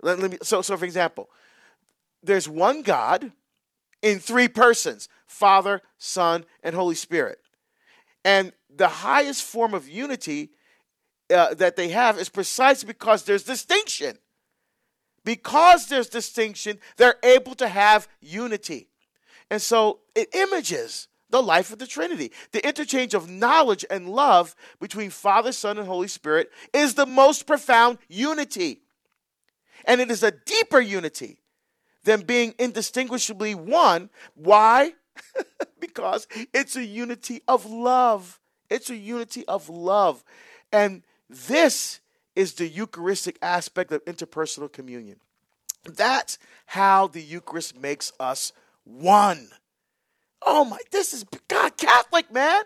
Let, 0.00 0.18
let 0.20 0.30
me, 0.30 0.38
so, 0.42 0.62
so, 0.62 0.76
for 0.76 0.84
example, 0.84 1.28
there's 2.22 2.48
one 2.48 2.82
God 2.82 3.32
in 4.02 4.18
three 4.18 4.48
persons 4.48 5.08
Father, 5.26 5.82
Son, 5.98 6.44
and 6.62 6.74
Holy 6.74 6.94
Spirit. 6.94 7.38
And 8.24 8.52
the 8.74 8.88
highest 8.88 9.42
form 9.42 9.74
of 9.74 9.88
unity 9.88 10.50
uh, 11.34 11.54
that 11.54 11.76
they 11.76 11.88
have 11.88 12.18
is 12.18 12.28
precisely 12.28 12.86
because 12.86 13.24
there's 13.24 13.42
distinction. 13.42 14.18
Because 15.24 15.88
there's 15.88 16.08
distinction, 16.08 16.78
they're 16.96 17.16
able 17.24 17.54
to 17.56 17.66
have 17.66 18.08
unity. 18.20 18.88
And 19.50 19.60
so 19.60 20.00
it 20.14 20.34
images 20.34 21.08
the 21.30 21.42
life 21.42 21.72
of 21.72 21.78
the 21.78 21.86
Trinity. 21.86 22.32
The 22.52 22.66
interchange 22.66 23.14
of 23.14 23.28
knowledge 23.28 23.84
and 23.90 24.08
love 24.08 24.54
between 24.80 25.10
Father, 25.10 25.52
Son, 25.52 25.78
and 25.78 25.86
Holy 25.86 26.08
Spirit 26.08 26.50
is 26.72 26.94
the 26.94 27.06
most 27.06 27.46
profound 27.46 27.98
unity. 28.08 28.82
And 29.84 30.00
it 30.00 30.10
is 30.10 30.22
a 30.22 30.30
deeper 30.30 30.80
unity 30.80 31.38
than 32.04 32.22
being 32.22 32.54
indistinguishably 32.58 33.54
one. 33.54 34.10
Why? 34.34 34.92
because 35.80 36.26
it's 36.52 36.76
a 36.76 36.84
unity 36.84 37.42
of 37.48 37.66
love. 37.66 38.40
It's 38.70 38.90
a 38.90 38.96
unity 38.96 39.46
of 39.46 39.68
love. 39.68 40.24
And 40.72 41.02
this 41.28 42.00
is 42.34 42.54
the 42.54 42.68
Eucharistic 42.68 43.38
aspect 43.42 43.92
of 43.92 44.04
interpersonal 44.04 44.72
communion. 44.72 45.20
That's 45.84 46.38
how 46.66 47.08
the 47.08 47.22
Eucharist 47.22 47.78
makes 47.78 48.12
us 48.18 48.52
one. 48.84 49.50
Oh 50.44 50.64
my, 50.64 50.78
this 50.90 51.14
is 51.14 51.24
God 51.48 51.76
Catholic, 51.76 52.32
man. 52.32 52.62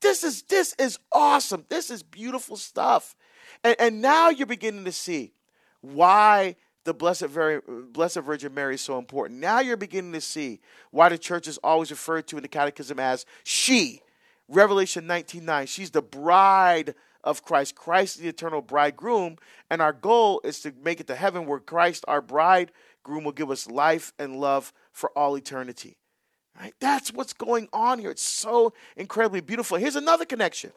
This 0.00 0.22
is 0.22 0.42
this 0.42 0.74
is 0.78 0.98
awesome. 1.10 1.64
This 1.68 1.90
is 1.90 2.02
beautiful 2.02 2.56
stuff. 2.56 3.16
And, 3.62 3.76
and 3.78 4.02
now 4.02 4.28
you're 4.28 4.46
beginning 4.46 4.84
to 4.84 4.92
see 4.92 5.32
why 5.80 6.56
the 6.84 6.92
Blessed, 6.92 7.26
Very, 7.26 7.60
Blessed 7.90 8.18
Virgin 8.18 8.52
Mary 8.52 8.74
is 8.74 8.82
so 8.82 8.98
important. 8.98 9.40
Now 9.40 9.60
you're 9.60 9.76
beginning 9.76 10.12
to 10.12 10.20
see 10.20 10.60
why 10.90 11.08
the 11.08 11.18
church 11.18 11.48
is 11.48 11.58
always 11.64 11.90
referred 11.90 12.26
to 12.28 12.36
in 12.36 12.42
the 12.42 12.48
Catechism 12.48 13.00
as 13.00 13.24
she. 13.42 14.02
Revelation 14.48 15.06
19:9. 15.06 15.66
She's 15.66 15.90
the 15.90 16.02
bride 16.02 16.94
of 17.22 17.42
Christ. 17.42 17.74
Christ, 17.74 18.18
the 18.18 18.28
eternal 18.28 18.60
bridegroom, 18.60 19.38
and 19.70 19.80
our 19.80 19.94
goal 19.94 20.42
is 20.44 20.60
to 20.60 20.74
make 20.82 21.00
it 21.00 21.06
to 21.06 21.14
heaven 21.14 21.46
where 21.46 21.58
Christ, 21.58 22.04
our 22.06 22.20
bridegroom, 22.20 23.24
will 23.24 23.32
give 23.32 23.50
us 23.50 23.66
life 23.66 24.12
and 24.18 24.36
love 24.36 24.74
for 24.92 25.10
all 25.16 25.36
eternity. 25.36 25.96
Right? 26.58 26.74
That's 26.80 27.12
what's 27.12 27.32
going 27.32 27.68
on 27.72 27.98
here. 27.98 28.10
It's 28.10 28.22
so 28.22 28.72
incredibly 28.96 29.40
beautiful. 29.40 29.76
Here's 29.76 29.96
another 29.96 30.24
connection. 30.24 30.72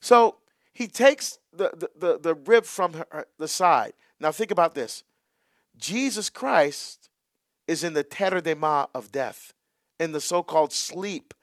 So 0.00 0.36
he 0.72 0.86
takes 0.86 1.38
the, 1.52 1.70
the, 1.76 1.90
the, 1.98 2.18
the 2.18 2.34
rib 2.34 2.64
from 2.64 2.94
her, 2.94 3.26
the 3.38 3.48
side. 3.48 3.92
Now 4.20 4.32
think 4.32 4.50
about 4.50 4.74
this. 4.74 5.04
Jesus 5.76 6.30
Christ 6.30 7.10
is 7.68 7.84
in 7.84 7.92
the 7.92 8.04
terdema 8.04 8.88
of 8.94 9.12
death, 9.12 9.52
in 10.00 10.12
the 10.12 10.20
so-called 10.20 10.72
sleep 10.72 11.34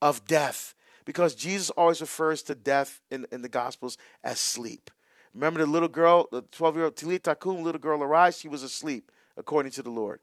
of 0.00 0.24
death 0.26 0.74
because 1.04 1.34
Jesus 1.34 1.70
always 1.70 2.00
refers 2.00 2.42
to 2.44 2.54
death 2.54 3.00
in, 3.10 3.26
in 3.32 3.42
the 3.42 3.48
Gospels 3.48 3.98
as 4.22 4.38
sleep. 4.38 4.90
Remember 5.34 5.60
the 5.60 5.66
little 5.66 5.88
girl, 5.88 6.28
the 6.30 6.42
12 6.42 6.76
year 6.76 6.84
old 6.86 6.96
Talitha 6.96 7.34
Kum, 7.34 7.62
little 7.62 7.80
girl 7.80 8.02
arise, 8.02 8.38
she 8.38 8.48
was 8.48 8.62
asleep, 8.62 9.10
according 9.36 9.72
to 9.72 9.82
the 9.82 9.90
Lord. 9.90 10.20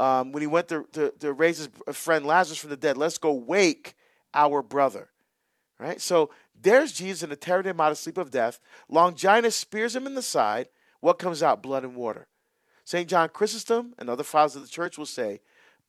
Um, 0.00 0.32
when 0.32 0.42
he 0.42 0.46
went 0.46 0.68
to, 0.68 0.86
to, 0.92 1.12
to 1.20 1.32
raise 1.32 1.58
his 1.58 1.68
friend 1.92 2.24
Lazarus 2.24 2.58
from 2.58 2.70
the 2.70 2.76
dead, 2.76 2.96
let's 2.96 3.18
go 3.18 3.32
wake 3.32 3.94
our 4.32 4.62
brother. 4.62 5.08
Right? 5.78 6.00
So 6.00 6.30
there's 6.60 6.92
Jesus 6.92 7.22
in 7.22 7.30
the 7.30 7.36
terror 7.36 7.66
out 7.68 7.92
of 7.92 7.98
sleep 7.98 8.18
of 8.18 8.30
death. 8.30 8.60
Longinus 8.88 9.54
spears 9.54 9.94
him 9.94 10.06
in 10.06 10.14
the 10.14 10.22
side. 10.22 10.68
What 11.00 11.18
comes 11.18 11.42
out? 11.42 11.62
Blood 11.62 11.84
and 11.84 11.94
water. 11.94 12.26
St. 12.84 13.08
John 13.08 13.28
Chrysostom 13.28 13.94
and 13.98 14.08
other 14.08 14.24
fathers 14.24 14.56
of 14.56 14.62
the 14.62 14.68
church 14.68 14.96
will 14.96 15.06
say, 15.06 15.40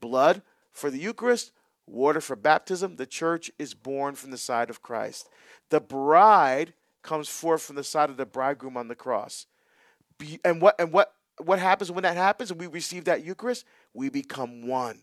blood 0.01 0.41
for 0.71 0.91
the 0.91 0.99
Eucharist, 0.99 1.51
water 1.87 2.21
for 2.21 2.35
baptism, 2.35 2.97
the 2.97 3.05
church 3.05 3.49
is 3.57 3.73
born 3.73 4.15
from 4.15 4.31
the 4.31 4.37
side 4.37 4.69
of 4.69 4.81
Christ. 4.81 5.29
The 5.69 5.79
bride 5.79 6.73
comes 7.01 7.29
forth 7.29 7.61
from 7.61 7.75
the 7.75 7.83
side 7.83 8.09
of 8.09 8.17
the 8.17 8.25
bridegroom 8.25 8.77
on 8.77 8.87
the 8.87 8.95
cross. 8.95 9.47
And 10.43 10.61
what 10.61 10.75
and 10.79 10.91
what 10.91 11.13
what 11.37 11.59
happens 11.59 11.89
when 11.91 12.03
that 12.03 12.17
happens 12.17 12.51
and 12.51 12.59
we 12.59 12.67
receive 12.67 13.05
that 13.05 13.23
Eucharist? 13.23 13.65
We 13.99 14.07
become 14.07 14.65
one. 14.65 15.01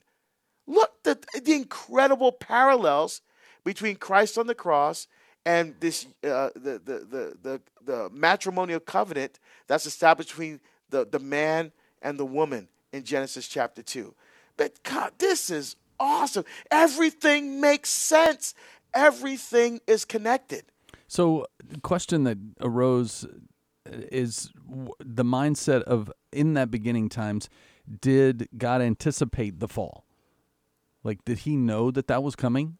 Look 0.66 1.03
the 1.05 1.18
the 1.44 1.53
incredible 1.53 2.32
parallels 2.32 3.20
between 3.62 3.97
Christ 3.97 4.38
on 4.38 4.47
the 4.47 4.55
cross 4.55 5.07
and 5.44 5.74
this 5.80 6.07
uh, 6.24 6.49
the, 6.55 6.80
the, 6.82 7.36
the 7.42 7.61
the 7.84 8.09
matrimonial 8.11 8.80
covenant 8.80 9.38
that's 9.66 9.84
established 9.84 10.30
between 10.30 10.61
the, 10.88 11.07
the 11.07 11.18
man 11.18 11.72
and 12.01 12.18
the 12.18 12.24
woman 12.24 12.68
in 12.90 13.05
Genesis 13.05 13.47
chapter 13.47 13.82
2. 13.82 14.14
But 14.57 14.82
God, 14.82 15.12
this 15.18 15.51
is 15.51 15.76
awesome. 16.01 16.47
Everything 16.70 17.61
makes 17.61 17.90
sense. 17.90 18.55
Everything 18.94 19.80
is 19.86 20.07
connected. 20.07 20.64
So, 21.07 21.47
the 21.62 21.80
question 21.80 22.24
that 22.24 22.38
arose 22.62 23.26
is 23.84 24.51
the 24.99 25.24
mindset 25.24 25.82
of 25.82 26.11
in 26.32 26.55
that 26.55 26.70
beginning 26.70 27.11
times, 27.11 27.51
did 28.01 28.49
God 28.57 28.80
anticipate 28.82 29.61
the 29.61 29.68
fall? 29.68 30.05
Like, 31.03 31.24
did 31.24 31.41
he 31.41 31.57
know 31.57 31.91
that 31.91 32.09
that 32.09 32.22
was 32.22 32.34
coming? 32.34 32.78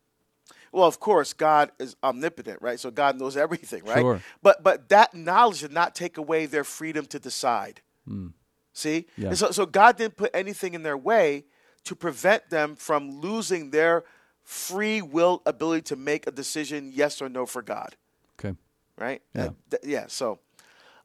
Well, 0.73 0.87
of 0.87 1.01
course, 1.01 1.33
God 1.33 1.71
is 1.79 1.97
omnipotent, 2.03 2.61
right? 2.61 2.79
So 2.79 2.91
God 2.91 3.19
knows 3.19 3.37
everything, 3.37 3.85
right? 3.85 4.01
Sure. 4.01 4.21
But 4.43 4.63
but 4.63 4.89
that 4.91 5.15
knowledge 5.15 5.61
did 5.61 5.73
not 5.73 5.95
take 5.95 6.19
away 6.19 6.47
their 6.47 6.65
freedom 6.65 7.07
to 7.07 7.19
decide. 7.19 7.81
Mm. 8.09 8.33
See? 8.73 9.07
Yeah. 9.17 9.33
so, 9.33 9.53
so 9.53 9.65
God 9.65 9.97
didn't 9.97 10.17
put 10.17 10.31
anything 10.35 10.75
in 10.75 10.83
their 10.83 10.99
way 10.99 11.47
to 11.85 11.97
prevent 11.97 12.51
them 12.51 12.77
from 12.77 13.21
losing 13.21 13.71
their 13.71 14.05
free 14.43 15.01
will 15.01 15.41
ability 15.47 15.83
to 15.83 15.97
make 15.97 16.27
a 16.27 16.31
decision 16.31 16.91
yes 16.93 17.23
or 17.23 17.31
no 17.31 17.47
for 17.47 17.63
God. 17.63 17.97
Okay. 18.39 18.55
Right? 18.99 19.23
Yeah. 19.35 19.45
Uh, 19.45 19.51
th- 19.71 19.83
yeah. 19.85 20.05
So, 20.09 20.41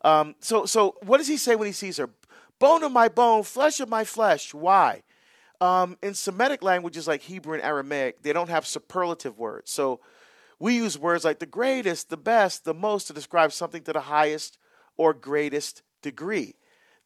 um, 0.03 0.35
so, 0.41 0.65
so 0.65 0.97
what 1.03 1.19
does 1.19 1.27
he 1.27 1.37
say 1.37 1.55
when 1.55 1.67
he 1.67 1.71
sees 1.71 1.95
her? 1.95 2.09
Bone 2.61 2.83
of 2.83 2.91
my 2.91 3.07
bone, 3.07 3.41
flesh 3.41 3.79
of 3.79 3.89
my 3.89 4.03
flesh. 4.03 4.53
Why? 4.53 5.01
Um, 5.59 5.97
in 6.03 6.13
Semitic 6.13 6.61
languages 6.61 7.07
like 7.07 7.23
Hebrew 7.23 7.55
and 7.55 7.63
Aramaic, 7.63 8.21
they 8.21 8.33
don't 8.33 8.51
have 8.51 8.67
superlative 8.67 9.39
words. 9.39 9.71
So 9.71 9.99
we 10.59 10.75
use 10.75 10.95
words 10.95 11.25
like 11.25 11.39
the 11.39 11.47
greatest, 11.47 12.11
the 12.11 12.17
best, 12.17 12.63
the 12.63 12.75
most 12.75 13.07
to 13.07 13.13
describe 13.13 13.51
something 13.51 13.81
to 13.85 13.93
the 13.93 14.01
highest 14.01 14.59
or 14.95 15.11
greatest 15.11 15.81
degree. 16.03 16.53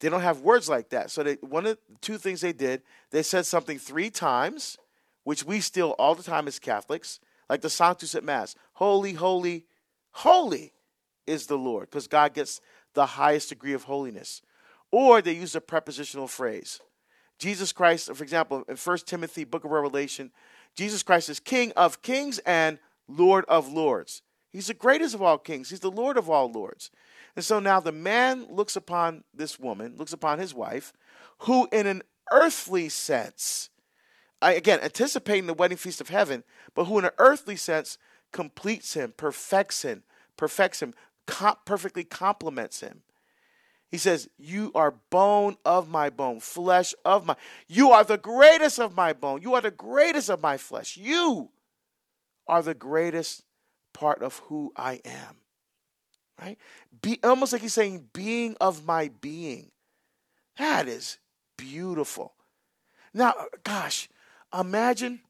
They 0.01 0.09
don't 0.09 0.19
have 0.19 0.41
words 0.41 0.67
like 0.67 0.89
that. 0.89 1.09
So 1.09 1.23
they, 1.23 1.35
one 1.35 1.65
of 1.65 1.77
the 1.77 1.97
two 2.01 2.17
things 2.17 2.41
they 2.41 2.51
did, 2.51 2.81
they 3.11 3.23
said 3.23 3.45
something 3.45 3.79
three 3.79 4.09
times, 4.09 4.77
which 5.23 5.45
we 5.45 5.61
steal 5.61 5.91
all 5.91 6.15
the 6.15 6.23
time 6.23 6.49
as 6.49 6.59
Catholics, 6.59 7.21
like 7.49 7.61
the 7.61 7.69
Sanctus 7.69 8.13
at 8.13 8.25
Mass. 8.25 8.55
Holy, 8.73 9.13
holy, 9.13 9.67
holy 10.11 10.73
is 11.25 11.47
the 11.47 11.57
Lord, 11.57 11.89
because 11.89 12.07
God 12.07 12.33
gets 12.33 12.59
the 12.93 13.05
highest 13.05 13.49
degree 13.49 13.73
of 13.73 13.83
holiness. 13.83 14.41
Or 14.97 15.21
they 15.21 15.33
use 15.33 15.55
a 15.55 15.59
prepositional 15.59 16.29
phrase. 16.29 16.79
Jesus 17.37 17.73
Christ, 17.73 18.15
for 18.15 18.23
example, 18.23 18.63
in 18.69 18.77
1 18.77 18.97
Timothy, 18.99 19.43
book 19.43 19.65
of 19.65 19.71
Revelation, 19.71 20.31
Jesus 20.73 21.03
Christ 21.03 21.27
is 21.27 21.41
King 21.41 21.73
of 21.75 22.01
kings 22.01 22.39
and 22.45 22.79
Lord 23.05 23.43
of 23.49 23.67
lords. 23.67 24.21
He's 24.53 24.67
the 24.67 24.73
greatest 24.73 25.13
of 25.13 25.21
all 25.21 25.37
kings. 25.37 25.69
He's 25.69 25.81
the 25.81 25.91
Lord 25.91 26.17
of 26.17 26.29
all 26.29 26.49
lords. 26.49 26.91
And 27.35 27.43
so 27.43 27.59
now 27.59 27.81
the 27.81 27.91
man 27.91 28.47
looks 28.49 28.77
upon 28.77 29.25
this 29.33 29.59
woman, 29.59 29.97
looks 29.97 30.13
upon 30.13 30.39
his 30.39 30.53
wife, 30.53 30.93
who 31.39 31.67
in 31.73 31.87
an 31.87 32.01
earthly 32.31 32.87
sense, 32.87 33.69
again, 34.41 34.79
anticipating 34.81 35.47
the 35.47 35.53
wedding 35.53 35.77
feast 35.77 35.99
of 35.99 36.07
heaven, 36.07 36.45
but 36.73 36.85
who 36.85 36.97
in 36.99 37.03
an 37.03 37.11
earthly 37.17 37.57
sense 37.57 37.97
completes 38.31 38.93
him, 38.93 39.13
perfects 39.17 39.81
him, 39.81 40.03
perfects 40.37 40.81
him, 40.81 40.93
perfectly 41.65 42.05
complements 42.05 42.79
him. 42.79 43.01
He 43.95 43.99
says, 43.99 44.27
You 44.37 44.73
are 44.75 44.93
bone 45.09 45.55
of 45.63 45.87
my 45.87 46.09
bone, 46.09 46.41
flesh 46.41 46.93
of 47.05 47.25
my. 47.25 47.37
You 47.69 47.91
are 47.91 48.03
the 48.03 48.17
greatest 48.17 48.77
of 48.77 48.93
my 48.93 49.13
bone. 49.13 49.41
You 49.41 49.53
are 49.53 49.61
the 49.61 49.71
greatest 49.71 50.29
of 50.29 50.41
my 50.41 50.57
flesh. 50.57 50.97
You 50.97 51.47
are 52.45 52.61
the 52.61 52.73
greatest 52.73 53.43
part 53.93 54.21
of 54.21 54.39
who 54.39 54.73
I 54.75 54.99
am. 55.05 55.37
Right? 56.41 56.57
Be 57.01 57.21
almost 57.23 57.53
like 57.53 57.61
he's 57.61 57.73
saying, 57.73 58.09
being 58.11 58.57
of 58.59 58.85
my 58.85 59.11
being. 59.21 59.71
That 60.57 60.89
is 60.89 61.17
beautiful. 61.55 62.33
Now, 63.13 63.33
gosh, 63.63 64.09
imagine 64.53 65.21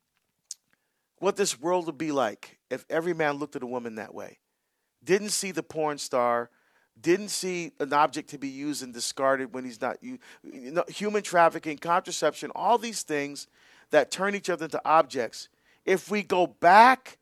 what 1.19 1.35
this 1.35 1.61
world 1.61 1.85
would 1.85 1.99
be 1.99 2.11
like 2.11 2.57
if 2.71 2.83
every 2.89 3.13
man 3.13 3.35
looked 3.35 3.55
at 3.55 3.61
a 3.61 3.67
woman 3.67 3.93
that 3.97 4.15
way. 4.15 4.39
Didn't 5.03 5.29
see 5.29 5.51
the 5.51 5.61
porn 5.61 5.99
star, 5.99 6.49
didn't 7.01 7.29
see 7.29 7.71
an 7.79 7.93
object 7.93 8.29
to 8.29 8.37
be 8.37 8.47
used 8.47 8.81
and 8.81 8.93
discarded 8.93 9.53
when 9.53 9.65
he's 9.65 9.81
not 9.81 9.97
you 10.01 10.19
know, 10.43 10.83
human 10.87 11.21
trafficking, 11.21 11.77
contraception, 11.77 12.51
all 12.55 12.77
these 12.77 13.03
things 13.03 13.47
that 13.91 14.11
turn 14.11 14.35
each 14.35 14.49
other 14.49 14.65
into 14.65 14.81
objects. 14.85 15.49
If 15.85 16.09
we 16.09 16.23
go 16.23 16.47
back 16.47 17.17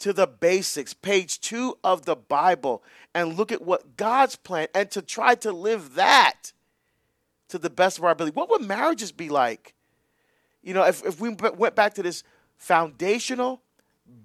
to 0.00 0.12
the 0.12 0.26
basics, 0.26 0.94
page 0.94 1.40
two 1.40 1.76
of 1.82 2.04
the 2.04 2.14
Bible, 2.14 2.82
and 3.14 3.36
look 3.36 3.50
at 3.50 3.62
what 3.62 3.96
God's 3.96 4.36
plan 4.36 4.68
and 4.74 4.90
to 4.92 5.02
try 5.02 5.34
to 5.36 5.52
live 5.52 5.94
that 5.94 6.52
to 7.48 7.58
the 7.58 7.70
best 7.70 7.98
of 7.98 8.04
our 8.04 8.10
ability. 8.10 8.34
What 8.34 8.50
would 8.50 8.62
marriages 8.62 9.10
be 9.10 9.28
like? 9.28 9.74
You 10.62 10.74
know, 10.74 10.84
if, 10.84 11.04
if 11.04 11.20
we 11.20 11.30
went 11.30 11.74
back 11.74 11.94
to 11.94 12.02
this 12.02 12.22
foundational 12.56 13.62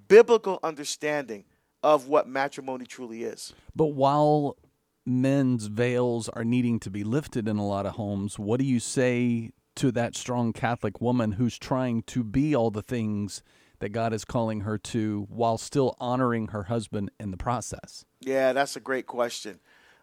biblical 0.07 0.59
understanding 0.63 1.45
of 1.81 2.07
what 2.07 2.27
matrimony 2.27 2.85
truly 2.85 3.23
is. 3.23 3.53
But 3.75 3.87
while 3.87 4.57
men's 5.05 5.67
veils 5.67 6.29
are 6.29 6.43
needing 6.43 6.79
to 6.79 6.89
be 6.89 7.03
lifted 7.03 7.47
in 7.47 7.57
a 7.57 7.65
lot 7.65 7.85
of 7.85 7.93
homes, 7.93 8.39
what 8.39 8.59
do 8.59 8.65
you 8.65 8.79
say 8.79 9.51
to 9.75 9.91
that 9.91 10.15
strong 10.15 10.53
Catholic 10.53 11.01
woman 11.01 11.33
who's 11.33 11.57
trying 11.57 12.03
to 12.03 12.23
be 12.23 12.55
all 12.55 12.71
the 12.71 12.81
things 12.81 13.41
that 13.79 13.89
God 13.89 14.13
is 14.13 14.23
calling 14.23 14.61
her 14.61 14.77
to 14.77 15.27
while 15.29 15.57
still 15.57 15.95
honoring 15.99 16.49
her 16.49 16.63
husband 16.63 17.11
in 17.19 17.31
the 17.31 17.37
process? 17.37 18.05
Yeah, 18.21 18.53
that's 18.53 18.75
a 18.75 18.79
great 18.79 19.07
question. 19.07 19.59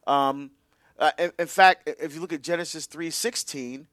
Um, 0.06 0.50
uh, 0.98 1.12
in, 1.18 1.32
in, 1.38 1.46
fact, 1.46 1.88
if 1.88 2.14
you 2.14 2.20
look 2.20 2.32
at 2.32 2.42
Genesis 2.42 2.86
three 2.86 3.10
sixteen, 3.10 3.86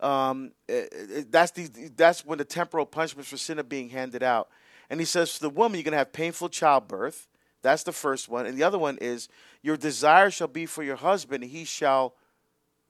um, 0.00 0.52
it, 0.68 0.92
it, 0.92 1.32
that's 1.32 1.52
the 1.52 1.90
that's 1.96 2.24
when 2.24 2.38
the 2.38 2.44
temporal 2.44 2.84
punishments 2.84 3.30
for 3.30 3.36
sin 3.36 3.58
are 3.58 3.62
being 3.62 3.88
handed 3.88 4.22
out. 4.22 4.48
And 4.90 5.00
he 5.00 5.06
says, 5.06 5.34
to 5.34 5.40
the 5.40 5.50
woman, 5.50 5.78
you're 5.78 5.84
going 5.84 5.92
to 5.92 5.98
have 5.98 6.12
painful 6.12 6.48
childbirth. 6.48 7.28
That's 7.62 7.82
the 7.82 7.92
first 7.92 8.28
one. 8.28 8.46
And 8.46 8.56
the 8.56 8.62
other 8.62 8.78
one 8.78 8.98
is, 9.00 9.28
your 9.62 9.76
desire 9.76 10.30
shall 10.30 10.48
be 10.48 10.66
for 10.66 10.82
your 10.82 10.96
husband, 10.96 11.42
and 11.42 11.52
he 11.52 11.64
shall 11.64 12.14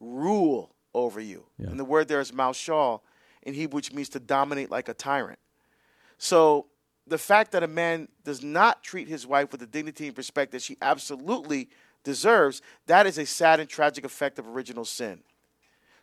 rule 0.00 0.74
over 0.94 1.20
you. 1.20 1.46
Yeah. 1.58 1.68
And 1.68 1.78
the 1.78 1.84
word 1.84 2.08
there 2.08 2.20
is 2.20 2.32
mashal 2.32 3.00
in 3.42 3.54
Hebrew, 3.54 3.76
which 3.76 3.92
means 3.92 4.08
to 4.10 4.20
dominate 4.20 4.70
like 4.70 4.88
a 4.88 4.94
tyrant. 4.94 5.38
So 6.18 6.66
the 7.06 7.18
fact 7.18 7.52
that 7.52 7.62
a 7.62 7.68
man 7.68 8.08
does 8.24 8.42
not 8.42 8.82
treat 8.82 9.08
his 9.08 9.26
wife 9.26 9.50
with 9.50 9.60
the 9.60 9.66
dignity 9.66 10.08
and 10.08 10.16
respect 10.16 10.52
that 10.52 10.62
she 10.62 10.76
absolutely 10.80 11.68
deserves, 12.04 12.62
that 12.86 13.06
is 13.06 13.18
a 13.18 13.26
sad 13.26 13.60
and 13.60 13.68
tragic 13.68 14.04
effect 14.04 14.38
of 14.38 14.46
original 14.46 14.84
sin. 14.84 15.20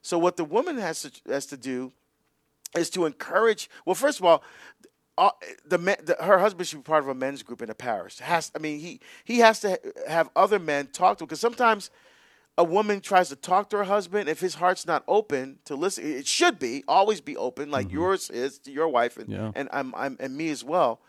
So 0.02 0.18
what 0.18 0.38
the 0.38 0.46
woman 0.46 0.78
has 0.78 1.02
to, 1.04 1.12
has 1.32 1.46
to 1.48 1.58
do 1.58 1.92
is 2.76 2.90
to 2.92 3.06
encourage. 3.06 3.70
Well, 3.86 3.96
first 3.96 4.20
of 4.20 4.26
all, 4.26 4.44
uh, 5.18 5.32
the, 5.66 5.78
the, 5.78 6.18
her 6.20 6.38
husband 6.40 6.68
should 6.68 6.78
be 6.78 6.84
part 6.84 7.04
of 7.04 7.10
a 7.10 7.16
men's 7.16 7.44
group 7.44 7.62
in 7.62 7.70
a 7.70 7.76
parish. 7.76 8.20
Has 8.20 8.52
I 8.56 8.60
mean 8.60 8.80
he 8.80 9.00
he 9.24 9.40
has 9.40 9.60
to 9.62 9.80
have 10.08 10.30
other 10.36 10.60
men 10.60 10.88
talk 10.88 11.18
to 11.20 11.26
because 11.26 11.40
sometimes 11.40 11.90
a 12.58 12.64
woman 12.64 13.02
tries 13.02 13.30
to 13.30 13.36
talk 13.36 13.70
to 13.70 13.78
her 13.78 13.84
husband, 13.84 14.28
if 14.28 14.40
his 14.40 14.56
heart's 14.56 14.88
not 14.88 15.04
open 15.08 15.60
to 15.66 15.76
listen, 15.76 16.04
it 16.06 16.26
should 16.26 16.58
be 16.58 16.84
always 16.88 17.22
be 17.22 17.38
open, 17.38 17.70
like 17.70 17.88
mm-hmm. 17.88 17.98
yours 17.98 18.30
is 18.32 18.58
to 18.60 18.72
your 18.72 18.88
wife 18.88 19.18
and 19.18 19.30
yeah. 19.30 19.52
and 19.56 19.70
I'm, 19.72 19.94
I'm 19.96 20.18
and 20.20 20.36
me 20.36 20.50
as 20.50 20.64
well, 20.64 21.00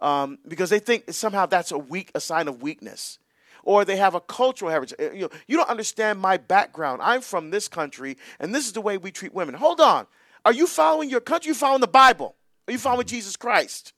um, 0.00 0.38
because 0.46 0.68
they 0.70 0.78
think 0.78 1.10
somehow 1.12 1.46
that's 1.46 1.72
a 1.72 1.78
weak 1.78 2.10
a 2.14 2.20
sign 2.20 2.46
of 2.46 2.62
weakness, 2.62 3.18
or 3.62 3.84
they 3.84 3.96
have 3.96 4.14
a 4.14 4.20
cultural 4.20 4.70
heritage. 4.70 4.98
Uh, 5.00 5.12
you 5.12 5.22
know, 5.22 5.30
you 5.46 5.56
don't 5.56 5.70
understand 5.70 6.20
my 6.20 6.36
background. 6.36 7.00
I'm 7.02 7.22
from 7.22 7.50
this 7.50 7.68
country, 7.68 8.18
and 8.38 8.54
this 8.54 8.66
is 8.66 8.72
the 8.72 8.82
way 8.82 8.98
we 8.98 9.10
treat 9.10 9.32
women. 9.32 9.54
Hold 9.54 9.80
on, 9.80 10.06
are 10.44 10.52
you 10.52 10.66
following 10.66 11.08
your 11.08 11.20
country? 11.20 11.48
You 11.48 11.54
following 11.54 11.80
the 11.80 11.86
Bible? 11.86 12.34
Are 12.68 12.72
you 12.72 12.78
following 12.78 13.06
Jesus 13.06 13.36
Christ? 13.36 13.92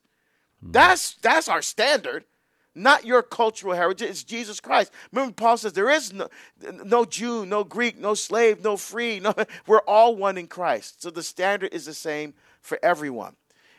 That's 0.61 1.15
that's 1.15 1.47
our 1.47 1.61
standard 1.61 2.25
not 2.73 3.05
your 3.05 3.21
cultural 3.21 3.73
heritage. 3.73 4.09
It's 4.09 4.23
Jesus 4.23 4.59
Christ. 4.59 4.91
Remember, 5.11 5.33
Paul 5.33 5.57
says 5.57 5.73
there 5.73 5.89
is 5.89 6.13
no, 6.13 6.29
no 6.85 7.05
Jew, 7.05 7.45
no 7.45 7.63
Greek, 7.63 7.99
no 7.99 8.13
slave, 8.13 8.63
no 8.63 8.77
free. 8.77 9.19
No, 9.19 9.33
we're 9.67 9.79
all 9.79 10.15
one 10.15 10.37
in 10.37 10.47
Christ. 10.47 11.01
So 11.01 11.09
the 11.09 11.23
standard 11.23 11.73
is 11.73 11.85
the 11.85 11.93
same 11.93 12.33
for 12.61 12.79
everyone. 12.81 13.35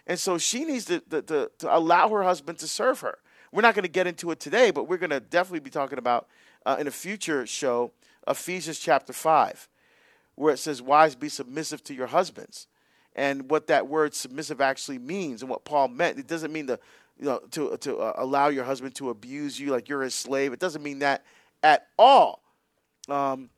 And 0.06 0.18
so 0.18 0.36
she 0.36 0.64
needs 0.64 0.86
to, 0.86 1.00
to, 1.00 1.22
to, 1.22 1.50
to 1.58 1.76
allow 1.76 2.08
her 2.10 2.22
husband 2.22 2.58
to 2.58 2.68
serve 2.68 3.00
her. 3.00 3.18
We're 3.50 3.62
not 3.62 3.74
going 3.74 3.84
to 3.84 3.88
get 3.88 4.06
into 4.06 4.30
it 4.30 4.40
today, 4.40 4.70
but 4.70 4.88
we're 4.88 4.98
going 4.98 5.10
to 5.10 5.20
definitely 5.20 5.60
be 5.60 5.70
talking 5.70 5.98
about 5.98 6.26
uh, 6.66 6.76
in 6.78 6.86
a 6.86 6.90
future 6.90 7.46
show 7.46 7.92
Ephesians 8.26 8.78
chapter 8.78 9.12
5, 9.12 9.68
where 10.34 10.54
it 10.54 10.58
says, 10.58 10.80
Wives, 10.80 11.14
be 11.14 11.28
submissive 11.28 11.82
to 11.84 11.94
your 11.94 12.08
husbands. 12.08 12.66
And 13.14 13.50
what 13.50 13.66
that 13.66 13.88
word 13.88 14.14
submissive 14.14 14.60
actually 14.60 14.98
means 14.98 15.42
and 15.42 15.50
what 15.50 15.64
Paul 15.64 15.88
meant. 15.88 16.18
It 16.18 16.26
doesn't 16.26 16.52
mean 16.52 16.66
the 16.66 16.80
you 17.18 17.26
know, 17.26 17.40
to 17.52 17.76
to 17.78 17.98
uh, 17.98 18.14
allow 18.16 18.48
your 18.48 18.64
husband 18.64 18.94
to 18.96 19.10
abuse 19.10 19.58
you 19.60 19.70
like 19.70 19.88
you're 19.88 20.02
his 20.02 20.14
slave. 20.14 20.52
It 20.52 20.60
doesn't 20.60 20.82
mean 20.82 21.00
that 21.00 21.24
at 21.62 21.86
all. 21.98 22.42
Um, 23.08 23.50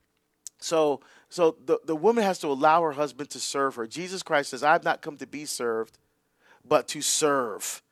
so 0.59 1.01
so 1.29 1.57
the 1.65 1.79
the 1.85 1.97
woman 1.97 2.25
has 2.25 2.39
to 2.41 2.49
allow 2.49 2.83
her 2.83 2.93
husband 2.93 3.31
to 3.31 3.41
serve 3.41 3.77
her. 3.77 3.87
Jesus 3.87 4.23
Christ 4.23 4.51
says, 4.51 4.63
"I've 4.63 4.85
not 4.85 5.03
come 5.03 5.17
to 5.19 5.27
be 5.27 5.45
served, 5.45 5.99
but 6.65 6.89
to 6.89 7.01
serve." 7.01 7.83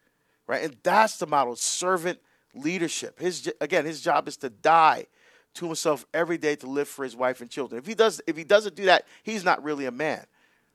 Right, 0.46 0.64
and 0.64 0.76
that's 0.82 1.18
the 1.18 1.26
model: 1.26 1.56
servant 1.56 2.18
leadership. 2.54 3.18
His 3.18 3.50
again, 3.60 3.86
his 3.86 4.00
job 4.00 4.28
is 4.28 4.36
to 4.38 4.50
die 4.50 5.06
to 5.54 5.66
himself 5.66 6.06
every 6.14 6.38
day 6.38 6.56
to 6.56 6.66
live 6.66 6.88
for 6.88 7.04
his 7.04 7.14
wife 7.14 7.40
and 7.40 7.50
children. 7.50 7.78
If 7.78 7.86
he 7.86 7.94
does, 7.94 8.20
if 8.26 8.36
he 8.36 8.44
doesn't 8.44 8.74
do 8.74 8.86
that, 8.86 9.06
he's 9.22 9.44
not 9.44 9.62
really 9.62 9.86
a 9.86 9.90
man. 9.90 10.24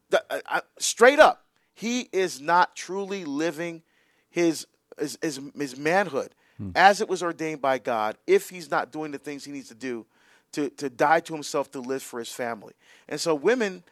The, 0.09 0.23
uh, 0.29 0.39
uh, 0.49 0.61
straight 0.79 1.19
up, 1.19 1.45
he 1.73 2.09
is 2.11 2.39
not 2.41 2.75
truly 2.75 3.25
living 3.25 3.83
his 4.29 4.67
his, 4.97 5.17
his, 5.21 5.39
his 5.55 5.77
manhood 5.77 6.33
hmm. 6.57 6.71
as 6.75 7.01
it 7.01 7.07
was 7.07 7.21
ordained 7.21 7.61
by 7.61 7.77
God 7.77 8.17
if 8.25 8.49
he's 8.49 8.69
not 8.69 8.91
doing 8.91 9.11
the 9.11 9.17
things 9.17 9.45
he 9.45 9.51
needs 9.51 9.69
to 9.69 9.75
do 9.75 10.05
to, 10.53 10.69
to 10.71 10.89
die 10.89 11.19
to 11.21 11.33
himself 11.33 11.71
to 11.71 11.79
live 11.79 12.01
for 12.01 12.19
his 12.19 12.31
family. 12.31 12.73
And 13.07 13.19
so 13.19 13.35
women, 13.35 13.83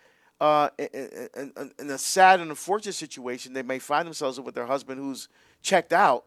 uh, 0.42 0.70
in, 0.78 1.30
in, 1.36 1.72
in, 1.80 1.90
a 1.90 1.98
sad 1.98 2.40
and 2.40 2.50
unfortunate 2.50 2.94
situation, 2.94 3.54
they 3.54 3.62
may 3.62 3.80
find 3.80 4.06
themselves 4.06 4.40
with 4.40 4.56
their 4.56 4.66
husband 4.66 5.00
who's 5.00 5.28
checked 5.62 5.94
out. 5.94 6.26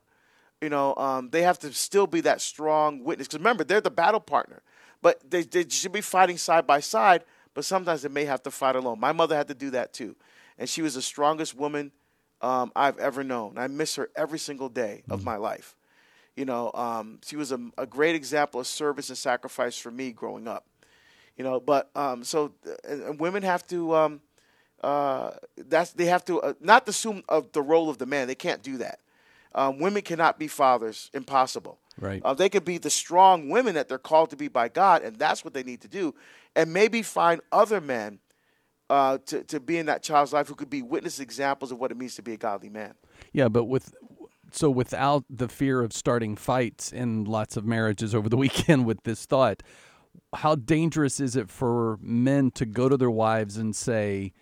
You 0.60 0.68
know, 0.68 0.94
um, 0.96 1.30
they 1.30 1.42
have 1.42 1.58
to 1.60 1.72
still 1.72 2.06
be 2.06 2.20
that 2.22 2.40
strong 2.40 3.04
witness. 3.04 3.28
Because 3.28 3.40
remember, 3.40 3.64
they're 3.64 3.80
the 3.80 3.90
battle 3.90 4.20
partner. 4.20 4.62
But 5.00 5.28
they, 5.30 5.42
they 5.42 5.68
should 5.68 5.92
be 5.92 6.00
fighting 6.00 6.38
side 6.38 6.66
by 6.66 6.80
side, 6.80 7.22
but 7.58 7.64
sometimes 7.64 8.02
they 8.02 8.08
may 8.08 8.24
have 8.24 8.40
to 8.44 8.52
fight 8.52 8.76
alone. 8.76 9.00
My 9.00 9.10
mother 9.10 9.34
had 9.34 9.48
to 9.48 9.54
do 9.54 9.70
that 9.70 9.92
too. 9.92 10.14
And 10.58 10.68
she 10.68 10.80
was 10.80 10.94
the 10.94 11.02
strongest 11.02 11.56
woman 11.56 11.90
um, 12.40 12.70
I've 12.76 12.96
ever 12.98 13.24
known. 13.24 13.58
I 13.58 13.66
miss 13.66 13.96
her 13.96 14.10
every 14.14 14.38
single 14.38 14.68
day 14.68 15.02
of 15.10 15.18
mm-hmm. 15.18 15.24
my 15.24 15.36
life. 15.38 15.74
You 16.36 16.44
know, 16.44 16.70
um, 16.72 17.18
she 17.26 17.34
was 17.34 17.50
a, 17.50 17.58
a, 17.76 17.84
great 17.84 18.14
example 18.14 18.60
of 18.60 18.68
service 18.68 19.08
and 19.08 19.18
sacrifice 19.18 19.76
for 19.76 19.90
me 19.90 20.12
growing 20.12 20.46
up. 20.46 20.66
You 21.36 21.42
know, 21.42 21.58
but 21.58 21.90
um, 21.96 22.22
so 22.22 22.52
and 22.84 23.18
women 23.18 23.42
have 23.42 23.66
to. 23.66 23.92
Um, 23.92 24.20
uh, 24.84 25.32
that's 25.56 25.90
they 25.90 26.04
have 26.04 26.24
to 26.26 26.40
uh, 26.40 26.52
not 26.60 26.88
assume 26.88 27.24
of 27.28 27.50
the 27.50 27.62
role 27.62 27.90
of 27.90 27.98
the 27.98 28.06
man. 28.06 28.28
They 28.28 28.36
can't 28.36 28.62
do 28.62 28.76
that. 28.76 29.00
Um, 29.52 29.80
women 29.80 30.02
cannot 30.02 30.38
be 30.38 30.46
fathers. 30.46 31.10
Impossible. 31.12 31.80
Right. 32.00 32.22
Uh, 32.24 32.34
they 32.34 32.48
could 32.48 32.64
be 32.64 32.78
the 32.78 32.90
strong 32.90 33.48
women 33.48 33.74
that 33.74 33.88
they're 33.88 33.98
called 33.98 34.30
to 34.30 34.36
be 34.36 34.46
by 34.46 34.68
God, 34.68 35.02
and 35.02 35.16
that's 35.16 35.44
what 35.44 35.54
they 35.54 35.64
need 35.64 35.80
to 35.80 35.88
do. 35.88 36.14
And 36.58 36.72
maybe 36.72 37.02
find 37.02 37.40
other 37.52 37.80
men 37.80 38.18
uh, 38.90 39.18
to, 39.26 39.44
to 39.44 39.60
be 39.60 39.78
in 39.78 39.86
that 39.86 40.02
child's 40.02 40.32
life 40.32 40.48
who 40.48 40.54
could 40.54 40.70
be 40.70 40.82
witness 40.82 41.20
examples 41.20 41.72
of 41.72 41.78
what 41.78 41.90
it 41.90 41.96
means 41.96 42.16
to 42.16 42.22
be 42.22 42.32
a 42.32 42.36
godly 42.36 42.68
man. 42.68 42.94
Yeah, 43.32 43.48
but 43.48 43.64
with 43.64 43.94
so 44.50 44.70
without 44.70 45.24
the 45.28 45.48
fear 45.48 45.82
of 45.82 45.92
starting 45.92 46.36
fights 46.36 46.92
in 46.92 47.24
lots 47.24 47.56
of 47.56 47.64
marriages 47.64 48.14
over 48.14 48.28
the 48.28 48.36
weekend 48.44 48.86
with 48.86 49.02
this 49.04 49.26
thought, 49.26 49.62
how 50.34 50.54
dangerous 50.54 51.20
is 51.20 51.36
it 51.36 51.50
for 51.50 51.98
men 52.00 52.50
to 52.52 52.66
go 52.66 52.88
to 52.88 52.96
their 52.96 53.10
wives 53.10 53.56
and 53.56 53.74
say, 53.74 54.32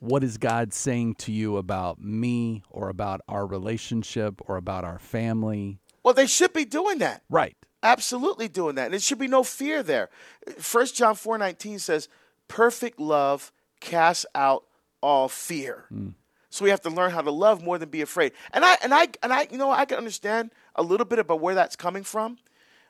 What 0.00 0.24
is 0.24 0.38
God 0.38 0.72
saying 0.72 1.16
to 1.16 1.32
you 1.32 1.56
about 1.56 2.00
me 2.00 2.62
or 2.70 2.88
about 2.88 3.20
our 3.28 3.46
relationship 3.46 4.40
or 4.46 4.56
about 4.56 4.84
our 4.84 4.98
family? 4.98 5.80
Well, 6.02 6.14
they 6.14 6.26
should 6.26 6.52
be 6.52 6.64
doing 6.64 6.98
that. 6.98 7.22
Right. 7.28 7.56
Absolutely 7.82 8.48
doing 8.48 8.74
that. 8.74 8.86
And 8.86 8.92
there 8.92 9.00
should 9.00 9.18
be 9.18 9.28
no 9.28 9.42
fear 9.42 9.82
there. 9.82 10.10
First 10.58 10.96
John 10.96 11.14
4 11.14 11.38
19 11.38 11.78
says, 11.78 12.08
Perfect 12.48 13.00
love 13.00 13.52
casts 13.80 14.26
out 14.34 14.64
all 15.00 15.28
fear. 15.28 15.86
Mm. 15.92 16.14
So 16.50 16.64
we 16.64 16.70
have 16.70 16.80
to 16.82 16.90
learn 16.90 17.12
how 17.12 17.22
to 17.22 17.30
love 17.30 17.62
more 17.62 17.78
than 17.78 17.88
be 17.88 18.02
afraid. 18.02 18.32
And 18.52 18.64
I 18.64 18.76
and 18.82 18.92
I 18.92 19.08
and 19.22 19.32
I 19.32 19.46
you 19.50 19.56
know 19.56 19.70
I 19.70 19.84
can 19.84 19.98
understand 19.98 20.50
a 20.74 20.82
little 20.82 21.06
bit 21.06 21.18
about 21.18 21.40
where 21.40 21.54
that's 21.54 21.76
coming 21.76 22.02
from. 22.02 22.38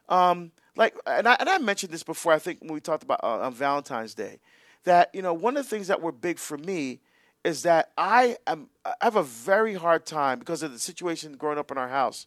Um, 0.08 0.50
like 0.76 0.96
and 1.06 1.28
I 1.28 1.36
and 1.38 1.48
I 1.48 1.58
mentioned 1.58 1.92
this 1.92 2.02
before. 2.02 2.32
I 2.32 2.38
think 2.38 2.60
when 2.60 2.72
we 2.72 2.80
talked 2.80 3.02
about 3.02 3.20
uh, 3.22 3.40
on 3.40 3.52
Valentine's 3.52 4.14
Day, 4.14 4.40
that 4.84 5.10
you 5.14 5.20
know 5.22 5.34
one 5.34 5.56
of 5.56 5.64
the 5.64 5.68
things 5.68 5.88
that 5.88 6.00
were 6.00 6.12
big 6.12 6.38
for 6.38 6.56
me 6.56 7.00
is 7.44 7.62
that 7.62 7.90
I 7.98 8.38
am 8.46 8.68
I 8.84 8.94
have 9.02 9.16
a 9.16 9.22
very 9.22 9.74
hard 9.74 10.06
time 10.06 10.38
because 10.38 10.62
of 10.62 10.72
the 10.72 10.78
situation 10.78 11.36
growing 11.36 11.58
up 11.58 11.70
in 11.70 11.78
our 11.78 11.88
house. 11.88 12.26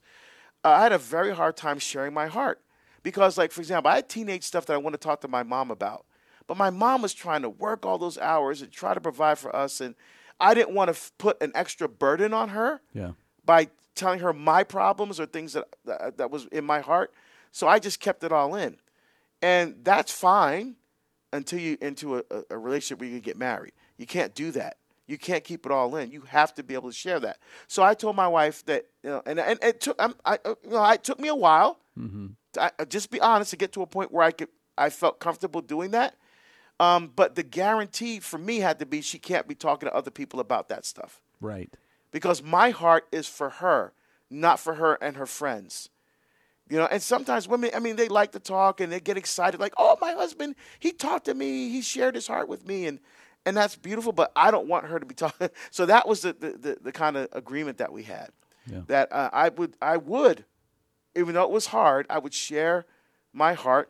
Uh, 0.64 0.70
I 0.70 0.84
had 0.84 0.91
a 0.91 0.97
very 0.97 1.36
hard 1.36 1.57
time 1.57 1.80
sharing 1.80 2.14
my 2.14 2.28
heart 2.28 2.61
because, 3.01 3.38
like 3.38 3.51
for 3.51 3.61
example, 3.61 3.91
I 3.91 3.95
had 3.95 4.09
teenage 4.09 4.43
stuff 4.43 4.66
that 4.68 4.74
I 4.74 4.78
want 4.78 4.93
to 4.93 4.97
talk 4.97 5.22
to 5.22 5.28
my 5.28 5.43
mom 5.43 5.72
about, 5.72 6.05
but 6.47 6.57
my 6.57 6.70
mom 6.70 7.01
was 7.01 7.14
trying 7.14 7.41
to 7.41 7.49
work 7.49 7.86
all 7.86 7.97
those 7.97 8.18
hours 8.18 8.61
and 8.61 8.72
try 8.72 8.93
to 8.93 9.01
provide 9.01 9.38
for 9.38 9.55
us, 9.55 9.82
and 9.82 9.95
I 10.39 10.53
didn't 10.53 10.74
want 10.74 10.88
to 10.88 10.93
f- 10.93 11.11
put 11.18 11.41
an 11.41 11.51
extra 11.53 11.88
burden 11.89 12.34
on 12.34 12.49
her. 12.49 12.82
Yeah. 12.93 13.11
By 13.45 13.70
telling 13.95 14.20
her 14.20 14.34
my 14.34 14.64
problems 14.64 15.20
or 15.20 15.26
things 15.26 15.53
that, 15.53 15.68
that 15.86 16.18
that 16.18 16.32
was 16.32 16.45
in 16.45 16.66
my 16.66 16.80
heart, 16.80 17.14
so 17.51 17.68
I 17.68 17.80
just 17.80 17.99
kept 17.99 18.24
it 18.24 18.32
all 18.32 18.55
in, 18.55 18.78
and 19.41 19.76
that's 19.84 20.11
fine 20.11 20.76
until 21.34 21.59
you 21.59 21.78
into 21.82 22.18
a, 22.18 22.24
a 22.49 22.57
relationship 22.57 23.01
where 23.01 23.09
you 23.09 23.20
get 23.20 23.38
married. 23.38 23.74
You 23.97 24.05
can't 24.05 24.34
do 24.34 24.51
that. 24.51 24.78
You 25.06 25.18
can't 25.18 25.43
keep 25.43 25.66
it 25.66 25.72
all 25.72 25.95
in. 25.95 26.12
You 26.12 26.22
have 26.22 26.54
to 26.56 26.64
be 26.64 26.74
able 26.74 26.89
to 26.89 26.95
share 26.95 27.20
that. 27.20 27.39
So 27.68 27.84
I 27.84 27.93
told 27.93 28.16
my 28.16 28.28
wife 28.28 28.66
that, 28.66 28.86
you 29.04 29.10
know, 29.10 29.22
and, 29.26 29.39
and 29.39 29.60
it 29.62 29.82
took, 29.82 29.95
I'm, 29.99 30.16
I, 30.26 30.39
you 30.45 30.72
know, 30.72 30.89
it 30.89 31.04
took 31.04 31.20
me 31.20 31.28
a 31.28 31.36
while. 31.36 31.80
Mm-hmm. 31.99 32.28
To, 32.54 32.64
I, 32.64 32.86
just 32.86 33.12
be 33.12 33.20
honest 33.20 33.51
to 33.51 33.58
get 33.58 33.74
to 33.74 33.82
a 33.82 33.88
point 33.88 34.12
where 34.12 34.26
I 34.26 34.32
could, 34.32 34.47
I 34.78 34.89
felt 34.89 35.20
comfortable 35.20 35.62
doing 35.62 35.91
that. 35.91 36.16
Um, 36.80 37.12
but 37.16 37.36
the 37.36 37.43
guarantee 37.43 38.20
for 38.20 38.38
me 38.38 38.60
had 38.60 38.80
to 38.80 38.86
be 38.86 39.01
she 39.01 39.20
can't 39.20 39.47
be 39.47 39.56
talking 39.56 39.88
to 39.88 39.95
other 39.95 40.12
people 40.12 40.39
about 40.39 40.70
that 40.70 40.86
stuff. 40.86 41.22
Right. 41.41 41.72
Because 42.12 42.41
my 42.41 42.70
heart 42.70 43.06
is 43.12 43.28
for 43.28 43.49
her, 43.49 43.93
not 44.30 44.60
for 44.60 44.76
her 44.76 44.95
and 45.01 45.18
her 45.18 45.26
friends. 45.26 45.89
You 46.70 46.78
know, 46.78 46.86
and 46.86 47.01
sometimes 47.04 47.47
women, 47.47 47.72
I 47.76 47.80
mean, 47.80 47.97
they 47.97 48.08
like 48.08 48.32
to 48.32 48.39
talk 48.39 48.80
and 48.80 48.91
they 48.91 48.99
get 48.99 49.18
excited, 49.18 49.60
like, 49.60 49.74
oh, 49.78 49.97
my 49.99 50.14
husband, 50.14 50.56
he 50.80 50.91
talked 50.91 51.26
to 51.26 51.34
me, 51.34 51.70
he 51.70 51.82
shared 51.82 52.16
his 52.16 52.28
heart 52.28 52.47
with 52.47 52.66
me. 52.66 52.86
And 52.88 52.99
and 53.45 53.55
that's 53.55 53.75
beautiful. 53.75 54.11
But 54.11 54.31
I 54.35 54.51
don't 54.51 54.67
want 54.67 54.85
her 54.87 54.99
to 54.99 55.05
be 55.05 55.15
talking. 55.15 55.49
So 55.71 55.85
that 55.85 56.07
was 56.07 56.21
the 56.21 56.33
the, 56.33 56.51
the, 56.51 56.77
the 56.81 56.91
kind 56.91 57.17
of 57.17 57.27
agreement 57.31 57.77
that 57.77 57.91
we 57.91 58.03
had. 58.03 58.29
Yeah. 58.65 58.81
That 58.87 59.11
uh, 59.11 59.29
I 59.33 59.49
would 59.49 59.75
I 59.81 59.97
would, 59.97 60.45
even 61.15 61.35
though 61.35 61.43
it 61.43 61.51
was 61.51 61.67
hard, 61.67 62.05
I 62.09 62.19
would 62.19 62.33
share 62.33 62.85
my 63.33 63.53
heart, 63.53 63.89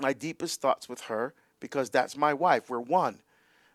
my 0.00 0.12
deepest 0.12 0.60
thoughts 0.60 0.88
with 0.88 1.02
her 1.02 1.34
because 1.60 1.90
that's 1.90 2.16
my 2.16 2.34
wife. 2.34 2.70
We're 2.70 2.80
one. 2.80 3.20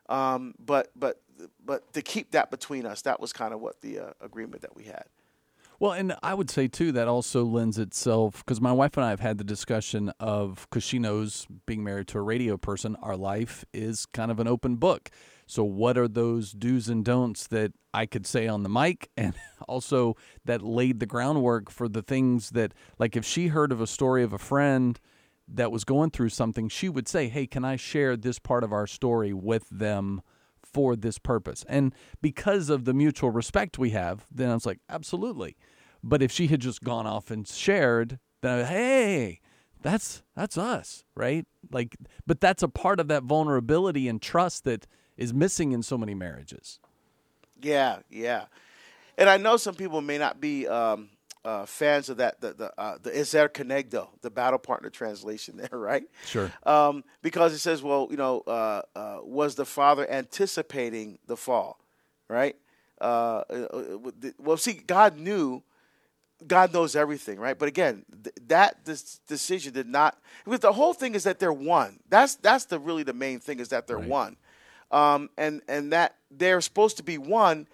Um, 0.10 0.56
but 0.60 0.92
but 0.96 1.22
but 1.66 1.92
to 1.94 2.02
keep 2.02 2.32
that 2.32 2.52
between 2.52 2.86
us, 2.86 3.02
that 3.04 3.20
was 3.20 3.34
kind 3.34 3.54
of 3.54 3.60
what 3.60 3.82
the 3.82 4.00
uh, 4.00 4.12
agreement 4.22 4.62
that 4.62 4.76
we 4.76 4.84
had. 4.84 5.06
Well, 5.84 5.92
and 5.92 6.16
I 6.24 6.34
would 6.34 6.50
say 6.50 6.70
too 6.70 6.94
that 6.94 7.10
also 7.10 7.44
lends 7.44 7.78
itself 7.78 8.38
because 8.38 8.62
my 8.62 8.72
wife 8.72 8.96
and 8.96 9.06
I 9.06 9.10
have 9.10 9.20
had 9.20 9.38
the 9.38 9.44
discussion 9.44 10.14
of 10.18 10.66
because 10.70 10.82
she 10.82 10.98
knows 10.98 11.46
being 11.66 11.84
married 11.84 12.08
to 12.08 12.20
a 12.20 12.22
radio 12.22 12.56
person, 12.56 12.96
our 13.02 13.18
life 13.18 13.66
is 13.74 14.06
kind 14.06 14.32
of 14.32 14.40
an 14.40 14.48
open 14.48 14.78
book. 14.78 15.10
So, 15.46 15.66
what 15.66 15.98
are 15.98 16.08
those 16.08 16.54
do's 16.54 16.88
and 16.88 17.04
don'ts 17.04 17.48
that 17.48 17.74
I 17.94 18.06
could 18.06 18.26
say 18.26 18.48
on 18.48 18.64
the 18.64 18.70
mic, 18.70 19.10
and 19.18 19.34
also 19.68 20.16
that 20.46 20.62
laid 20.62 21.02
the 21.02 21.06
groundwork 21.06 21.70
for 21.70 21.90
the 21.90 22.02
things 22.02 22.52
that, 22.52 22.74
like, 22.98 23.18
if 23.18 23.26
she 23.26 23.48
heard 23.48 23.74
of 23.74 23.82
a 23.82 23.86
story 23.86 24.24
of 24.24 24.32
a 24.32 24.38
friend 24.38 24.98
that 25.50 25.70
was 25.70 25.84
going 25.84 26.12
through 26.12 26.30
something, 26.30 26.70
she 26.70 26.88
would 26.88 27.10
say, 27.10 27.28
Hey, 27.28 27.46
can 27.46 27.66
I 27.66 27.76
share 27.76 28.16
this 28.16 28.40
part 28.40 28.64
of 28.64 28.72
our 28.72 28.88
story 28.88 29.34
with 29.34 29.68
them? 29.70 30.22
for 30.74 30.96
this 30.96 31.20
purpose. 31.20 31.64
And 31.70 31.94
because 32.22 32.70
of 32.70 32.86
the 32.86 32.94
mutual 32.94 33.30
respect 33.30 33.78
we 33.78 33.92
have, 33.92 34.26
then 34.32 34.50
I 34.50 34.54
was 34.54 34.66
like, 34.66 34.80
absolutely. 34.90 35.56
But 36.04 36.22
if 36.22 36.32
she 36.32 36.48
had 36.48 36.60
just 36.60 36.84
gone 36.84 37.08
off 37.08 37.32
and 37.32 37.48
shared, 37.48 38.20
then 38.42 38.66
hey, 38.66 39.40
that's 39.82 40.24
that's 40.36 40.58
us, 40.58 41.04
right? 41.16 41.46
Like, 41.72 41.96
but 42.28 42.42
that's 42.42 42.62
a 42.62 42.68
part 42.68 43.00
of 43.00 43.08
that 43.08 43.24
vulnerability 43.24 44.08
and 44.08 44.22
trust 44.22 44.66
that 44.66 44.86
is 45.18 45.34
missing 45.34 45.72
in 45.72 45.82
so 45.82 45.98
many 45.98 46.14
marriages. 46.14 46.80
Yeah, 47.62 48.00
yeah, 48.10 48.46
and 49.18 49.30
I 49.30 49.38
know 49.38 49.56
some 49.58 49.76
people 49.76 50.02
may 50.02 50.18
not 50.18 50.42
be 50.42 50.68
um, 50.68 51.10
uh, 51.46 51.66
fans 51.66 52.10
of 52.10 52.18
that. 52.18 52.42
The 52.42 52.54
the, 52.54 52.74
uh, 52.78 52.98
the 53.02 53.18
Ezer 53.18 53.48
Kenegdo, 53.48 54.10
the 54.22 54.30
battle 54.30 54.60
partner 54.60 54.90
translation 54.90 55.58
there, 55.72 55.80
right? 55.80 56.04
Sure. 56.26 56.52
Um, 56.64 57.04
because 57.22 57.54
it 57.54 57.60
says, 57.60 57.82
well, 57.82 58.08
you 58.12 58.18
know, 58.18 58.42
uh, 58.48 58.82
uh 58.96 59.18
was 59.24 59.56
the 59.56 59.66
father 59.66 60.10
anticipating 60.10 61.20
the 61.28 61.38
fall, 61.38 61.80
right? 62.28 62.56
Uh, 63.00 63.44
uh, 63.50 63.98
well, 64.40 64.58
see, 64.58 64.74
God 64.74 65.18
knew 65.18 65.64
God 66.48 66.74
knows 66.74 66.96
everything, 66.96 67.40
right? 67.40 67.58
But 67.58 67.68
again, 67.68 68.06
th- 68.24 68.36
that 68.48 68.86
this 68.86 69.20
decision 69.28 69.74
did 69.74 69.88
not. 69.88 70.18
Because 70.46 70.60
the 70.60 70.74
whole 70.74 70.94
thing 70.94 71.16
is 71.16 71.24
that 71.24 71.40
they're 71.40 71.54
one. 71.54 72.00
That's 72.10 72.36
that's 72.36 72.66
the 72.66 72.80
really 72.80 73.04
the 73.04 73.14
main 73.14 73.40
thing 73.40 73.60
is 73.60 73.70
that 73.70 73.88
they're 73.88 73.98
right. 73.98 74.08
one, 74.08 74.38
um, 74.92 75.30
and 75.38 75.62
and 75.68 75.92
that 75.94 76.16
they're 76.32 76.62
supposed 76.62 76.98
to 76.98 77.04
be 77.04 77.18
one 77.18 77.68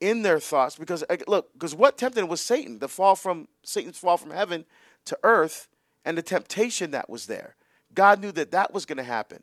in 0.00 0.22
their 0.22 0.40
thoughts. 0.40 0.76
Because 0.76 1.04
look, 1.26 1.52
because 1.52 1.74
what 1.74 1.98
tempted 1.98 2.24
was 2.26 2.40
Satan, 2.40 2.78
the 2.78 2.88
fall 2.88 3.16
from 3.16 3.48
Satan's 3.62 3.98
fall 3.98 4.16
from 4.16 4.30
heaven 4.30 4.64
to 5.06 5.18
earth, 5.22 5.68
and 6.04 6.16
the 6.16 6.22
temptation 6.22 6.90
that 6.92 7.08
was 7.08 7.26
there. 7.26 7.56
God 7.94 8.20
knew 8.20 8.32
that 8.32 8.50
that 8.50 8.74
was 8.74 8.84
going 8.84 8.98
to 8.98 9.04
happen, 9.04 9.42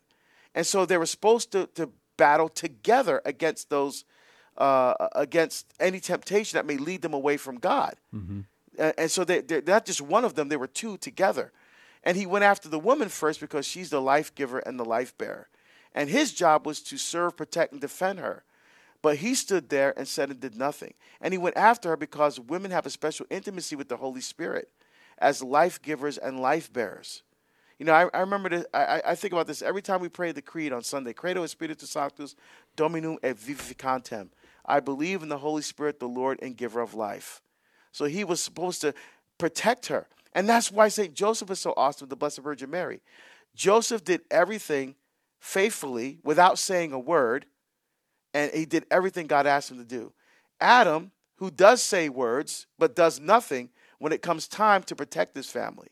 and 0.54 0.66
so 0.66 0.86
they 0.86 0.98
were 0.98 1.06
supposed 1.06 1.50
to 1.52 1.66
to 1.74 1.90
battle 2.16 2.48
together 2.48 3.22
against 3.24 3.70
those. 3.70 4.04
Uh, 4.56 5.08
against 5.16 5.66
any 5.80 5.98
temptation 5.98 6.56
that 6.56 6.64
may 6.64 6.76
lead 6.76 7.02
them 7.02 7.12
away 7.12 7.36
from 7.36 7.58
God. 7.58 7.96
Mm-hmm 8.14 8.42
and 8.78 9.10
so 9.10 9.24
they, 9.24 9.40
they're 9.40 9.62
not 9.62 9.86
just 9.86 10.00
one 10.00 10.24
of 10.24 10.34
them; 10.34 10.48
they 10.48 10.56
were 10.56 10.66
two 10.66 10.96
together. 10.96 11.52
And 12.02 12.16
he 12.16 12.26
went 12.26 12.44
after 12.44 12.68
the 12.68 12.78
woman 12.78 13.08
first 13.08 13.40
because 13.40 13.66
she's 13.66 13.88
the 13.88 14.00
life 14.00 14.34
giver 14.34 14.58
and 14.58 14.78
the 14.78 14.84
life 14.84 15.16
bearer, 15.16 15.48
and 15.94 16.10
his 16.10 16.32
job 16.32 16.66
was 16.66 16.80
to 16.82 16.98
serve, 16.98 17.36
protect, 17.36 17.72
and 17.72 17.80
defend 17.80 18.18
her. 18.18 18.44
But 19.00 19.18
he 19.18 19.34
stood 19.34 19.68
there 19.68 19.92
and 19.98 20.08
said 20.08 20.30
and 20.30 20.40
did 20.40 20.56
nothing. 20.56 20.94
And 21.20 21.34
he 21.34 21.38
went 21.38 21.58
after 21.58 21.90
her 21.90 21.96
because 21.96 22.40
women 22.40 22.70
have 22.70 22.86
a 22.86 22.90
special 22.90 23.26
intimacy 23.28 23.76
with 23.76 23.90
the 23.90 23.98
Holy 23.98 24.22
Spirit 24.22 24.70
as 25.18 25.42
life 25.42 25.80
givers 25.82 26.16
and 26.16 26.40
life 26.40 26.72
bearers. 26.72 27.22
You 27.78 27.84
know, 27.84 27.92
I, 27.92 28.08
I 28.14 28.20
remember 28.20 28.48
this, 28.48 28.66
I, 28.72 29.02
I 29.04 29.14
think 29.14 29.32
about 29.34 29.46
this 29.46 29.60
every 29.60 29.82
time 29.82 30.00
we 30.00 30.08
pray 30.08 30.32
the 30.32 30.40
creed 30.40 30.72
on 30.72 30.82
Sunday. 30.82 31.12
Credo 31.12 31.44
Spiritus 31.44 31.90
Sanctus 31.90 32.34
Dominum 32.76 33.18
et 33.22 33.36
Vivificantem. 33.36 34.28
I 34.64 34.80
believe 34.80 35.22
in 35.22 35.28
the 35.28 35.38
Holy 35.38 35.60
Spirit, 35.62 36.00
the 36.00 36.08
Lord 36.08 36.38
and 36.40 36.56
giver 36.56 36.80
of 36.80 36.94
life. 36.94 37.42
So 37.94 38.06
he 38.06 38.24
was 38.24 38.40
supposed 38.40 38.80
to 38.80 38.92
protect 39.38 39.86
her. 39.86 40.08
And 40.32 40.48
that's 40.48 40.72
why 40.72 40.88
St. 40.88 41.14
Joseph 41.14 41.48
is 41.52 41.60
so 41.60 41.72
awesome, 41.76 42.08
the 42.08 42.16
Blessed 42.16 42.40
Virgin 42.40 42.68
Mary. 42.68 43.00
Joseph 43.54 44.02
did 44.02 44.22
everything 44.32 44.96
faithfully 45.38 46.18
without 46.24 46.58
saying 46.58 46.92
a 46.92 46.98
word, 46.98 47.46
and 48.34 48.50
he 48.52 48.66
did 48.66 48.84
everything 48.90 49.28
God 49.28 49.46
asked 49.46 49.70
him 49.70 49.78
to 49.78 49.84
do. 49.84 50.12
Adam, 50.60 51.12
who 51.36 51.52
does 51.52 51.84
say 51.84 52.08
words 52.08 52.66
but 52.80 52.96
does 52.96 53.20
nothing 53.20 53.70
when 53.98 54.12
it 54.12 54.22
comes 54.22 54.48
time 54.48 54.82
to 54.82 54.96
protect 54.96 55.36
his 55.36 55.48
family. 55.48 55.88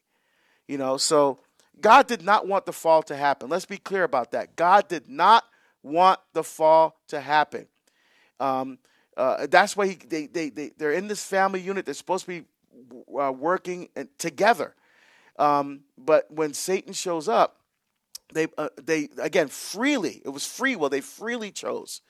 You 0.66 0.78
know, 0.78 0.96
so 0.96 1.38
God 1.80 2.08
did 2.08 2.22
not 2.22 2.48
want 2.48 2.66
the 2.66 2.72
fall 2.72 3.04
to 3.04 3.16
happen. 3.16 3.48
Let's 3.48 3.64
be 3.64 3.78
clear 3.78 4.02
about 4.02 4.32
that. 4.32 4.56
God 4.56 4.88
did 4.88 5.08
not 5.08 5.44
want 5.84 6.18
the 6.32 6.42
fall 6.42 6.96
to 7.08 7.20
happen. 7.20 7.68
Um, 8.40 8.78
uh, 9.16 9.46
that's 9.46 9.76
why 9.76 9.88
he, 9.88 9.94
they, 9.94 10.26
they, 10.26 10.48
they, 10.50 10.70
they're 10.76 10.92
in 10.92 11.08
this 11.08 11.24
family 11.24 11.60
unit. 11.60 11.84
They're 11.84 11.94
supposed 11.94 12.24
to 12.26 12.40
be 12.40 12.44
uh, 13.18 13.32
working 13.32 13.88
together. 14.18 14.74
Um, 15.38 15.80
but 15.98 16.30
when 16.30 16.54
Satan 16.54 16.92
shows 16.92 17.28
up, 17.28 17.58
they, 18.32 18.48
uh, 18.56 18.70
they 18.82 19.08
again, 19.18 19.48
freely, 19.48 20.22
it 20.24 20.30
was 20.30 20.46
free 20.46 20.76
will, 20.76 20.88
they 20.88 21.00
freely 21.00 21.50
chose 21.50 22.00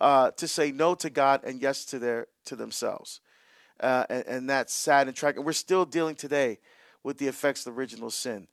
uh, 0.00 0.32
to 0.32 0.48
say 0.48 0.72
no 0.72 0.94
to 0.96 1.10
God 1.10 1.42
and 1.44 1.62
yes 1.62 1.84
to, 1.86 1.98
their, 1.98 2.26
to 2.46 2.56
themselves. 2.56 3.20
Uh, 3.80 4.04
and, 4.10 4.26
and, 4.26 4.50
that's 4.50 4.74
sad 4.74 5.06
and 5.06 5.16
tragic. 5.16 5.44
We're 5.44 5.52
still 5.52 5.84
dealing 5.84 6.16
today 6.16 6.58
with 7.04 7.18
the 7.18 7.28
effects 7.28 7.64
of 7.64 7.78
original 7.78 8.10
sin. 8.10 8.48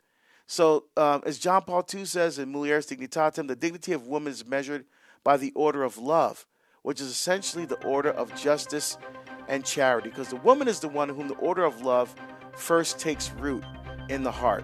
So, 0.46 0.86
um, 0.96 1.24
as 1.26 1.40
John 1.40 1.64
Paul 1.64 1.84
II 1.92 2.06
says 2.06 2.38
in 2.38 2.54
Mulieris 2.54 2.96
Dignitatem, 2.96 3.48
the 3.48 3.56
dignity 3.56 3.94
of 3.94 4.06
woman 4.06 4.32
is 4.32 4.46
measured 4.46 4.86
by 5.24 5.38
the 5.38 5.52
order 5.56 5.82
of 5.82 5.98
love 5.98 6.46
which 6.86 7.02
is 7.02 7.08
essentially 7.08 7.66
the 7.66 7.84
order 7.84 8.12
of 8.12 8.34
justice 8.40 9.00
and 9.48 9.66
charity, 9.66 10.10
because 10.10 10.30
the 10.30 10.36
woman 10.36 10.68
is 10.68 10.80
the 10.80 10.88
one 10.88 11.10
whom 11.10 11.28
the 11.28 11.34
order 11.36 11.66
of 11.66 11.82
love 11.82 12.14
first 12.56 13.00
takes 13.00 13.32
root 13.32 13.64
in 14.08 14.22
the 14.22 14.32
heart. 14.32 14.64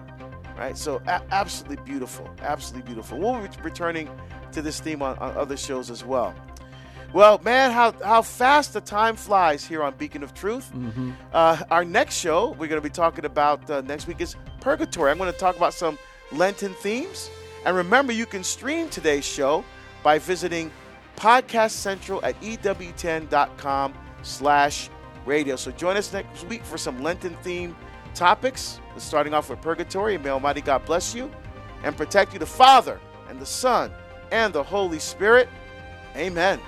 Right? 0.56 0.78
So, 0.78 1.02
a- 1.08 1.22
absolutely 1.32 1.84
beautiful. 1.84 2.30
Absolutely 2.40 2.86
beautiful. 2.86 3.18
We'll 3.18 3.40
be 3.40 3.48
returning 3.64 4.08
to 4.52 4.62
this 4.62 4.78
theme 4.78 5.02
on, 5.02 5.18
on 5.18 5.36
other 5.36 5.56
shows 5.56 5.90
as 5.90 6.04
well. 6.04 6.32
Well, 7.12 7.40
man, 7.42 7.72
how, 7.72 7.90
how 8.04 8.22
fast 8.22 8.72
the 8.72 8.80
time 8.80 9.16
flies 9.16 9.64
here 9.64 9.82
on 9.82 9.94
Beacon 9.96 10.22
of 10.22 10.32
Truth. 10.32 10.70
Mm-hmm. 10.72 11.10
Uh, 11.32 11.64
our 11.72 11.84
next 11.84 12.14
show, 12.14 12.50
we're 12.52 12.68
going 12.68 12.80
to 12.80 12.88
be 12.88 12.88
talking 12.88 13.24
about 13.24 13.68
uh, 13.68 13.80
next 13.80 14.06
week 14.06 14.20
is 14.20 14.36
Purgatory. 14.60 15.10
I'm 15.10 15.18
going 15.18 15.32
to 15.32 15.38
talk 15.38 15.56
about 15.56 15.74
some 15.74 15.98
Lenten 16.30 16.72
themes. 16.74 17.30
And 17.66 17.76
remember, 17.76 18.12
you 18.12 18.26
can 18.26 18.44
stream 18.44 18.88
today's 18.90 19.24
show 19.24 19.64
by 20.04 20.20
visiting 20.20 20.70
Podcast 21.16 21.70
Central 21.72 22.24
at 22.24 22.40
EWTN.com 22.40 23.94
slash 24.22 24.90
radio. 25.26 25.56
So 25.56 25.70
join 25.72 25.96
us 25.96 26.12
next 26.12 26.44
week 26.48 26.64
for 26.64 26.78
some 26.78 27.02
Lenten 27.02 27.36
theme 27.42 27.76
topics. 28.14 28.80
We're 28.92 29.00
Starting 29.00 29.34
off 29.34 29.50
with 29.50 29.60
Purgatory. 29.60 30.18
May 30.18 30.30
Almighty 30.30 30.60
God 30.60 30.84
bless 30.84 31.14
you 31.14 31.30
and 31.84 31.96
protect 31.96 32.32
you, 32.32 32.38
the 32.38 32.46
Father 32.46 33.00
and 33.28 33.40
the 33.40 33.46
Son 33.46 33.90
and 34.30 34.52
the 34.52 34.62
Holy 34.62 34.98
Spirit. 34.98 35.48
Amen. 36.16 36.60